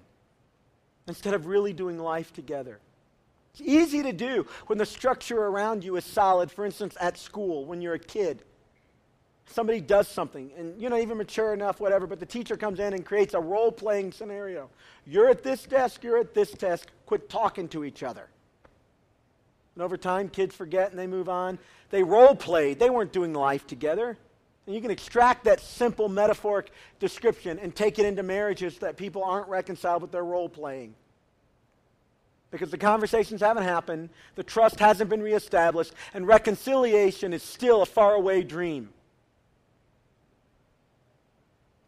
instead 1.09 1.35
of 1.35 1.47
really 1.47 1.73
doing 1.73 1.99
life 1.99 2.33
together. 2.33 2.79
It's 3.53 3.63
easy 3.63 4.03
to 4.03 4.13
do 4.13 4.47
when 4.67 4.79
the 4.79 4.87
structure 4.87 5.39
around 5.39 5.83
you 5.83 5.97
is 5.97 6.05
solid. 6.05 6.51
For 6.51 6.65
instance, 6.65 6.97
at 7.01 7.19
school, 7.19 7.65
when 7.65 7.83
you're 7.83 7.95
a 7.95 7.99
kid, 7.99 8.43
somebody 9.51 9.81
does 9.81 10.09
something 10.09 10.51
and 10.57 10.81
you're 10.81 10.91
not 10.91 11.01
even 11.01 11.19
mature 11.19 11.53
enough, 11.53 11.81
whatever, 11.81 12.07
but 12.07 12.21
the 12.21 12.27
teacher 12.27 12.57
comes 12.57 12.81
in 12.81 12.93
and 12.95 13.05
creates 13.05 13.35
a 13.35 13.41
role 13.41 13.73
playing 13.73 14.13
scenario. 14.13 14.71
You're 15.07 15.29
at 15.29 15.43
this 15.43 15.65
desk, 15.65 16.03
you're 16.05 16.19
at 16.19 16.35
this 16.35 16.53
desk, 16.53 16.89
quit 17.07 17.29
talking 17.29 17.69
to 17.69 17.85
each 17.85 18.03
other. 18.03 18.29
And 19.75 19.85
over 19.85 19.97
time, 19.97 20.29
kids 20.29 20.55
forget 20.55 20.91
and 20.91 20.99
they 20.99 21.07
move 21.07 21.29
on. 21.29 21.59
They 21.91 22.03
role 22.03 22.35
played, 22.35 22.79
they 22.79 22.91
weren't 22.91 23.13
doing 23.13 23.33
life 23.33 23.67
together. 23.67 24.17
And 24.67 24.75
you 24.75 24.81
can 24.81 24.91
extract 24.91 25.45
that 25.45 25.61
simple 25.61 26.09
metaphoric 26.09 26.71
description 27.01 27.59
and 27.59 27.75
take 27.75 27.99
it 27.99 28.07
into 28.07 28.23
marriages 28.23 28.79
that 28.79 28.97
people 28.97 29.25
aren't 29.25 29.49
reconciled 29.49 30.03
with 30.03 30.13
their 30.13 30.25
role 30.25 30.49
playing. 30.49 30.95
Because 32.51 32.71
the 32.71 32.79
conversations 32.79 33.41
haven't 33.41 33.63
happened, 33.63 34.11
the 34.35 34.43
trust 34.43 34.79
hasn't 34.81 35.09
been 35.09 35.23
reestablished, 35.23 35.93
and 36.15 36.27
reconciliation 36.27 37.33
is 37.33 37.43
still 37.43 37.83
a 37.83 37.87
faraway 37.87 38.43
dream. 38.43 38.91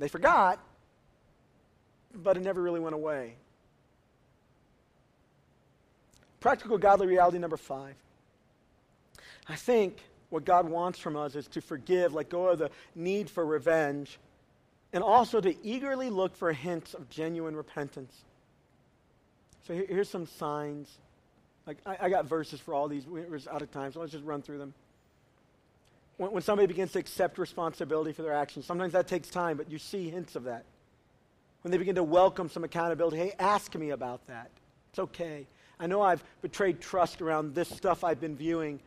They 0.02 0.08
forgot, 0.08 0.58
but 2.12 2.36
it 2.36 2.40
never 2.40 2.60
really 2.60 2.80
went 2.80 2.96
away. 2.96 3.36
Practical 6.40 6.76
godly 6.76 7.06
reality 7.06 7.38
number 7.38 7.56
five. 7.56 7.94
I 9.48 9.54
think 9.54 9.98
what 10.28 10.44
God 10.44 10.68
wants 10.68 10.98
from 10.98 11.14
us 11.14 11.36
is 11.36 11.46
to 11.46 11.60
forgive, 11.60 12.14
let 12.14 12.30
go 12.30 12.48
of 12.48 12.58
the 12.58 12.72
need 12.96 13.30
for 13.30 13.46
revenge, 13.46 14.18
and 14.92 15.04
also 15.04 15.40
to 15.40 15.54
eagerly 15.64 16.10
look 16.10 16.34
for 16.34 16.52
hints 16.52 16.94
of 16.94 17.08
genuine 17.08 17.54
repentance. 17.54 18.24
So 19.68 19.72
here, 19.72 19.86
here's 19.88 20.08
some 20.08 20.26
signs. 20.26 20.90
Like 21.64 21.76
I, 21.86 21.96
I, 22.00 22.08
got 22.08 22.24
verses 22.24 22.58
for 22.58 22.74
all 22.74 22.88
these. 22.88 23.06
We're 23.06 23.38
out 23.52 23.62
of 23.62 23.70
time, 23.70 23.92
so 23.92 24.00
let's 24.00 24.10
just 24.10 24.24
run 24.24 24.42
through 24.42 24.58
them 24.58 24.74
when, 26.22 26.32
when 26.32 26.42
somebody 26.42 26.66
begins 26.66 26.92
to 26.92 26.98
accept 26.98 27.36
responsibility 27.38 28.12
for 28.12 28.22
their 28.22 28.32
actions. 28.32 28.64
Sometimes 28.64 28.92
that 28.92 29.08
takes 29.08 29.28
time, 29.28 29.56
but 29.56 29.70
you 29.70 29.78
see 29.78 30.08
hints 30.08 30.36
of 30.36 30.44
that. 30.44 30.64
When 31.62 31.72
they 31.72 31.78
begin 31.78 31.96
to 31.96 32.02
welcome 32.02 32.48
some 32.48 32.64
accountability, 32.64 33.16
hey, 33.18 33.32
ask 33.38 33.74
me 33.74 33.90
about 33.90 34.26
that. 34.28 34.50
It's 34.90 34.98
okay. 34.98 35.46
I 35.78 35.86
know 35.86 36.00
I've 36.00 36.22
betrayed 36.40 36.80
trust 36.80 37.20
around 37.20 37.54
this 37.54 37.68
stuff 37.68 38.04
I've 38.04 38.20
been 38.20 38.36
viewing, 38.36 38.78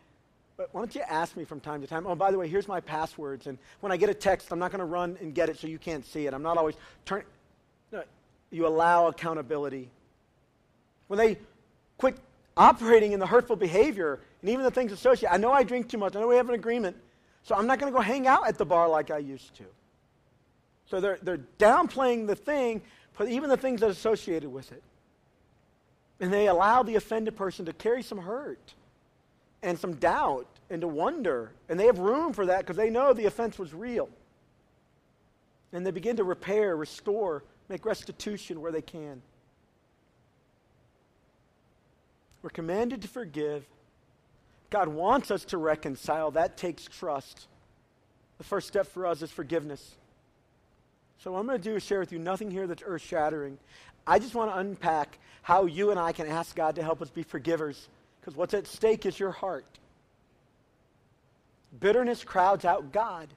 but 0.58 0.69
why 0.71 0.82
don't 0.82 0.95
you 0.95 1.02
ask 1.02 1.36
me 1.36 1.43
from 1.43 1.60
time 1.60 1.82
to 1.82 1.88
time? 1.88 2.08
Oh, 2.08 2.15
by 2.15 2.32
the 2.32 2.38
way, 2.38 2.48
here's 2.48 2.67
my 2.67 2.80
passwords. 2.80 3.48
And 3.48 3.58
when 3.82 3.91
I 3.91 3.98
get 3.98 4.10
a 4.10 4.13
text, 4.13 4.52
I'm 4.52 4.60
not 4.60 4.71
going 4.71 4.80
to 4.80 4.86
run 4.86 5.17
and 5.19 5.36
get 5.36 5.50
it 5.50 5.58
so 5.58 5.67
you 5.67 5.78
can't 5.78 6.06
see 6.06 6.28
it. 6.28 6.34
I'm 6.34 6.43
not 6.43 6.58
always 6.58 6.76
turning. 7.06 7.28
No, 7.91 8.04
you 8.52 8.65
allow 8.65 9.08
accountability. 9.08 9.89
When 11.08 11.17
they 11.17 11.38
quit 11.98 12.17
operating 12.56 13.12
in 13.12 13.19
the 13.19 13.28
hurtful 13.28 13.58
behavior 13.58 14.21
and 14.41 14.50
even 14.50 14.63
the 14.63 14.71
things 14.71 14.93
associated, 14.93 15.34
I 15.34 15.38
know 15.38 15.52
I 15.52 15.63
drink 15.63 15.89
too 15.89 15.98
much. 15.98 16.15
I 16.15 16.21
know 16.21 16.28
we 16.28 16.38
have 16.38 16.48
an 16.48 16.56
agreement. 16.56 16.95
So 17.45 17.53
I'm 17.53 17.67
not 17.67 17.79
going 17.79 17.93
to 17.93 17.95
go 17.95 18.01
hang 18.01 18.25
out 18.25 18.47
at 18.47 18.58
the 18.58 18.65
bar 18.65 18.89
like 18.89 19.12
I 19.12 19.19
used 19.19 19.55
to. 19.58 19.65
So 20.89 20.99
they're, 20.99 21.19
they're 21.21 21.45
downplaying 21.60 22.25
the 22.25 22.36
thing, 22.36 22.81
but 23.17 23.29
even 23.29 23.51
the 23.51 23.58
things 23.58 23.81
that 23.81 23.88
are 23.88 23.91
associated 23.91 24.51
with 24.51 24.71
it. 24.71 24.81
And 26.19 26.34
they 26.34 26.47
allow 26.47 26.81
the 26.81 26.95
offended 26.95 27.36
person 27.36 27.65
to 27.65 27.73
carry 27.73 28.01
some 28.01 28.17
hurt 28.17 28.73
and 29.62 29.77
some 29.77 29.93
doubt 29.93 30.47
and 30.71 30.81
to 30.81 30.88
wonder. 30.88 31.51
And 31.69 31.79
they 31.79 31.86
have 31.86 31.99
room 31.99 32.34
for 32.34 32.47
that 32.47 32.60
because 32.60 32.77
they 32.77 32.89
know 32.89 33.13
the 33.13 33.25
offense 33.25 33.60
was 33.60 33.75
real. 33.75 34.10
And 35.71 35.86
they 35.86 35.91
begin 35.91 36.15
to 36.15 36.23
repair, 36.23 36.75
restore, 36.75 37.43
make 37.69 37.86
restitution 37.86 38.60
where 38.60 38.71
they 38.71 38.81
can. 38.81 39.21
We're 42.41 42.49
commanded 42.49 43.03
to 43.03 43.08
forgive 43.08 43.65
God 44.69 44.88
wants 44.88 45.32
us 45.32 45.45
to 45.45 45.58
reconcile. 45.58 46.32
That 46.32 46.58
takes 46.58 46.86
trust. 46.86 47.47
The 48.38 48.43
first 48.43 48.67
step 48.67 48.88
for 48.88 49.06
us 49.06 49.21
is 49.21 49.32
forgiveness. 49.32 49.95
So, 51.19 51.32
what 51.32 51.39
I'm 51.39 51.47
going 51.47 51.62
to 51.62 51.69
do 51.69 51.75
is 51.75 51.84
share 51.84 51.99
with 51.99 52.12
you 52.12 52.19
nothing 52.19 52.51
here 52.51 52.67
that's 52.67 52.84
earth 52.86 53.01
shattering. 53.01 53.58
I 54.06 54.19
just 54.19 54.36
want 54.36 54.51
to 54.51 54.58
unpack 54.58 55.17
how 55.41 55.65
you 55.65 55.91
and 55.91 55.99
I 55.99 56.12
can 56.12 56.28
ask 56.28 56.56
God 56.56 56.75
to 56.75 56.84
help 56.84 57.01
us 57.01 57.10
be 57.10 57.23
forgivers, 57.23 57.88
because 58.19 58.36
what's 58.36 58.54
at 58.54 58.67
stake 58.67 59.06
is 59.06 59.19
your 59.19 59.32
heart. 59.32 59.65
Bitterness 61.80 62.23
crowds 62.23 62.65
out 62.65 62.91
God. 62.91 63.28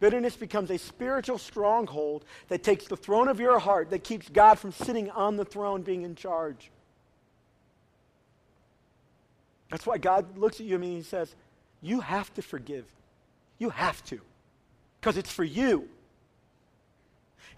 Bitterness 0.00 0.34
becomes 0.34 0.70
a 0.70 0.78
spiritual 0.78 1.38
stronghold 1.38 2.24
that 2.48 2.62
takes 2.62 2.86
the 2.86 2.96
throne 2.96 3.28
of 3.28 3.38
your 3.38 3.58
heart, 3.58 3.90
that 3.90 4.02
keeps 4.02 4.28
God 4.28 4.58
from 4.58 4.72
sitting 4.72 5.10
on 5.10 5.36
the 5.36 5.44
throne 5.44 5.82
being 5.82 6.02
in 6.02 6.14
charge. 6.14 6.70
That's 9.70 9.86
why 9.86 9.98
God 9.98 10.36
looks 10.36 10.60
at 10.60 10.66
you 10.66 10.74
and 10.74 10.84
he 10.84 11.02
says, 11.02 11.34
You 11.80 12.00
have 12.00 12.32
to 12.34 12.42
forgive. 12.42 12.84
You 13.58 13.70
have 13.70 14.04
to. 14.06 14.20
Because 15.00 15.16
it's 15.16 15.30
for 15.30 15.44
you. 15.44 15.88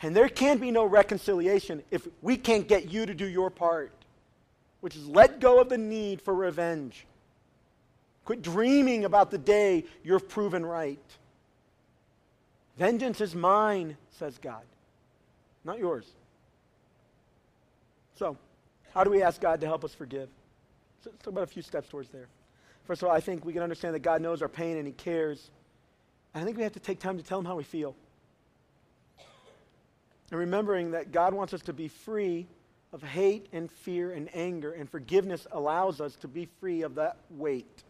And 0.03 0.15
there 0.15 0.29
can 0.29 0.59
be 0.59 0.71
no 0.71 0.85
reconciliation 0.85 1.83
if 1.91 2.07
we 2.21 2.37
can't 2.37 2.69
get 2.69 2.91
you 2.91 3.07
to 3.07 3.15
do 3.15 3.27
your 3.27 3.51
part, 3.51 3.93
which 4.81 4.97
is 4.97 5.07
let 5.07 5.41
go 5.41 5.61
of 5.61 5.69
the 5.69 5.79
need 5.79 6.21
for 6.21 6.35
revenge. 6.35 7.07
Quit 8.25 8.43
dreaming 8.43 9.05
about 9.05 9.31
the 9.31 9.39
day 9.39 9.85
you're 10.03 10.21
proven 10.21 10.65
right. 10.65 10.99
Vengeance 12.79 13.21
is 13.21 13.35
mine, 13.35 13.97
says 14.11 14.39
God, 14.39 14.63
not 15.65 15.79
yours. 15.79 16.07
So, 18.17 18.37
how 18.93 19.05
do 19.05 19.11
we 19.11 19.23
ask 19.23 19.41
God 19.41 19.61
to 19.61 19.67
help 19.67 19.85
us 19.85 19.95
forgive? 19.95 20.29
So 21.03 21.11
let's 21.11 21.25
talk 21.25 21.33
about 21.33 21.45
a 21.45 21.49
few 21.49 21.63
steps 21.63 21.89
towards 21.89 22.11
there. 22.11 22.29
First 22.85 23.03
of 23.03 23.09
all, 23.09 23.15
I 23.15 23.21
think 23.21 23.45
we 23.45 23.53
can 23.53 23.63
understand 23.63 23.95
that 23.95 24.01
God 24.01 24.23
knows 24.23 24.41
our 24.41 24.49
pain 24.49 24.77
and 24.77 24.87
He 24.87 24.93
cares. 24.93 25.51
And 26.33 26.43
I 26.43 26.45
think 26.45 26.57
we 26.57 26.63
have 26.63 26.73
to 26.73 26.81
take 26.81 27.01
time 27.01 27.17
to 27.17 27.25
tell 27.25 27.41
Him 27.41 27.45
how 27.45 27.57
we 27.57 27.65
feel. 27.65 27.97
And 30.31 30.39
remembering 30.39 30.93
that 30.93 31.11
God 31.11 31.35
wants 31.35 31.53
us 31.53 31.63
to 31.63 31.73
be 31.73 31.89
free 31.89 32.47
of 32.93 33.03
hate 33.03 33.47
and 33.53 33.71
fear 33.71 34.13
and 34.13 34.29
anger, 34.35 34.73
and 34.73 34.89
forgiveness 34.89 35.47
allows 35.53 36.01
us 36.01 36.15
to 36.17 36.29
be 36.29 36.49
free 36.61 36.83
of 36.83 36.95
that 36.95 37.17
weight. 37.31 37.83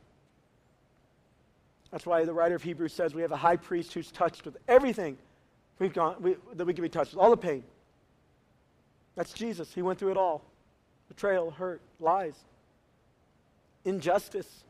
That's 1.91 2.07
why 2.07 2.25
the 2.25 2.33
writer 2.33 2.55
of 2.55 2.63
Hebrews 2.63 2.93
says 2.93 3.15
we 3.15 3.23
have 3.23 3.33
a 3.33 3.37
high 3.37 3.57
priest 3.57 3.93
who's 3.93 4.11
touched 4.11 4.45
with 4.45 4.57
everything 4.69 5.19
we've 5.79 5.93
gone, 5.93 6.17
we, 6.21 6.37
that 6.55 6.65
we 6.65 6.73
can 6.73 6.83
be 6.83 6.89
touched 6.89 7.13
with, 7.13 7.21
all 7.21 7.31
the 7.31 7.37
pain. 7.37 7.63
That's 9.17 9.33
Jesus. 9.33 9.75
He 9.75 9.83
went 9.83 9.99
through 9.99 10.13
it 10.13 10.17
all 10.17 10.43
betrayal, 11.09 11.51
hurt, 11.51 11.83
lies 12.01 12.35
injustice, 13.85 14.65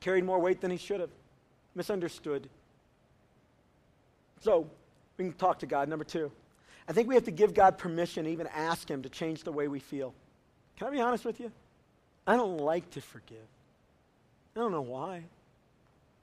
carried 0.00 0.24
more 0.24 0.38
weight 0.38 0.60
than 0.60 0.70
he 0.70 0.76
should 0.76 1.00
have, 1.00 1.10
misunderstood. 1.74 2.48
So, 4.40 4.68
we 5.16 5.24
can 5.24 5.32
talk 5.32 5.58
to 5.60 5.66
God. 5.66 5.88
Number 5.88 6.04
two, 6.04 6.30
I 6.88 6.92
think 6.92 7.08
we 7.08 7.14
have 7.14 7.24
to 7.24 7.30
give 7.30 7.54
God 7.54 7.78
permission, 7.78 8.26
even 8.26 8.46
ask 8.48 8.88
Him 8.88 9.02
to 9.02 9.08
change 9.08 9.42
the 9.42 9.52
way 9.52 9.68
we 9.68 9.80
feel. 9.80 10.14
Can 10.76 10.88
I 10.88 10.90
be 10.90 11.00
honest 11.00 11.24
with 11.24 11.40
you? 11.40 11.50
I 12.26 12.36
don't 12.36 12.58
like 12.58 12.90
to 12.90 13.00
forgive. 13.00 13.38
I 14.54 14.60
don't 14.60 14.72
know 14.72 14.82
why. 14.82 15.16
I 15.16 15.22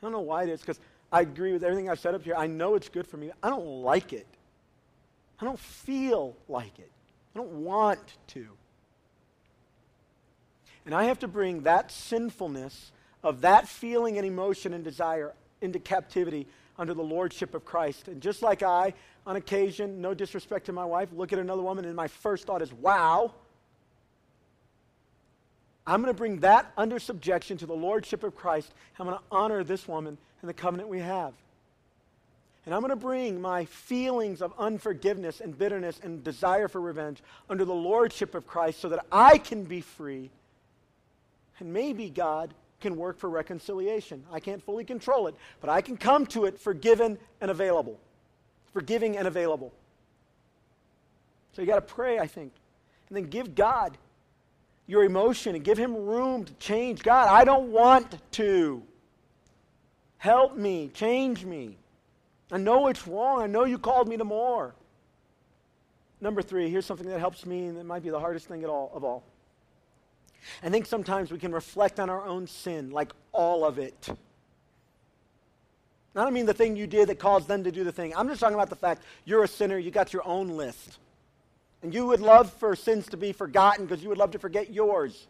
don't 0.01 0.11
know 0.11 0.22
why 0.22 0.43
it 0.43 0.49
is, 0.49 0.61
because 0.61 0.80
I 1.11 1.22
agree 1.22 1.53
with 1.53 1.64
everything 1.64 1.89
I've 1.89 1.99
said 1.99 2.16
up 2.16 2.24
here. 2.24 2.36
I 2.36 2.47
know 2.47 2.76
it's 2.76 2.89
good 2.89 3.07
for 3.07 3.18
me. 3.18 3.32
I 3.41 3.49
don't 3.49 3.84
like 3.84 4.14
it. 4.14 4.28
I 5.39 5.45
don't 5.45 5.59
feel 5.59 6.36
like 6.47 6.78
it. 6.80 6.91
I 7.36 7.39
don't 7.39 7.51
want 7.51 7.99
to. 8.28 8.47
And 10.86 10.93
I 10.93 11.05
have 11.05 11.19
to 11.19 11.27
bring 11.27 11.61
that 11.63 11.91
sinfulness 11.91 12.91
of 13.23 13.41
that 13.41 13.67
feeling 13.67 14.17
and 14.17 14.27
emotion 14.27 14.73
and 14.73 14.84
desire 14.84 15.34
into 15.61 15.79
captivity 15.79 16.45
under 16.77 16.93
the 16.93 17.03
lordship 17.03 17.53
of 17.53 17.63
Christ. 17.63 18.07
And 18.07 18.21
just 18.21 18.41
like 18.41 18.63
I, 18.63 18.93
on 19.25 19.36
occasion, 19.36 20.01
no 20.01 20.13
disrespect 20.13 20.65
to 20.65 20.73
my 20.73 20.86
wife, 20.86 21.09
look 21.13 21.31
at 21.31 21.39
another 21.39 21.61
woman 21.61 21.86
and 21.86 21.95
my 21.95 22.07
first 22.07 22.45
thought 22.45 22.61
is, 22.61 22.73
wow. 22.73 23.34
I'm 25.86 26.01
going 26.01 26.13
to 26.13 26.17
bring 26.17 26.39
that 26.39 26.71
under 26.77 26.99
subjection 26.99 27.57
to 27.57 27.65
the 27.65 27.75
lordship 27.75 28.23
of 28.23 28.36
Christ. 28.36 28.73
I'm 28.99 29.05
going 29.05 29.17
to 29.17 29.23
honor 29.31 29.63
this 29.63 29.88
woman 29.88 30.17
and 30.41 30.49
the 30.49 30.53
covenant 30.53 30.89
we 30.89 30.99
have. 30.99 31.34
And 32.65 32.73
I'm 32.73 32.81
going 32.81 32.91
to 32.91 32.95
bring 32.95 33.41
my 33.41 33.65
feelings 33.65 34.41
of 34.41 34.53
unforgiveness 34.57 35.41
and 35.41 35.57
bitterness 35.57 35.99
and 36.01 36.23
desire 36.23 36.69
for 36.69 36.79
revenge 36.79 37.21
under 37.49 37.65
the 37.65 37.73
lordship 37.73 38.36
of 38.36 38.47
Christ 38.47 38.79
so 38.79 38.89
that 38.89 39.05
I 39.11 39.38
can 39.38 39.65
be 39.65 39.81
free. 39.81 40.29
Maybe 41.64 42.09
God 42.09 42.53
can 42.82 42.97
work 42.97 43.18
for 43.18 43.30
reconciliation. 43.30 44.24
I 44.32 44.39
can't 44.39 44.61
fully 44.61 44.84
control 44.84 45.28
it, 45.28 45.36
but 45.61 45.70
I 45.70 45.82
can 45.82 45.97
come 45.97 46.26
to 46.28 46.45
it 46.45 46.59
forgiven 46.59 47.18
and 47.39 47.49
available. 47.49 47.99
Forgiving 48.74 49.18
and 49.18 49.28
available. 49.28 49.72
So 51.53 51.61
you 51.61 51.68
got 51.68 51.76
to 51.76 51.93
pray, 51.93 52.20
I 52.20 52.28
think. 52.28 52.51
And 53.07 53.18
then 53.18 53.26
give 53.26 53.55
God 53.55 53.97
your 54.88 55.03
emotion 55.03 55.55
and 55.55 55.64
give 55.64 55.78
Him 55.78 55.95
room 55.95 56.43
to 56.43 56.53
change. 56.55 57.03
God, 57.03 57.30
I 57.30 57.45
don't 57.45 57.72
want 57.72 58.18
to. 58.34 58.84
Help 60.18 60.55
me, 60.55 60.89
change 60.93 61.45
me. 61.45 61.78
I 62.51 62.57
know 62.57 62.88
it's 62.88 63.07
wrong. 63.07 63.41
I 63.41 63.47
know 63.47 63.66
you 63.66 63.78
called 63.78 64.07
me 64.07 64.18
to 64.18 64.24
more. 64.24 64.74
Number 66.22 66.41
three, 66.41 66.70
here's 66.70 66.86
something 66.86 67.07
that 67.07 67.20
helps 67.20 67.45
me, 67.45 67.66
and 67.66 67.78
it 67.78 67.86
might 67.86 68.03
be 68.03 68.09
the 68.09 68.20
hardest 68.20 68.47
thing 68.47 68.64
at 68.64 68.70
all, 68.70 68.91
of 68.93 69.03
all. 69.03 69.24
I 70.61 70.69
think 70.69 70.85
sometimes 70.85 71.31
we 71.31 71.39
can 71.39 71.51
reflect 71.51 71.99
on 71.99 72.09
our 72.09 72.25
own 72.25 72.47
sin, 72.47 72.91
like 72.91 73.11
all 73.31 73.65
of 73.65 73.77
it. 73.79 74.09
I 76.15 76.23
don't 76.23 76.33
mean 76.33 76.45
the 76.45 76.53
thing 76.53 76.75
you 76.75 76.85
did 76.85 77.09
that 77.09 77.17
caused 77.17 77.47
them 77.47 77.63
to 77.63 77.71
do 77.71 77.83
the 77.83 77.91
thing. 77.91 78.13
I'm 78.15 78.27
just 78.27 78.39
talking 78.39 78.55
about 78.55 78.69
the 78.69 78.75
fact 78.75 79.01
you're 79.25 79.43
a 79.43 79.47
sinner, 79.47 79.77
you 79.77 79.89
got 79.89 80.13
your 80.13 80.25
own 80.27 80.49
list. 80.49 80.99
And 81.81 81.93
you 81.93 82.05
would 82.05 82.21
love 82.21 82.53
for 82.53 82.75
sins 82.75 83.07
to 83.07 83.17
be 83.17 83.33
forgotten 83.33 83.85
because 83.85 84.03
you 84.03 84.09
would 84.09 84.17
love 84.17 84.31
to 84.31 84.39
forget 84.39 84.71
yours. 84.71 85.27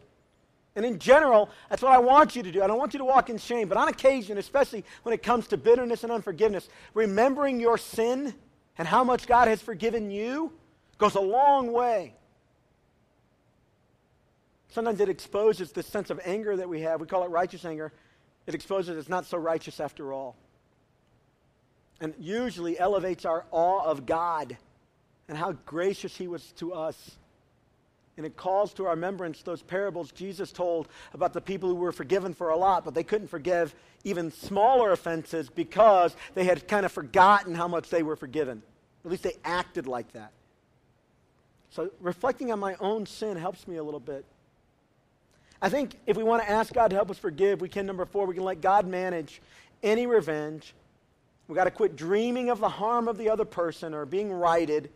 And 0.76 0.84
in 0.84 0.98
general, 0.98 1.50
that's 1.70 1.82
what 1.82 1.92
I 1.92 1.98
want 1.98 2.36
you 2.36 2.42
to 2.42 2.52
do. 2.52 2.62
I 2.62 2.66
don't 2.66 2.78
want 2.78 2.94
you 2.94 2.98
to 2.98 3.04
walk 3.04 3.30
in 3.30 3.38
shame, 3.38 3.68
but 3.68 3.78
on 3.78 3.88
occasion, 3.88 4.38
especially 4.38 4.84
when 5.04 5.12
it 5.12 5.22
comes 5.22 5.46
to 5.48 5.56
bitterness 5.56 6.02
and 6.02 6.12
unforgiveness, 6.12 6.68
remembering 6.94 7.60
your 7.60 7.78
sin 7.78 8.34
and 8.76 8.86
how 8.86 9.04
much 9.04 9.26
God 9.26 9.48
has 9.48 9.62
forgiven 9.62 10.10
you 10.10 10.52
goes 10.98 11.14
a 11.14 11.20
long 11.20 11.72
way. 11.72 12.14
Sometimes 14.74 14.98
it 14.98 15.08
exposes 15.08 15.70
this 15.70 15.86
sense 15.86 16.10
of 16.10 16.20
anger 16.24 16.56
that 16.56 16.68
we 16.68 16.80
have. 16.80 17.00
We 17.00 17.06
call 17.06 17.22
it 17.22 17.30
righteous 17.30 17.64
anger. 17.64 17.92
It 18.48 18.56
exposes 18.56 18.96
it's 18.98 19.08
not 19.08 19.24
so 19.24 19.38
righteous 19.38 19.78
after 19.78 20.12
all. 20.12 20.34
And 22.00 22.12
usually 22.18 22.76
elevates 22.76 23.24
our 23.24 23.44
awe 23.52 23.84
of 23.84 24.04
God 24.04 24.56
and 25.28 25.38
how 25.38 25.52
gracious 25.64 26.16
He 26.16 26.26
was 26.26 26.50
to 26.56 26.74
us. 26.74 27.12
And 28.16 28.26
it 28.26 28.36
calls 28.36 28.74
to 28.74 28.86
our 28.86 28.96
remembrance 28.96 29.42
those 29.42 29.62
parables 29.62 30.10
Jesus 30.10 30.50
told 30.50 30.88
about 31.12 31.34
the 31.34 31.40
people 31.40 31.68
who 31.68 31.76
were 31.76 31.92
forgiven 31.92 32.34
for 32.34 32.48
a 32.48 32.56
lot, 32.56 32.84
but 32.84 32.94
they 32.94 33.04
couldn't 33.04 33.28
forgive 33.28 33.76
even 34.02 34.32
smaller 34.32 34.90
offenses 34.90 35.48
because 35.48 36.16
they 36.34 36.42
had 36.42 36.66
kind 36.66 36.84
of 36.84 36.90
forgotten 36.90 37.54
how 37.54 37.68
much 37.68 37.90
they 37.90 38.02
were 38.02 38.16
forgiven. 38.16 38.60
At 39.04 39.10
least 39.12 39.22
they 39.22 39.36
acted 39.44 39.86
like 39.86 40.12
that. 40.14 40.32
So 41.70 41.92
reflecting 42.00 42.50
on 42.50 42.58
my 42.58 42.74
own 42.80 43.06
sin 43.06 43.36
helps 43.36 43.68
me 43.68 43.76
a 43.76 43.84
little 43.84 44.00
bit. 44.00 44.24
I 45.64 45.70
think 45.70 45.94
if 46.06 46.18
we 46.18 46.24
want 46.24 46.42
to 46.42 46.50
ask 46.50 46.74
God 46.74 46.88
to 46.88 46.96
help 46.96 47.10
us 47.10 47.16
forgive, 47.16 47.62
we 47.62 47.70
can, 47.70 47.86
number 47.86 48.04
four, 48.04 48.26
we 48.26 48.34
can 48.34 48.44
let 48.44 48.60
God 48.60 48.86
manage 48.86 49.40
any 49.82 50.06
revenge. 50.06 50.74
We've 51.48 51.56
got 51.56 51.64
to 51.64 51.70
quit 51.70 51.96
dreaming 51.96 52.50
of 52.50 52.60
the 52.60 52.68
harm 52.68 53.08
of 53.08 53.16
the 53.16 53.30
other 53.30 53.46
person 53.46 53.94
or 53.94 54.04
being 54.04 54.30
righted. 54.30 54.90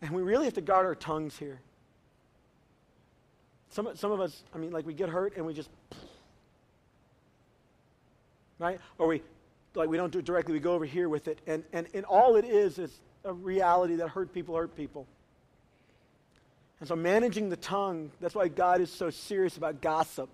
And 0.00 0.12
we 0.12 0.22
really 0.22 0.46
have 0.46 0.54
to 0.54 0.62
guard 0.62 0.86
our 0.86 0.94
tongues 0.94 1.36
here. 1.36 1.60
Some, 3.68 3.90
some 3.94 4.10
of 4.10 4.22
us, 4.22 4.42
I 4.54 4.58
mean, 4.58 4.72
like 4.72 4.86
we 4.86 4.94
get 4.94 5.10
hurt 5.10 5.36
and 5.36 5.44
we 5.44 5.52
just, 5.52 5.68
right? 8.58 8.80
Or 8.96 9.06
we, 9.06 9.22
like 9.74 9.90
we 9.90 9.98
don't 9.98 10.14
do 10.14 10.20
it 10.20 10.24
directly, 10.24 10.54
we 10.54 10.60
go 10.60 10.72
over 10.72 10.86
here 10.86 11.10
with 11.10 11.28
it. 11.28 11.40
And, 11.46 11.62
and, 11.74 11.86
and 11.92 12.06
all 12.06 12.36
it 12.36 12.46
is 12.46 12.78
is 12.78 13.00
a 13.26 13.34
reality 13.34 13.96
that 13.96 14.08
hurt 14.08 14.32
people 14.32 14.56
hurt 14.56 14.74
people. 14.74 15.06
And 16.82 16.88
so 16.88 16.96
managing 16.96 17.48
the 17.48 17.56
tongue, 17.56 18.10
that's 18.20 18.34
why 18.34 18.48
God 18.48 18.80
is 18.80 18.90
so 18.90 19.08
serious 19.08 19.56
about 19.56 19.80
gossip. 19.80 20.28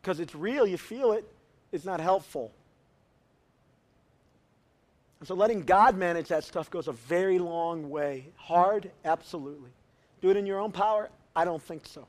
Because 0.00 0.20
it's 0.20 0.32
real, 0.32 0.68
you 0.68 0.78
feel 0.78 1.10
it, 1.10 1.28
it's 1.72 1.84
not 1.84 1.98
helpful. 1.98 2.52
And 5.18 5.26
so 5.26 5.34
letting 5.34 5.62
God 5.62 5.96
manage 5.96 6.28
that 6.28 6.44
stuff 6.44 6.70
goes 6.70 6.86
a 6.86 6.92
very 6.92 7.40
long 7.40 7.90
way. 7.90 8.28
Hard, 8.36 8.88
absolutely. 9.04 9.70
Do 10.22 10.30
it 10.30 10.36
in 10.36 10.46
your 10.46 10.60
own 10.60 10.70
power? 10.70 11.10
I 11.34 11.44
don't 11.44 11.60
think 11.60 11.88
so. 11.88 12.06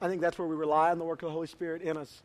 I 0.00 0.06
think 0.06 0.20
that's 0.20 0.38
where 0.38 0.46
we 0.46 0.54
rely 0.54 0.92
on 0.92 1.00
the 1.00 1.04
work 1.04 1.22
of 1.22 1.30
the 1.30 1.32
Holy 1.32 1.48
Spirit 1.48 1.82
in 1.82 1.96
us. 1.96 2.22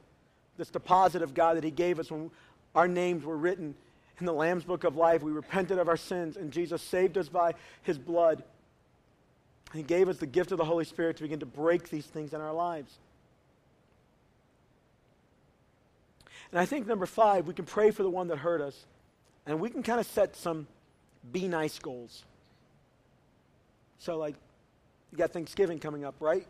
This 0.60 0.70
deposit 0.70 1.24
of 1.24 1.34
God 1.34 1.58
that 1.58 1.64
He 1.64 1.72
gave 1.72 1.97
us 1.97 2.12
when 2.12 2.30
our 2.76 2.88
names 2.88 3.26
were 3.26 3.38
written 3.38 3.74
in 4.20 4.28
the 4.28 4.34
Lamb's 4.34 4.66
Book 4.66 4.84
of 4.84 4.97
Life. 4.97 5.24
We 5.24 5.32
repented 5.32 5.80
of 5.80 5.88
our 5.88 5.97
sins, 5.97 6.38
and 6.38 6.51
Jesus 6.51 6.84
saved 6.84 7.18
us 7.18 7.28
by 7.28 7.56
His 7.82 7.97
blood. 7.97 8.43
He 9.74 9.82
gave 9.82 10.07
us 10.07 10.17
the 10.17 10.28
gift 10.28 10.51
of 10.51 10.57
the 10.59 10.65
Holy 10.65 10.86
Spirit 10.86 11.17
to 11.17 11.24
begin 11.24 11.39
to 11.39 11.45
break 11.45 11.89
these 11.89 12.05
things 12.05 12.34
in 12.34 12.41
our 12.41 12.53
lives. 12.53 12.99
And 16.51 16.59
I 16.59 16.65
think, 16.65 16.86
number 16.86 17.07
five, 17.07 17.47
we 17.47 17.53
can 17.55 17.65
pray 17.65 17.89
for 17.89 18.03
the 18.03 18.09
one 18.09 18.28
that 18.28 18.38
hurt 18.38 18.61
us, 18.61 18.86
and 19.47 19.59
we 19.59 19.71
can 19.71 19.82
kind 19.82 19.99
of 19.99 20.05
set 20.05 20.36
some 20.36 20.67
be 21.32 21.47
nice 21.47 21.80
goals. 21.80 22.24
So, 23.97 24.17
like, 24.17 24.36
you 25.11 25.17
got 25.17 25.32
Thanksgiving 25.32 25.80
coming 25.80 26.05
up, 26.05 26.15
right? 26.19 26.45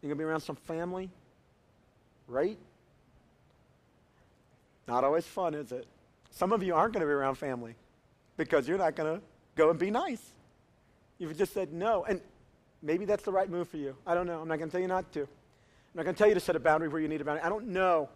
You're 0.00 0.08
going 0.10 0.18
to 0.18 0.22
be 0.22 0.24
around 0.24 0.42
some 0.42 0.56
family, 0.56 1.10
right? 2.28 2.58
Not 4.86 5.02
always 5.02 5.26
fun, 5.26 5.54
is 5.54 5.72
it? 5.72 5.86
Some 6.30 6.52
of 6.52 6.62
you 6.62 6.74
aren't 6.74 6.92
going 6.92 7.00
to 7.00 7.06
be 7.06 7.12
around 7.12 7.36
family 7.36 7.74
because 8.36 8.68
you're 8.68 8.78
not 8.78 8.94
going 8.94 9.16
to 9.16 9.22
go 9.56 9.70
and 9.70 9.78
be 9.78 9.90
nice. 9.90 10.22
You've 11.18 11.36
just 11.36 11.52
said 11.52 11.72
no. 11.72 12.04
And 12.04 12.20
maybe 12.82 13.04
that's 13.04 13.22
the 13.24 13.32
right 13.32 13.48
move 13.48 13.68
for 13.68 13.76
you. 13.76 13.96
I 14.06 14.14
don't 14.14 14.26
know. 14.26 14.40
I'm 14.40 14.48
not 14.48 14.58
going 14.58 14.68
to 14.68 14.72
tell 14.72 14.80
you 14.80 14.88
not 14.88 15.10
to. 15.12 15.20
I'm 15.22 15.28
not 15.94 16.04
going 16.04 16.14
to 16.14 16.18
tell 16.18 16.28
you 16.28 16.34
to 16.34 16.40
set 16.40 16.56
a 16.56 16.60
boundary 16.60 16.88
where 16.88 17.00
you 17.00 17.08
need 17.08 17.20
a 17.20 17.24
boundary. 17.24 17.42
I 17.42 17.48
don't 17.48 17.68
know. 17.68 18.08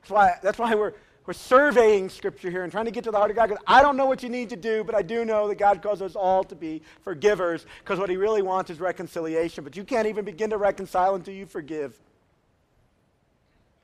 That's 0.00 0.10
why, 0.10 0.34
that's 0.42 0.58
why 0.58 0.74
we're, 0.74 0.94
we're 1.26 1.34
surveying 1.34 2.08
Scripture 2.08 2.50
here 2.50 2.64
and 2.64 2.72
trying 2.72 2.86
to 2.86 2.90
get 2.90 3.04
to 3.04 3.10
the 3.10 3.18
heart 3.18 3.30
of 3.30 3.36
God. 3.36 3.48
Because 3.48 3.62
I 3.66 3.82
don't 3.82 3.96
know 3.96 4.06
what 4.06 4.22
you 4.22 4.28
need 4.28 4.50
to 4.50 4.56
do, 4.56 4.82
but 4.82 4.94
I 4.94 5.02
do 5.02 5.24
know 5.24 5.46
that 5.48 5.56
God 5.56 5.82
calls 5.82 6.02
us 6.02 6.16
all 6.16 6.42
to 6.44 6.54
be 6.54 6.82
forgivers 7.02 7.66
because 7.80 7.98
what 7.98 8.10
He 8.10 8.16
really 8.16 8.42
wants 8.42 8.70
is 8.70 8.80
reconciliation. 8.80 9.62
But 9.62 9.76
you 9.76 9.84
can't 9.84 10.08
even 10.08 10.24
begin 10.24 10.50
to 10.50 10.56
reconcile 10.56 11.14
until 11.14 11.34
you 11.34 11.46
forgive. 11.46 11.98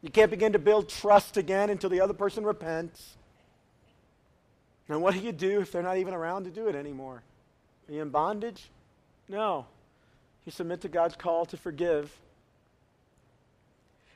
You 0.01 0.11
can't 0.11 0.31
begin 0.31 0.53
to 0.53 0.59
build 0.59 0.89
trust 0.89 1.37
again 1.37 1.71
until 1.71 1.91
the 1.91 2.01
other 2.01 2.15
person 2.15 2.45
repents. 2.45 3.17
And 4.89 5.03
what 5.03 5.15
do 5.15 5.21
you 5.21 5.33
do 5.33 5.61
if 5.61 5.71
they're 5.71 5.83
not 5.83 5.99
even 5.99 6.15
around 6.15 6.45
to 6.45 6.51
do 6.51 6.69
it 6.69 6.75
anymore? 6.75 7.23
Are 7.89 7.93
you 7.93 8.03
in 8.03 8.11
bondage? 8.11 8.71
No. 9.29 9.67
You 10.45 10.53
submit 10.53 10.81
to 10.83 10.89
God's 10.89 11.17
call 11.17 11.47
to 11.47 11.57
forgive. 11.57 12.15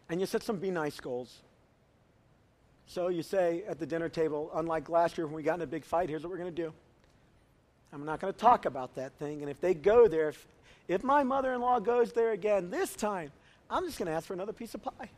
And 0.09 0.21
you 0.21 0.27
set 0.27 0.43
some 0.43 0.57
be 0.57 0.71
nice 0.71 1.01
goals. 1.01 1.41
So 2.87 3.09
you 3.09 3.23
say 3.23 3.63
at 3.69 3.79
the 3.79 3.87
dinner 3.87 4.09
table, 4.09 4.51
unlike 4.55 4.89
last 4.89 5.17
year 5.17 5.27
when 5.27 5.35
we 5.35 5.43
got 5.43 5.55
in 5.55 5.63
a 5.63 5.67
big 5.67 5.85
fight, 5.85 6.09
here's 6.11 6.23
what 6.23 6.31
we're 6.31 6.39
going 6.39 6.55
to 6.55 6.63
do. 6.63 6.73
I'm 7.93 8.05
not 8.05 8.21
going 8.21 8.33
to 8.33 8.39
talk 8.39 8.65
about 8.67 8.95
that 8.97 9.13
thing. 9.15 9.41
And 9.41 9.51
if 9.51 9.61
they 9.61 9.75
go 9.75 10.09
there, 10.09 10.31
if, 10.31 10.47
if 10.89 11.05
my 11.05 11.23
mother 11.23 11.53
in 11.55 11.61
law 11.61 11.79
goes 11.79 12.13
there 12.13 12.33
again 12.33 12.71
this 12.71 12.95
time, 12.95 13.31
I'm 13.71 13.85
just 13.85 13.99
going 13.99 14.07
to 14.07 14.13
ask 14.13 14.27
for 14.27 14.35
another 14.35 14.53
piece 14.53 14.75
of 14.75 14.83
pie. 14.83 15.11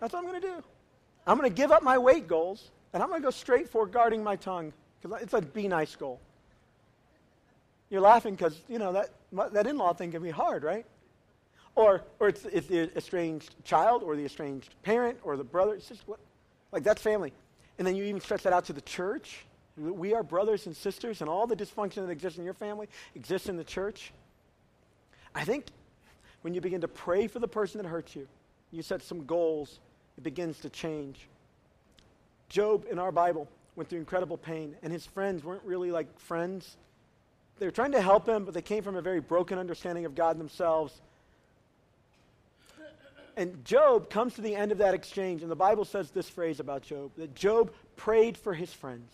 That's 0.00 0.12
what 0.12 0.20
I'm 0.20 0.28
going 0.28 0.40
to 0.40 0.46
do. 0.46 0.62
I'm 1.26 1.38
going 1.38 1.48
to 1.50 1.54
give 1.54 1.72
up 1.72 1.82
my 1.82 1.98
weight 1.98 2.28
goals, 2.28 2.70
and 2.92 3.02
I'm 3.02 3.08
going 3.08 3.20
to 3.20 3.24
go 3.26 3.30
straight 3.30 3.68
for 3.68 3.86
guarding 3.86 4.22
my 4.22 4.36
tongue 4.36 4.72
because 5.00 5.22
it's 5.22 5.34
a 5.34 5.40
be 5.40 5.66
nice 5.66 5.96
goal. 5.96 6.20
You're 7.90 8.00
laughing 8.00 8.34
because, 8.34 8.60
you 8.68 8.78
know, 8.78 8.92
that, 8.92 9.10
that 9.52 9.66
in 9.66 9.78
law 9.78 9.92
thing 9.92 10.10
can 10.10 10.22
be 10.22 10.30
hard, 10.30 10.64
right? 10.64 10.84
Or, 11.74 12.02
or 12.18 12.28
it's, 12.28 12.44
it's 12.46 12.66
the 12.66 12.96
estranged 12.96 13.54
child 13.64 14.02
or 14.02 14.16
the 14.16 14.24
estranged 14.24 14.74
parent 14.82 15.18
or 15.22 15.36
the 15.36 15.44
brother. 15.44 15.74
It's 15.74 15.88
just 15.88 16.06
what, 16.08 16.18
like 16.72 16.82
that's 16.82 17.02
family. 17.02 17.32
And 17.78 17.86
then 17.86 17.94
you 17.94 18.04
even 18.04 18.20
stretch 18.20 18.42
that 18.44 18.52
out 18.52 18.64
to 18.66 18.72
the 18.72 18.80
church. 18.80 19.44
We 19.76 20.14
are 20.14 20.22
brothers 20.22 20.66
and 20.66 20.74
sisters, 20.74 21.20
and 21.20 21.28
all 21.28 21.46
the 21.46 21.54
dysfunction 21.54 21.96
that 22.06 22.08
exists 22.08 22.38
in 22.38 22.44
your 22.44 22.54
family 22.54 22.88
exists 23.14 23.48
in 23.48 23.58
the 23.58 23.64
church. 23.64 24.12
I 25.34 25.44
think 25.44 25.66
when 26.40 26.54
you 26.54 26.62
begin 26.62 26.80
to 26.80 26.88
pray 26.88 27.26
for 27.26 27.40
the 27.40 27.48
person 27.48 27.82
that 27.82 27.88
hurts 27.88 28.16
you, 28.16 28.26
you 28.70 28.82
set 28.82 29.02
some 29.02 29.26
goals, 29.26 29.80
it 30.16 30.24
begins 30.24 30.60
to 30.60 30.70
change. 30.70 31.28
Job 32.48 32.86
in 32.90 32.98
our 32.98 33.12
Bible 33.12 33.48
went 33.74 33.90
through 33.90 33.98
incredible 33.98 34.38
pain, 34.38 34.76
and 34.82 34.90
his 34.90 35.04
friends 35.04 35.44
weren't 35.44 35.62
really 35.62 35.90
like 35.90 36.18
friends. 36.18 36.78
They 37.58 37.66
were 37.66 37.72
trying 37.72 37.92
to 37.92 38.00
help 38.00 38.28
him, 38.28 38.44
but 38.44 38.54
they 38.54 38.62
came 38.62 38.82
from 38.82 38.96
a 38.96 39.02
very 39.02 39.20
broken 39.20 39.58
understanding 39.58 40.04
of 40.04 40.14
God 40.14 40.38
themselves. 40.38 41.00
And 43.36 43.64
Job 43.64 44.08
comes 44.08 44.34
to 44.34 44.40
the 44.40 44.54
end 44.54 44.72
of 44.72 44.78
that 44.78 44.94
exchange, 44.94 45.42
and 45.42 45.50
the 45.50 45.56
Bible 45.56 45.84
says 45.84 46.10
this 46.10 46.28
phrase 46.28 46.58
about 46.58 46.82
Job 46.82 47.10
that 47.16 47.34
Job 47.34 47.72
prayed 47.96 48.36
for 48.36 48.54
his 48.54 48.72
friends. 48.72 49.10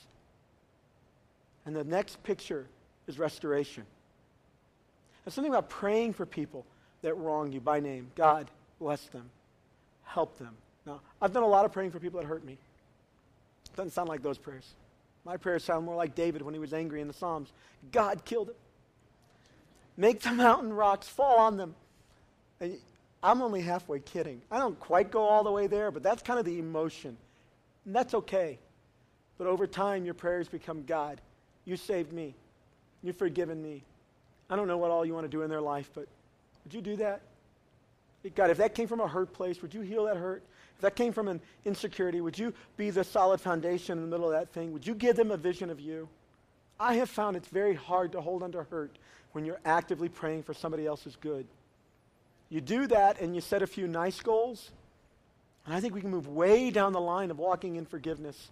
And 1.67 1.75
the 1.75 1.85
next 1.85 2.23
picture 2.23 2.67
is 3.07 3.19
restoration. 3.19 3.85
There's 5.25 5.35
something 5.35 5.53
about 5.53 5.69
praying 5.69 6.15
for 6.15 6.27
people 6.27 6.65
that 7.03 7.15
wrong 7.15 7.53
you 7.53 7.61
by 7.61 7.81
name. 7.81 8.11
God, 8.15 8.51
bless 8.81 9.03
them, 9.07 9.29
help 10.05 10.39
them. 10.39 10.55
Now, 10.87 11.01
I've 11.21 11.33
done 11.33 11.45
a 11.45 11.49
lot 11.49 11.65
of 11.65 11.73
praying 11.73 11.93
for 11.93 12.01
people 12.01 12.21
that 12.21 12.27
hurt 12.27 12.45
me. 12.45 12.55
It 12.55 13.77
doesn't 13.77 13.93
sound 13.93 14.09
like 14.09 14.23
those 14.23 14.39
prayers. 14.39 14.75
My 15.25 15.37
prayers 15.37 15.65
sound 15.65 15.87
more 15.87 15.95
like 15.95 16.15
David 16.15 16.43
when 16.43 16.55
he 16.55 16.61
was 16.61 16.73
angry 16.73 17.01
in 17.01 17.07
the 17.07 17.15
Psalms. 17.15 17.53
God 17.93 18.25
killed 18.25 18.49
him. 18.49 18.57
Make 19.97 20.21
the 20.21 20.33
mountain 20.33 20.73
rocks 20.73 21.09
fall 21.09 21.39
on 21.39 21.57
them. 21.57 21.75
And 22.61 22.79
I'm 23.23 23.43
only 23.43 23.61
halfway 23.61 24.01
kidding. 24.01 24.43
I 24.51 24.59
don't 24.59 24.79
quite 24.79 25.11
go 25.11 25.23
all 25.23 25.45
the 25.45 25.53
way 25.53 25.67
there, 25.67 25.91
but 25.91 26.03
that's 26.03 26.23
kind 26.23 26.39
of 26.39 26.45
the 26.45 26.59
emotion. 26.59 27.17
And 27.85 27.95
that's 27.95 28.15
okay. 28.15 28.59
But 29.39 29.47
over 29.47 29.67
time, 29.67 30.05
your 30.05 30.15
prayers 30.15 30.49
become 30.49 30.85
God, 30.85 31.21
you 31.65 31.77
saved 31.77 32.13
me. 32.13 32.35
You've 33.03 33.17
forgiven 33.17 33.61
me. 33.61 33.83
I 34.49 34.57
don't 34.57 34.69
know 34.69 34.77
what 34.77 34.91
all 34.91 35.05
you 35.05 35.15
want 35.15 35.25
to 35.25 35.31
do 35.31 35.43
in 35.43 35.51
their 35.51 35.61
life, 35.61 35.91
but 35.95 36.07
would 36.65 36.75
you 36.75 36.81
do 36.81 36.97
that? 36.97 37.23
God, 38.35 38.51
if 38.51 38.59
that 38.59 38.75
came 38.75 38.87
from 38.87 39.01
a 39.01 39.09
hurt 39.09 39.33
place, 39.33 39.61
would 39.63 39.75
you 39.75 39.81
heal 39.81 40.05
that 40.05 40.17
hurt? 40.17 40.45
That 40.83 40.97
came 40.97 41.13
from 41.13 41.29
an 41.29 41.41
insecurity, 41.65 42.21
would 42.21 42.39
you 42.39 42.53
be 42.77 42.91
the 42.91 43.05
solid 43.05 43.41
foundation 43.41 43.99
in 43.99 44.05
the 44.05 44.11
middle 44.11 44.27
of 44.27 44.33
that 44.33 44.53
thing? 44.53 44.73
Would 44.73 44.87
you 44.87 44.95
give 44.95 45.17
them 45.17 45.31
a 45.31 45.37
vision 45.37 45.71
of 45.71 45.81
you? 45.81 46.09
I 46.79 46.95
have 46.95 47.09
found 47.09 47.37
it's 47.37 47.49
very 47.49 47.75
hard 47.75 48.13
to 48.13 48.21
hold 48.21 48.43
under 48.43 48.65
hurt 48.65 48.99
when 49.31 49.45
you're 49.45 49.61
actively 49.65 50.09
praying 50.09 50.43
for 50.43 50.55
somebody 50.55 50.85
else's 50.85 51.17
good. 51.21 51.47
You 52.49 52.61
do 52.61 52.89
that 52.89 53.21
and 53.21 53.35
you 53.35 53.41
set 53.41 53.63
a 53.63 53.67
few 53.67 53.87
nice 53.87 54.21
goals, 54.21 54.73
and 55.65 55.75
I 55.75 55.81
think 55.81 55.95
we 55.95 56.01
can 56.01 56.11
move 56.11 56.27
way 56.27 56.71
down 56.71 56.93
the 56.93 57.01
line 57.01 57.31
of 57.31 57.39
walking 57.39 57.77
in 57.77 57.87
forgiveness. 57.87 58.51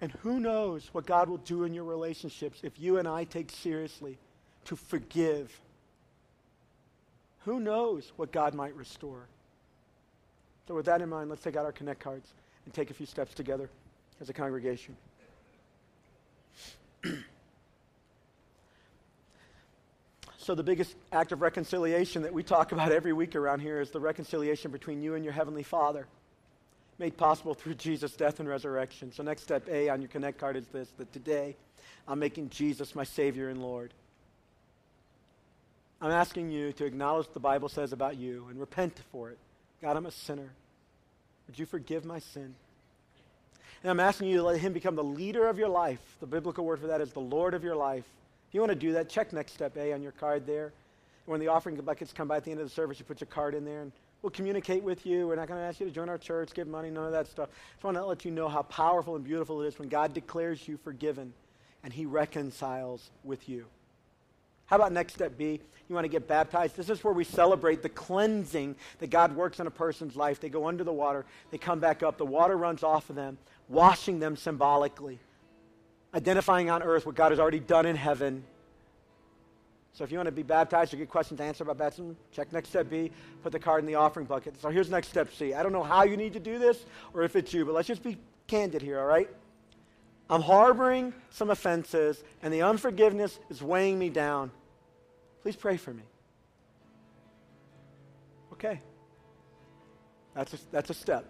And 0.00 0.12
who 0.22 0.38
knows 0.38 0.88
what 0.92 1.04
God 1.04 1.28
will 1.28 1.38
do 1.38 1.64
in 1.64 1.74
your 1.74 1.82
relationships 1.82 2.60
if 2.62 2.78
you 2.78 2.98
and 2.98 3.08
I 3.08 3.24
take 3.24 3.50
seriously 3.50 4.18
to 4.66 4.76
forgive. 4.76 5.60
Who 7.40 7.58
knows 7.58 8.12
what 8.14 8.30
God 8.30 8.54
might 8.54 8.76
restore? 8.76 9.26
So, 10.68 10.74
with 10.74 10.84
that 10.84 11.00
in 11.00 11.08
mind, 11.08 11.30
let's 11.30 11.42
take 11.42 11.56
out 11.56 11.64
our 11.64 11.72
Connect 11.72 11.98
cards 11.98 12.28
and 12.66 12.74
take 12.74 12.90
a 12.90 12.94
few 12.94 13.06
steps 13.06 13.32
together 13.32 13.70
as 14.20 14.28
a 14.28 14.34
congregation. 14.34 14.94
so, 20.36 20.54
the 20.54 20.62
biggest 20.62 20.94
act 21.10 21.32
of 21.32 21.40
reconciliation 21.40 22.20
that 22.20 22.34
we 22.34 22.42
talk 22.42 22.72
about 22.72 22.92
every 22.92 23.14
week 23.14 23.34
around 23.34 23.60
here 23.60 23.80
is 23.80 23.88
the 23.88 23.98
reconciliation 23.98 24.70
between 24.70 25.00
you 25.00 25.14
and 25.14 25.24
your 25.24 25.32
Heavenly 25.32 25.62
Father, 25.62 26.06
made 26.98 27.16
possible 27.16 27.54
through 27.54 27.76
Jesus' 27.76 28.12
death 28.12 28.38
and 28.38 28.46
resurrection. 28.46 29.10
So, 29.10 29.22
next 29.22 29.44
step 29.44 29.66
A 29.70 29.88
on 29.88 30.02
your 30.02 30.08
Connect 30.08 30.36
card 30.36 30.56
is 30.56 30.66
this 30.66 30.90
that 30.98 31.10
today 31.14 31.56
I'm 32.06 32.18
making 32.18 32.50
Jesus 32.50 32.94
my 32.94 33.04
Savior 33.04 33.48
and 33.48 33.62
Lord. 33.62 33.94
I'm 36.02 36.10
asking 36.10 36.50
you 36.50 36.72
to 36.74 36.84
acknowledge 36.84 37.24
what 37.28 37.32
the 37.32 37.40
Bible 37.40 37.70
says 37.70 37.94
about 37.94 38.18
you 38.18 38.48
and 38.50 38.60
repent 38.60 39.00
for 39.10 39.30
it. 39.30 39.38
God, 39.82 39.96
I'm 39.96 40.06
a 40.06 40.10
sinner. 40.10 40.50
Would 41.46 41.58
you 41.58 41.66
forgive 41.66 42.04
my 42.04 42.18
sin? 42.18 42.54
And 43.82 43.90
I'm 43.90 44.00
asking 44.00 44.28
you 44.28 44.38
to 44.38 44.42
let 44.42 44.60
him 44.60 44.72
become 44.72 44.96
the 44.96 45.04
leader 45.04 45.46
of 45.46 45.58
your 45.58 45.68
life. 45.68 46.00
The 46.20 46.26
biblical 46.26 46.64
word 46.64 46.80
for 46.80 46.88
that 46.88 47.00
is 47.00 47.12
the 47.12 47.20
Lord 47.20 47.54
of 47.54 47.62
your 47.62 47.76
life. 47.76 48.04
If 48.48 48.54
you 48.54 48.60
want 48.60 48.72
to 48.72 48.78
do 48.78 48.92
that, 48.92 49.08
check 49.08 49.32
next 49.32 49.52
step 49.52 49.76
A 49.76 49.92
on 49.92 50.02
your 50.02 50.12
card 50.12 50.46
there. 50.46 50.72
When 51.26 51.40
the 51.40 51.48
offering 51.48 51.76
buckets 51.76 52.12
come 52.12 52.26
by 52.26 52.38
at 52.38 52.44
the 52.44 52.50
end 52.50 52.60
of 52.60 52.66
the 52.66 52.74
service, 52.74 52.98
you 52.98 53.04
put 53.04 53.20
your 53.20 53.28
card 53.28 53.54
in 53.54 53.64
there 53.64 53.82
and 53.82 53.92
we'll 54.22 54.30
communicate 54.30 54.82
with 54.82 55.06
you. 55.06 55.28
We're 55.28 55.36
not 55.36 55.46
going 55.46 55.60
to 55.60 55.66
ask 55.66 55.78
you 55.78 55.86
to 55.86 55.92
join 55.92 56.08
our 56.08 56.18
church, 56.18 56.54
give 56.54 56.66
money, 56.66 56.90
none 56.90 57.04
of 57.04 57.12
that 57.12 57.28
stuff. 57.28 57.50
Just 57.74 57.84
want 57.84 57.96
to 57.96 58.04
let 58.04 58.24
you 58.24 58.30
know 58.30 58.48
how 58.48 58.62
powerful 58.62 59.14
and 59.14 59.24
beautiful 59.24 59.62
it 59.62 59.68
is 59.68 59.78
when 59.78 59.88
God 59.88 60.14
declares 60.14 60.66
you 60.66 60.78
forgiven 60.78 61.32
and 61.84 61.92
he 61.92 62.06
reconciles 62.06 63.10
with 63.22 63.48
you. 63.48 63.66
How 64.68 64.76
about 64.76 64.92
next 64.92 65.14
step 65.14 65.36
B? 65.36 65.60
You 65.88 65.94
want 65.94 66.04
to 66.04 66.10
get 66.10 66.28
baptized? 66.28 66.76
This 66.76 66.90
is 66.90 67.02
where 67.02 67.14
we 67.14 67.24
celebrate 67.24 67.82
the 67.82 67.88
cleansing 67.88 68.76
that 68.98 69.08
God 69.08 69.34
works 69.34 69.58
in 69.60 69.66
a 69.66 69.70
person's 69.70 70.14
life. 70.14 70.40
They 70.40 70.50
go 70.50 70.68
under 70.68 70.84
the 70.84 70.92
water, 70.92 71.24
they 71.50 71.58
come 71.58 71.80
back 71.80 72.02
up, 72.02 72.18
the 72.18 72.26
water 72.26 72.56
runs 72.56 72.82
off 72.82 73.08
of 73.08 73.16
them, 73.16 73.38
washing 73.68 74.20
them 74.20 74.36
symbolically, 74.36 75.18
identifying 76.14 76.68
on 76.68 76.82
earth 76.82 77.06
what 77.06 77.14
God 77.14 77.32
has 77.32 77.40
already 77.40 77.60
done 77.60 77.86
in 77.86 77.96
heaven. 77.96 78.44
So 79.94 80.04
if 80.04 80.12
you 80.12 80.18
want 80.18 80.26
to 80.26 80.32
be 80.32 80.42
baptized 80.42 80.92
or 80.92 80.98
get 80.98 81.08
questions 81.08 81.40
answered 81.40 81.64
about 81.64 81.78
baptism, 81.78 82.14
check 82.30 82.52
next 82.52 82.68
step 82.68 82.90
B, 82.90 83.10
put 83.42 83.52
the 83.52 83.58
card 83.58 83.82
in 83.82 83.86
the 83.86 83.94
offering 83.94 84.26
bucket. 84.26 84.60
So 84.60 84.68
here's 84.68 84.90
next 84.90 85.08
step 85.08 85.32
C. 85.32 85.54
I 85.54 85.62
don't 85.62 85.72
know 85.72 85.82
how 85.82 86.04
you 86.04 86.18
need 86.18 86.34
to 86.34 86.40
do 86.40 86.58
this 86.58 86.84
or 87.14 87.22
if 87.22 87.34
it's 87.34 87.54
you, 87.54 87.64
but 87.64 87.74
let's 87.74 87.88
just 87.88 88.02
be 88.02 88.18
candid 88.46 88.82
here, 88.82 89.00
all 89.00 89.06
right? 89.06 89.30
I'm 90.30 90.42
harboring 90.42 91.14
some 91.30 91.50
offenses, 91.50 92.22
and 92.42 92.52
the 92.52 92.62
unforgiveness 92.62 93.38
is 93.48 93.62
weighing 93.62 93.98
me 93.98 94.10
down. 94.10 94.50
Please 95.42 95.56
pray 95.56 95.76
for 95.76 95.92
me. 95.92 96.02
Okay. 98.52 98.80
That's 100.34 100.54
a, 100.54 100.58
that's 100.70 100.90
a 100.90 100.94
step. 100.94 101.24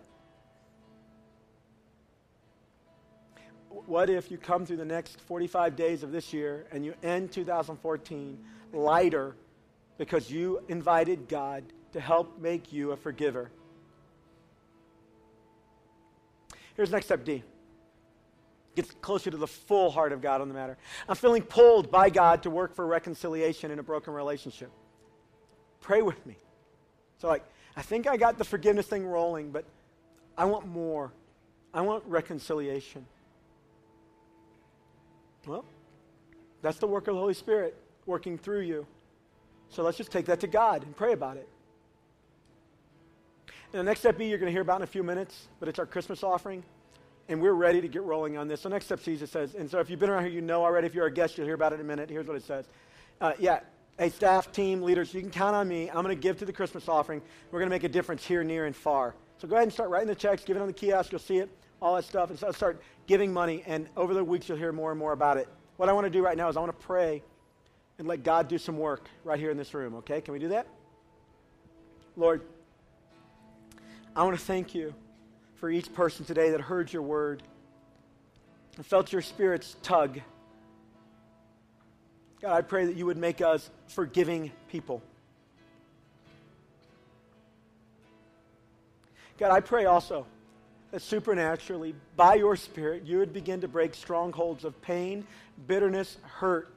What 3.69 4.11
if 4.11 4.31
you 4.31 4.39
come 4.39 4.67
through 4.67 4.79
the 4.79 4.85
next 4.85 5.21
45 5.21 5.77
days 5.77 6.03
of 6.03 6.11
this 6.11 6.33
year 6.33 6.67
and 6.73 6.85
you 6.85 6.95
end 7.03 7.31
2014 7.31 8.39
lighter 8.73 9.37
because 9.99 10.31
you 10.31 10.63
invited 10.69 11.29
God 11.29 11.65
to 11.93 12.01
help 12.01 12.41
make 12.41 12.73
you 12.73 12.91
a 12.93 12.97
forgiver? 12.97 13.51
Here's 16.75 16.91
next 16.91 17.07
step 17.07 17.25
D 17.25 17.45
gets 18.79 18.95
closer 19.01 19.29
to 19.29 19.37
the 19.37 19.47
full 19.47 19.91
heart 19.91 20.13
of 20.13 20.21
God 20.21 20.41
on 20.41 20.47
the 20.47 20.55
matter. 20.55 20.79
I'm 21.09 21.17
feeling 21.17 21.43
pulled 21.43 21.91
by 21.91 22.11
God 22.11 22.45
to 22.45 22.51
work 22.51 22.77
for 22.77 22.87
reconciliation 22.87 23.73
in 23.73 23.81
a 23.81 23.83
broken 23.83 24.13
relationship. 24.15 24.71
Pray 25.81 26.01
with 26.01 26.25
me. 26.25 26.37
So, 27.21 27.27
like, 27.27 27.43
I 27.77 27.83
think 27.83 28.07
I 28.07 28.17
got 28.17 28.39
the 28.39 28.45
forgiveness 28.45 28.87
thing 28.87 29.05
rolling, 29.05 29.51
but 29.51 29.65
I 30.37 30.45
want 30.45 30.69
more. 30.69 31.13
I 31.75 31.81
want 31.81 32.05
reconciliation. 32.07 33.05
Well, 35.45 35.65
that's 36.63 36.79
the 36.79 36.87
work 36.87 37.09
of 37.09 37.15
the 37.15 37.21
Holy 37.21 37.35
Spirit 37.35 37.77
working 38.07 38.39
through 38.39 38.61
you. 38.61 38.87
So 39.71 39.83
let's 39.83 39.99
just 39.99 40.13
take 40.13 40.27
that 40.27 40.39
to 40.41 40.47
God 40.47 40.85
and 40.85 40.97
pray 40.97 41.15
about 41.15 41.37
it. 41.37 41.49
And 43.73 43.81
the 43.81 43.83
next 43.83 44.01
step 44.01 44.19
B 44.19 44.29
you're 44.29 44.39
going 44.39 44.51
to 44.51 44.53
hear 44.53 44.63
about 44.63 44.77
in 44.77 44.83
a 44.83 44.87
few 44.87 45.03
minutes, 45.03 45.49
but 45.59 45.69
it's 45.69 45.81
our 45.81 45.87
Christmas 45.87 46.23
offering 46.23 46.63
and 47.29 47.41
we're 47.43 47.53
ready 47.53 47.81
to 47.81 47.89
get 47.89 48.03
rolling 48.03 48.39
on 48.39 48.49
this. 48.49 48.63
So 48.63 48.69
next 48.69 48.87
step, 48.87 49.03
Jesus 49.03 49.31
says, 49.31 49.55
and 49.55 49.71
so 49.71 49.81
if 49.81 49.91
you've 49.91 50.01
been 50.01 50.11
around 50.11 50.25
here, 50.25 50.33
you 50.33 50.41
know 50.41 50.65
already. 50.65 50.87
If 50.87 50.95
you're 50.95 51.07
a 51.07 51.13
guest, 51.13 51.37
you'll 51.37 51.47
hear 51.47 51.55
about 51.55 51.73
it 51.73 51.77
in 51.77 51.83
a 51.83 51.85
minute. 51.85 52.09
Here's 52.09 52.27
what 52.27 52.37
it 52.37 52.43
says. 52.43 52.67
Uh, 53.21 53.33
yeah, 53.39 53.61
hey, 53.99 54.09
staff, 54.09 54.51
team, 54.51 54.83
leaders, 54.83 55.13
you 55.13 55.21
can 55.21 55.31
count 55.31 55.55
on 55.55 55.69
me. 55.69 55.89
I'm 55.91 56.03
going 56.03 56.17
to 56.17 56.21
give 56.21 56.39
to 56.39 56.45
the 56.45 56.53
Christmas 56.53 56.89
offering. 56.89 57.21
We're 57.51 57.59
going 57.59 57.69
to 57.69 57.75
make 57.75 57.85
a 57.85 57.89
difference 57.89 58.25
here, 58.25 58.43
near, 58.43 58.65
and 58.65 58.75
far. 58.75 59.15
So 59.39 59.47
go 59.47 59.57
ahead 59.57 59.65
and 59.65 59.73
start 59.73 59.91
writing 59.91 60.09
the 60.09 60.15
checks, 60.15 60.45
give 60.45 60.57
it 60.57 60.61
on 60.61 60.67
the 60.67 60.73
kiosk. 60.73 61.13
You'll 61.13 61.21
see 61.21 61.39
it, 61.39 61.51
all 61.83 61.97
that 61.97 62.05
stuff. 62.05 62.31
And 62.31 62.39
so 62.39 62.51
start 62.53 62.81
giving 63.07 63.33
money. 63.33 63.63
And 63.67 63.89
over 63.97 64.15
the 64.15 64.25
weeks, 64.25 64.49
you'll 64.49 64.59
hear 64.59 64.73
more 64.73 64.91
and 64.91 64.99
more 64.99 65.13
about 65.13 65.37
it. 65.37 65.49
What 65.77 65.89
I 65.89 65.93
want 65.93 66.07
to 66.07 66.11
do 66.11 66.23
right 66.23 66.37
now 66.37 66.49
is 66.49 66.57
I 66.57 66.61
want 66.61 66.79
to 66.79 66.87
pray 66.87 67.23
and 67.99 68.09
let 68.09 68.23
God 68.23 68.49
do 68.49 68.59
some 68.59 68.79
work 68.79 69.09
right 69.25 69.39
here 69.39 69.51
in 69.51 69.57
this 69.57 69.75
room, 69.75 69.95
okay? 69.97 70.21
Can 70.21 70.33
we 70.33 70.39
do 70.39 70.49
that? 70.49 70.67
Lord, 72.17 72.43
I 74.17 74.25
want 74.25 74.39
to 74.39 74.45
thank 74.45 74.75
you 74.75 74.95
for 75.59 75.71
each 75.71 75.93
person 75.93 76.25
today 76.25 76.51
that 76.51 76.61
heard 76.61 76.93
your 76.93 77.03
word 77.03 77.43
and 78.77 78.87
felt 78.87 79.13
your 79.13 79.23
spirit's 79.23 79.77
tug. 79.83 80.21
God, 82.41 82.57
I 82.57 82.63
pray 82.63 82.87
that 82.87 82.95
you 82.95 83.07
would 83.07 83.17
make 83.17 83.41
us 83.41 83.69
forgiving 83.89 84.53
people. 84.69 85.03
God, 89.39 89.51
I 89.51 89.61
pray 89.61 89.87
also 89.87 90.27
that 90.91 91.03
supernaturally, 91.03 91.95
by 92.17 92.35
your 92.35 92.57
Spirit, 92.57 93.05
you 93.05 93.19
would 93.19 93.33
begin 93.33 93.61
to 93.61 93.69
break 93.69 93.95
strongholds 93.95 94.65
of 94.65 94.81
pain, 94.81 95.27
bitterness, 95.67 96.17
hurt 96.23 96.73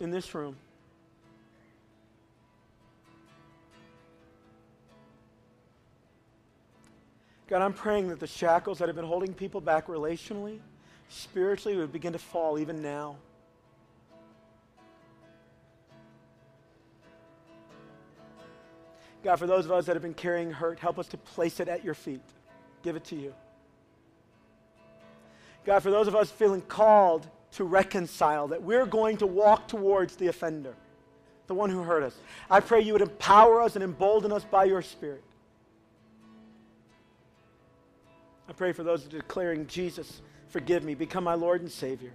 in 0.00 0.10
this 0.10 0.34
room. 0.34 0.56
God, 7.48 7.62
I'm 7.62 7.72
praying 7.72 8.08
that 8.08 8.18
the 8.18 8.26
shackles 8.26 8.78
that 8.78 8.88
have 8.88 8.96
been 8.96 9.04
holding 9.04 9.32
people 9.32 9.60
back 9.60 9.86
relationally, 9.86 10.58
spiritually, 11.08 11.76
would 11.78 11.92
begin 11.92 12.12
to 12.12 12.18
fall 12.18 12.58
even 12.58 12.82
now. 12.82 13.16
God, 19.22 19.36
for 19.36 19.46
those 19.46 19.64
of 19.64 19.72
us 19.72 19.86
that 19.86 19.94
have 19.94 20.02
been 20.02 20.14
carrying 20.14 20.50
hurt, 20.50 20.78
help 20.78 20.98
us 20.98 21.06
to 21.08 21.16
place 21.16 21.60
it 21.60 21.68
at 21.68 21.84
your 21.84 21.94
feet. 21.94 22.20
Give 22.82 22.96
it 22.96 23.04
to 23.06 23.16
you. 23.16 23.34
God, 25.64 25.80
for 25.80 25.90
those 25.90 26.06
of 26.06 26.14
us 26.14 26.30
feeling 26.30 26.62
called 26.62 27.28
to 27.52 27.64
reconcile, 27.64 28.48
that 28.48 28.62
we're 28.62 28.86
going 28.86 29.16
to 29.18 29.26
walk 29.26 29.66
towards 29.68 30.16
the 30.16 30.28
offender, 30.28 30.74
the 31.46 31.54
one 31.54 31.70
who 31.70 31.82
hurt 31.82 32.02
us, 32.02 32.16
I 32.50 32.60
pray 32.60 32.80
you 32.82 32.92
would 32.92 33.02
empower 33.02 33.62
us 33.62 33.76
and 33.76 33.84
embolden 33.84 34.32
us 34.32 34.44
by 34.44 34.64
your 34.64 34.82
Spirit 34.82 35.22
I 38.48 38.52
pray 38.52 38.72
for 38.72 38.82
those 38.82 39.04
declaring, 39.04 39.66
Jesus, 39.66 40.22
forgive 40.48 40.84
me, 40.84 40.94
become 40.94 41.24
my 41.24 41.34
Lord 41.34 41.60
and 41.60 41.70
Savior. 41.70 42.12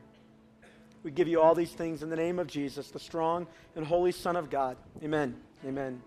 We 1.04 1.12
give 1.12 1.28
you 1.28 1.42
all 1.42 1.56
these 1.56 1.72
things 1.72 2.04
in 2.04 2.10
the 2.10 2.16
name 2.16 2.40
of 2.40 2.48
Jesus, 2.48 2.92
the 2.92 3.00
strong 3.00 3.48
and 3.76 3.86
holy 3.86 4.12
Son 4.12 4.36
of 4.36 4.50
God. 4.50 4.78
Amen. 5.04 5.36
Amen. 5.66 6.02